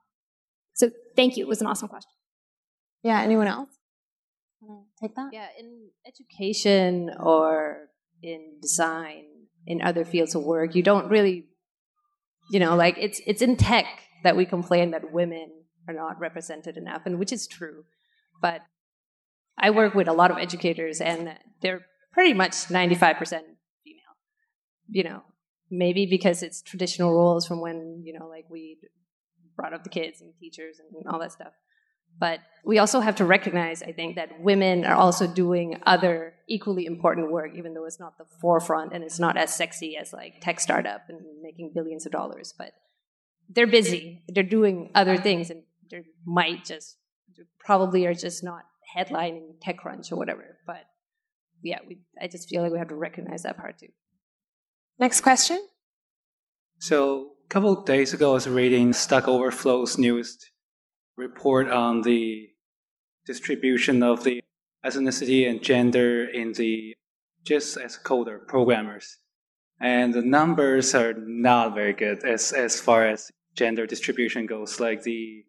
So 0.75 0.91
thank 1.17 1.37
you. 1.37 1.45
It 1.45 1.49
was 1.49 1.61
an 1.61 1.67
awesome 1.67 1.89
question. 1.89 2.13
Yeah, 3.03 3.21
anyone 3.21 3.47
else? 3.47 3.71
Take 5.01 5.15
that? 5.15 5.31
Yeah, 5.33 5.47
in 5.59 5.91
education 6.07 7.11
or 7.21 7.89
in 8.23 8.59
design, 8.61 9.25
in 9.69 9.83
other 9.83 10.05
fields 10.05 10.35
of 10.35 10.43
work, 10.43 10.75
you 10.75 10.83
don't 10.83 11.11
really, 11.11 11.45
you 12.51 12.59
know, 12.59 12.75
like 12.75 12.97
it's 12.99 13.21
it's 13.27 13.43
in 13.43 13.55
tech 13.57 13.87
that 14.25 14.35
we 14.35 14.47
complain 14.47 14.91
that 14.93 15.13
women 15.13 15.51
are 15.87 15.95
not 15.95 16.19
represented 16.19 16.79
enough, 16.79 17.03
and 17.05 17.19
which 17.19 17.33
is 17.33 17.47
true. 17.47 17.85
But 18.41 18.63
I 19.59 19.71
work 19.71 19.95
with 19.95 20.09
a 20.09 20.15
lot 20.15 20.31
of 20.31 20.39
educators, 20.39 21.03
and 21.03 21.37
they're 21.61 21.83
pretty 22.13 22.33
much 22.33 22.53
95% 22.53 23.19
female. 23.19 24.15
You 24.89 25.05
know, 25.05 25.23
maybe 25.71 26.07
because 26.07 26.43
it's 26.43 26.63
traditional 26.63 27.13
roles 27.13 27.47
from 27.47 27.61
when, 27.61 28.03
you 28.07 28.19
know, 28.19 28.27
like 28.27 28.47
we 28.49 28.79
brought 29.55 29.75
up 29.75 29.85
the 29.85 29.91
kids 29.91 30.23
and 30.23 30.33
teachers 30.41 30.77
and 30.81 31.07
all 31.13 31.21
that 31.21 31.33
stuff. 31.33 31.53
But 32.19 32.41
we 32.65 32.79
also 32.79 33.01
have 33.01 33.17
to 33.17 33.25
recognize, 33.25 33.83
I 33.83 33.93
think, 33.93 34.17
that 34.17 34.41
women 34.41 34.85
are 34.85 34.95
also 34.95 35.27
doing 35.27 35.81
other 35.87 36.35
equally 36.49 36.87
important 36.87 37.31
work, 37.31 37.53
even 37.57 37.75
though 37.75 37.85
it's 37.85 38.01
not 38.01 38.19
the 38.19 38.25
forefront 38.41 38.93
and 38.93 39.05
it's 39.05 39.19
not 39.19 39.37
as 39.37 39.55
sexy 39.55 39.97
as 39.97 40.13
like 40.13 40.41
tech 40.41 40.61
startup 40.61 41.03
and 41.09 41.21
making 41.43 41.73
billions 41.75 42.07
of 42.07 42.13
dollars. 42.13 42.53
But 42.57 42.73
they're 43.49 43.67
busy. 43.67 44.23
They're 44.29 44.43
doing 44.43 44.91
other 44.95 45.17
things, 45.17 45.51
and 45.51 45.63
they 45.91 46.03
might 46.27 46.65
just 46.65 46.97
probably 47.59 48.07
are 48.07 48.15
just 48.15 48.43
not 48.43 48.63
headlining 48.97 49.59
TechCrunch 49.65 50.13
or 50.13 50.17
whatever. 50.17 50.59
But 50.67 50.85
yeah, 51.63 51.79
we, 51.87 51.99
I 52.21 52.29
just 52.29 52.49
feel 52.49 52.63
like 52.63 52.73
we 52.73 52.79
have 52.79 52.89
to 52.89 52.95
recognize 52.95 53.45
that 53.45 53.57
part 53.57 53.79
too. 53.79 53.89
Next 54.99 55.21
question. 55.21 55.65
So 56.81 57.31
a 57.45 57.49
couple 57.49 57.73
of 57.73 57.85
days 57.85 58.15
ago, 58.15 58.31
I 58.31 58.35
was 58.35 58.49
reading 58.49 58.93
Stack 58.93 59.29
Overflow's 59.29 59.99
newest 59.99 60.51
report 61.19 61.69
on 61.69 62.03
the 62.03 62.49
distribution 63.27 64.03
of 64.03 64.25
the 64.25 64.41
ethnicity 64.87 65.49
and 65.49 65.63
gender 65.63 66.25
in 66.25 66.53
the 66.53 66.95
just 67.45 67.77
as 67.77 67.99
coder 67.99 68.39
programmers. 68.47 69.19
And 69.81 70.15
the 70.15 70.23
numbers 70.23 70.95
are 70.95 71.15
not 71.15 71.75
very 71.75 71.93
good 71.93 72.25
as, 72.25 72.53
as 72.53 72.81
far 72.81 73.07
as 73.07 73.31
gender 73.55 73.87
distribution 73.87 74.47
goes. 74.47 74.81
Like 74.81 75.03
the, 75.03 75.45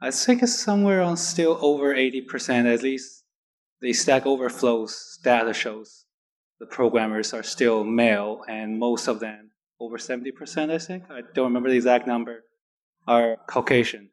I 0.00 0.10
think 0.10 0.42
it's 0.42 0.58
somewhere 0.58 1.02
on 1.02 1.16
still 1.16 1.58
over 1.60 1.94
80%, 1.94 2.72
at 2.72 2.82
least 2.82 3.24
the 3.80 3.92
Stack 3.92 4.26
Overflow's 4.26 5.18
data 5.22 5.52
shows 5.52 6.06
the 6.60 6.66
programmers 6.66 7.32
are 7.32 7.42
still 7.42 7.84
male, 7.84 8.42
and 8.48 8.78
most 8.78 9.06
of 9.06 9.20
them, 9.20 9.50
over 9.80 9.96
70%, 9.96 10.70
I 10.70 10.78
think, 10.78 11.04
I 11.08 11.20
don't 11.34 11.46
remember 11.46 11.70
the 11.70 11.76
exact 11.76 12.06
number, 12.06 12.44
are 13.06 13.36
Caucasian. 13.46 14.10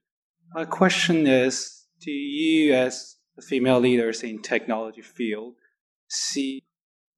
My 0.53 0.65
question 0.65 1.27
is, 1.27 1.85
do 2.01 2.11
you 2.11 2.73
as 2.73 3.17
female 3.41 3.79
leaders 3.79 4.23
in 4.23 4.41
technology 4.41 5.01
field 5.01 5.55
see 6.07 6.63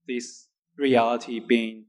this 0.08 0.48
reality 0.78 1.40
being 1.40 1.86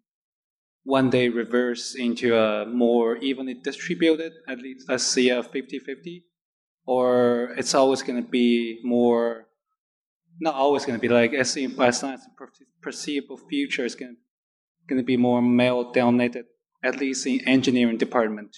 one 0.84 1.10
day 1.10 1.28
reversed 1.28 1.96
into 1.96 2.36
a 2.36 2.66
more 2.66 3.16
evenly 3.18 3.54
distributed, 3.54 4.32
at 4.48 4.58
least 4.58 4.88
let's 4.88 5.04
a 5.28 5.42
50-50? 5.42 6.22
Or 6.86 7.54
it's 7.56 7.74
always 7.74 8.02
going 8.02 8.22
to 8.22 8.28
be 8.28 8.80
more, 8.82 9.46
not 10.40 10.54
always 10.54 10.86
going 10.86 10.98
to 10.98 11.00
be 11.00 11.12
like, 11.12 11.34
as, 11.34 11.56
in, 11.56 11.80
as 11.80 12.02
long 12.02 12.14
as 12.14 12.24
the 12.24 12.30
perceivable 12.80 13.36
future 13.36 13.84
is 13.84 13.94
going 13.94 14.16
to, 14.88 15.02
be 15.02 15.18
more 15.18 15.42
male 15.42 15.92
dominated, 15.92 16.46
at 16.82 16.98
least 16.98 17.26
in 17.26 17.46
engineering 17.46 17.98
department. 17.98 18.56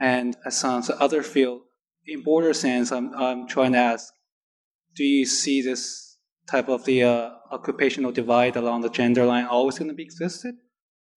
And 0.00 0.36
as 0.44 0.60
the 0.88 0.96
other 1.00 1.22
field, 1.22 1.62
in 2.10 2.22
broader 2.22 2.52
sense, 2.52 2.90
I'm, 2.90 3.14
I'm 3.14 3.46
trying 3.46 3.72
to 3.72 3.78
ask, 3.78 4.12
do 4.96 5.04
you 5.04 5.24
see 5.24 5.62
this 5.62 6.18
type 6.50 6.68
of 6.68 6.84
the 6.84 7.04
uh, 7.04 7.30
occupational 7.52 8.10
divide 8.10 8.56
along 8.56 8.80
the 8.80 8.90
gender 8.90 9.24
line 9.24 9.44
always 9.44 9.78
going 9.78 9.88
to 9.88 9.94
be 9.94 10.02
existed? 10.02 10.56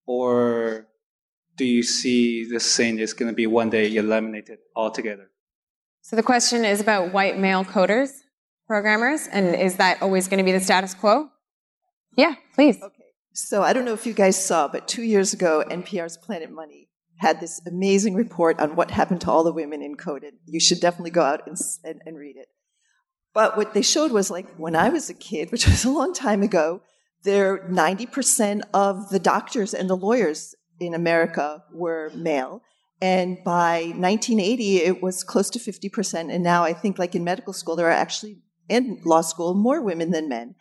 Or 0.05 0.87
do 1.57 1.65
you 1.65 1.81
see 1.81 2.45
this 2.45 2.77
thing 2.77 2.99
is 2.99 3.13
going 3.13 3.29
to 3.29 3.35
be 3.35 3.47
one 3.47 3.69
day 3.69 3.95
eliminated 3.95 4.59
altogether? 4.75 5.29
So 6.01 6.15
the 6.15 6.23
question 6.23 6.65
is 6.65 6.79
about 6.79 7.13
white 7.13 7.39
male 7.39 7.63
coders, 7.63 8.11
programmers, 8.67 9.27
and 9.27 9.55
is 9.55 9.77
that 9.77 10.01
always 10.01 10.27
going 10.27 10.39
to 10.39 10.43
be 10.43 10.51
the 10.51 10.59
status 10.59 10.93
quo? 10.93 11.29
Yeah, 12.15 12.35
please. 12.53 12.81
Okay. 12.81 13.03
So 13.33 13.63
I 13.63 13.73
don't 13.73 13.85
know 13.85 13.93
if 13.93 14.05
you 14.05 14.13
guys 14.13 14.43
saw, 14.43 14.67
but 14.67 14.87
two 14.87 15.01
years 15.01 15.33
ago, 15.33 15.63
NPR's 15.67 16.17
Planet 16.17 16.51
Money 16.51 16.89
had 17.24 17.39
this 17.39 17.61
amazing 17.65 18.15
report 18.15 18.59
on 18.59 18.76
what 18.76 18.91
happened 18.91 19.21
to 19.21 19.32
all 19.32 19.45
the 19.45 19.53
women 19.53 19.82
in 19.82 19.95
coded. 19.95 20.34
You 20.45 20.59
should 20.59 20.82
definitely 20.82 21.11
go 21.11 21.21
out 21.21 21.47
and, 21.47 21.57
and, 21.86 22.01
and 22.05 22.17
read 22.17 22.36
it. 22.36 22.49
But 23.34 23.55
what 23.55 23.74
they 23.74 23.82
showed 23.82 24.11
was 24.11 24.30
like 24.30 24.53
when 24.57 24.76
I 24.76 24.89
was 24.89 25.09
a 25.09 25.13
kid, 25.13 25.49
which 25.53 25.65
was 25.65 25.86
a 25.86 25.89
long 25.89 26.13
time 26.13 26.43
ago, 26.43 26.82
there 27.24 27.59
90% 27.69 28.63
of 28.74 29.09
the 29.09 29.19
doctors 29.19 29.74
and 29.74 29.89
the 29.89 29.95
lawyers 29.95 30.53
in 30.82 30.93
America 30.93 31.63
were 31.71 32.11
male. 32.13 32.61
And 33.01 33.38
by 33.45 33.93
1980, 33.95 34.78
it 34.82 35.01
was 35.01 35.24
close 35.24 35.49
to 35.51 35.59
50%. 35.59 36.34
And 36.34 36.43
now 36.43 36.63
I 36.63 36.74
think, 36.74 36.99
like 36.99 37.15
in 37.15 37.24
medical 37.24 37.53
school, 37.53 37.78
there 37.78 37.88
are 37.88 37.91
actually, 37.91 38.41
in 38.67 39.01
law 39.05 39.21
school, 39.21 39.53
more 39.53 39.82
women 39.82 40.11
than 40.11 40.28
men. 40.28 40.55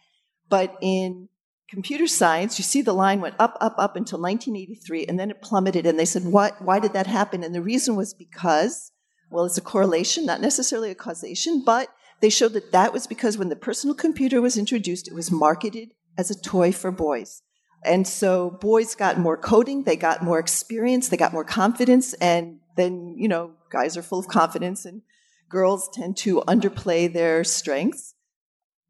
But 0.48 0.76
in 0.80 1.28
computer 1.72 2.06
science, 2.06 2.58
you 2.58 2.62
see 2.62 2.82
the 2.82 2.92
line 2.92 3.22
went 3.22 3.34
up, 3.38 3.56
up, 3.58 3.74
up 3.78 3.96
until 3.96 4.20
1983, 4.20 5.06
and 5.06 5.18
then 5.18 5.30
it 5.30 5.40
plummeted. 5.40 5.86
And 5.86 5.98
they 5.98 6.04
said, 6.04 6.24
what, 6.24 6.60
why 6.60 6.78
did 6.78 6.92
that 6.92 7.06
happen? 7.06 7.42
And 7.42 7.54
the 7.54 7.62
reason 7.62 7.96
was 7.96 8.12
because, 8.12 8.92
well, 9.30 9.46
it's 9.46 9.56
a 9.56 9.62
correlation, 9.62 10.26
not 10.26 10.42
necessarily 10.42 10.90
a 10.90 10.94
causation, 10.94 11.62
but 11.64 11.88
they 12.20 12.28
showed 12.28 12.52
that 12.52 12.72
that 12.72 12.92
was 12.92 13.06
because 13.06 13.38
when 13.38 13.48
the 13.48 13.56
personal 13.56 13.96
computer 13.96 14.42
was 14.42 14.58
introduced, 14.58 15.08
it 15.08 15.14
was 15.14 15.30
marketed 15.30 15.92
as 16.18 16.30
a 16.30 16.38
toy 16.38 16.72
for 16.72 16.90
boys. 16.90 17.40
And 17.82 18.06
so 18.06 18.50
boys 18.50 18.94
got 18.94 19.18
more 19.18 19.38
coding, 19.38 19.84
they 19.84 19.96
got 19.96 20.22
more 20.22 20.38
experience, 20.38 21.08
they 21.08 21.16
got 21.16 21.32
more 21.32 21.42
confidence, 21.42 22.12
and 22.14 22.60
then, 22.76 23.14
you 23.16 23.28
know, 23.28 23.52
guys 23.70 23.96
are 23.96 24.02
full 24.02 24.18
of 24.18 24.28
confidence 24.28 24.84
and 24.84 25.00
girls 25.48 25.88
tend 25.90 26.18
to 26.18 26.42
underplay 26.42 27.10
their 27.10 27.44
strengths. 27.44 28.14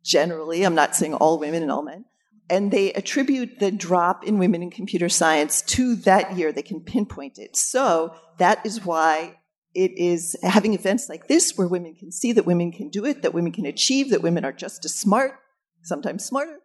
Generally, 0.05 0.64
I'm 0.64 0.74
not 0.74 0.97
saying 0.97 1.14
all 1.14 1.39
women 1.39 1.62
and 1.62 1.70
all 1.70 1.85
men 1.85 2.07
and 2.51 2.70
they 2.70 2.93
attribute 2.93 3.59
the 3.59 3.70
drop 3.70 4.24
in 4.24 4.38
women 4.38 4.62
in 4.62 4.70
computer 4.70 5.09
science 5.09 5.62
to 5.62 5.97
that 5.97 6.36
year. 6.36 6.53
They 6.53 6.62
can 6.62 6.80
pinpoint 6.80 7.38
it. 7.38 7.57
So 7.57 8.14
that 8.38 8.64
is 8.66 8.84
why 8.84 9.38
it 9.74 9.93
is 9.97 10.36
having 10.43 10.74
events 10.74 11.09
like 11.09 11.28
this 11.28 11.57
where 11.57 11.68
women 11.68 11.95
can 11.95 12.12
see 12.12 12.32
that 12.32 12.45
women 12.45 12.72
can 12.72 12.88
do 12.88 13.05
it, 13.05 13.22
that 13.22 13.32
women 13.32 13.53
can 13.53 13.64
achieve, 13.64 14.11
that 14.11 14.22
women 14.22 14.45
are 14.45 14.53
just 14.53 14.84
as 14.84 14.95
smart, 14.95 15.38
sometimes 15.82 16.24
smarter. 16.24 16.59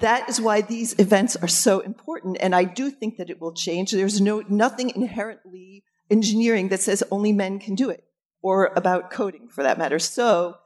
That 0.00 0.28
is 0.28 0.40
why 0.40 0.60
these 0.60 0.98
events 0.98 1.36
are 1.36 1.48
so 1.48 1.80
important. 1.80 2.38
And 2.40 2.54
I 2.54 2.64
do 2.64 2.90
think 2.90 3.16
that 3.16 3.30
it 3.30 3.40
will 3.40 3.52
change. 3.52 3.90
There's 3.90 4.20
no, 4.20 4.42
nothing 4.48 4.90
inherently 4.90 5.84
engineering 6.10 6.68
that 6.68 6.80
says 6.80 7.02
only 7.10 7.32
men 7.32 7.58
can 7.58 7.74
do 7.74 7.90
it 7.90 8.04
or 8.42 8.72
about 8.76 9.10
coding 9.10 9.48
for 9.48 9.62
that 9.62 9.78
matter. 9.78 9.98
So 9.98 10.56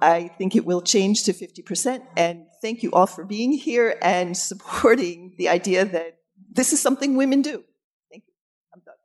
I 0.00 0.28
think 0.38 0.56
it 0.56 0.64
will 0.64 0.82
change 0.82 1.24
to 1.24 1.32
50%. 1.32 2.02
And 2.16 2.46
thank 2.60 2.82
you 2.82 2.92
all 2.92 3.06
for 3.06 3.24
being 3.24 3.52
here 3.52 3.98
and 4.02 4.36
supporting 4.50 5.34
the 5.38 5.48
idea 5.48 5.84
that 5.84 6.18
this 6.50 6.72
is 6.72 6.80
something 6.80 7.16
women 7.16 7.42
do. 7.42 7.62
Thank 8.10 8.24
you. 8.26 8.32
I'm 8.74 8.82
done. 8.84 8.96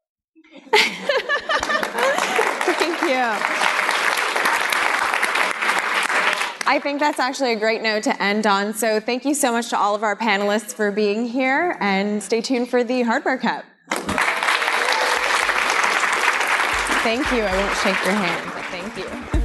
thank 2.79 3.01
you. 3.01 3.73
I 6.65 6.79
think 6.79 6.99
that's 6.99 7.19
actually 7.19 7.51
a 7.51 7.59
great 7.59 7.81
note 7.81 8.03
to 8.03 8.23
end 8.23 8.47
on. 8.47 8.73
So, 8.73 8.99
thank 8.99 9.25
you 9.25 9.33
so 9.33 9.51
much 9.51 9.69
to 9.69 9.77
all 9.77 9.95
of 9.95 10.03
our 10.03 10.15
panelists 10.15 10.73
for 10.73 10.91
being 10.91 11.27
here, 11.27 11.77
and 11.79 12.23
stay 12.23 12.41
tuned 12.41 12.69
for 12.69 12.83
the 12.83 13.03
Hardware 13.03 13.37
Cup. 13.37 13.65
Thank 17.03 17.29
you. 17.33 17.43
I 17.43 17.57
won't 17.57 17.77
shake 17.79 18.05
your 18.05 18.15
hand, 18.15 18.51
but 18.53 18.63
thank 18.71 18.97
you. 18.97 19.42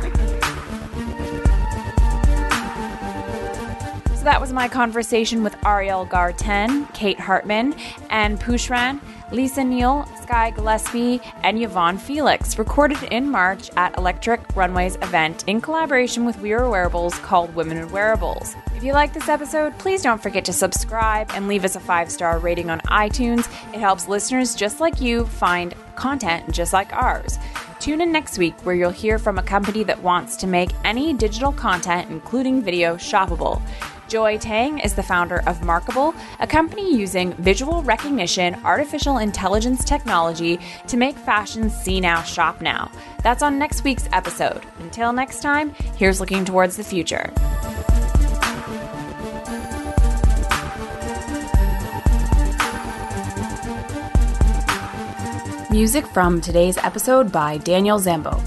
That 4.25 4.43
was 4.43 4.53
my 4.53 4.69
conversation 4.69 5.43
with 5.43 5.57
Ariel 5.65 6.05
Garten, 6.05 6.85
Kate 6.93 7.19
Hartman, 7.19 7.75
and 8.11 8.39
Poochareon, 8.39 9.01
Lisa 9.33 9.65
Neal, 9.65 10.07
Sky 10.21 10.51
Gillespie, 10.51 11.23
and 11.43 11.63
Yvonne 11.63 11.97
Felix, 11.97 12.59
recorded 12.59 13.03
in 13.05 13.31
March 13.31 13.71
at 13.79 13.97
Electric 13.97 14.41
Runway's 14.55 14.97
event 14.97 15.45
in 15.47 15.63
collaboration 15.63 16.27
with 16.27 16.39
We 16.41 16.53
Are 16.53 16.69
Wearables 16.69 17.15
called 17.21 17.55
Women 17.55 17.79
in 17.79 17.91
Wearables. 17.91 18.55
If 18.77 18.85
you 18.85 18.93
like 18.93 19.15
this 19.15 19.31
episode, 19.31 19.79
please 19.79 20.03
don't 20.03 20.23
forget 20.23 20.45
to 20.45 20.53
subscribe 20.53 21.31
and 21.33 21.49
leave 21.49 21.65
us 21.65 21.77
a 21.77 21.81
five 21.81 22.11
star 22.13 22.39
rating 22.39 22.69
on 22.69 22.81
iTunes. 22.81 23.49
It 23.73 23.81
helps 23.81 24.09
listeners 24.09 24.55
just 24.55 24.79
like 24.79 25.01
you 25.01 25.25
find 25.27 25.75
content 25.97 26.53
just 26.53 26.75
like 26.75 26.93
ours. 26.93 27.39
Tune 27.81 28.01
in 28.01 28.13
next 28.13 28.37
week 28.37 28.55
where 28.67 28.75
you'll 28.75 28.91
hear 28.91 29.19
from 29.19 29.39
a 29.39 29.43
company 29.43 29.85
that 29.85 30.03
wants 30.03 30.37
to 30.37 30.47
make 30.47 30.71
any 30.85 31.15
digital 31.15 31.53
content, 31.53 32.11
including 32.11 32.61
video, 32.61 32.97
shoppable. 32.97 33.63
Joy 34.09 34.39
Tang 34.39 34.79
is 34.79 34.95
the 34.95 35.03
founder 35.03 35.43
of 35.47 35.63
Markable, 35.63 36.15
a 36.41 36.47
company 36.47 36.97
using 36.97 37.35
visual 37.35 37.83
recognition, 37.83 38.55
artificial 38.65 39.19
intelligence 39.19 39.85
technology 39.85 40.59
to 40.87 40.97
make 40.97 41.15
fashion 41.15 41.69
see 41.69 42.01
now, 42.01 42.23
shop 42.23 42.63
now. 42.63 42.91
That's 43.23 43.43
on 43.43 43.59
next 43.59 43.85
week's 43.85 44.09
episode. 44.13 44.63
Until 44.79 45.13
next 45.13 45.41
time, 45.41 45.75
here's 45.97 46.21
looking 46.21 46.47
towards 46.47 46.79
the 46.79 46.85
future. 46.85 47.31
Music 55.71 56.07
from 56.07 56.41
today's 56.41 56.79
episode 56.79 57.31
by 57.31 57.59
Daniel 57.59 57.99
Zambo. 57.99 58.43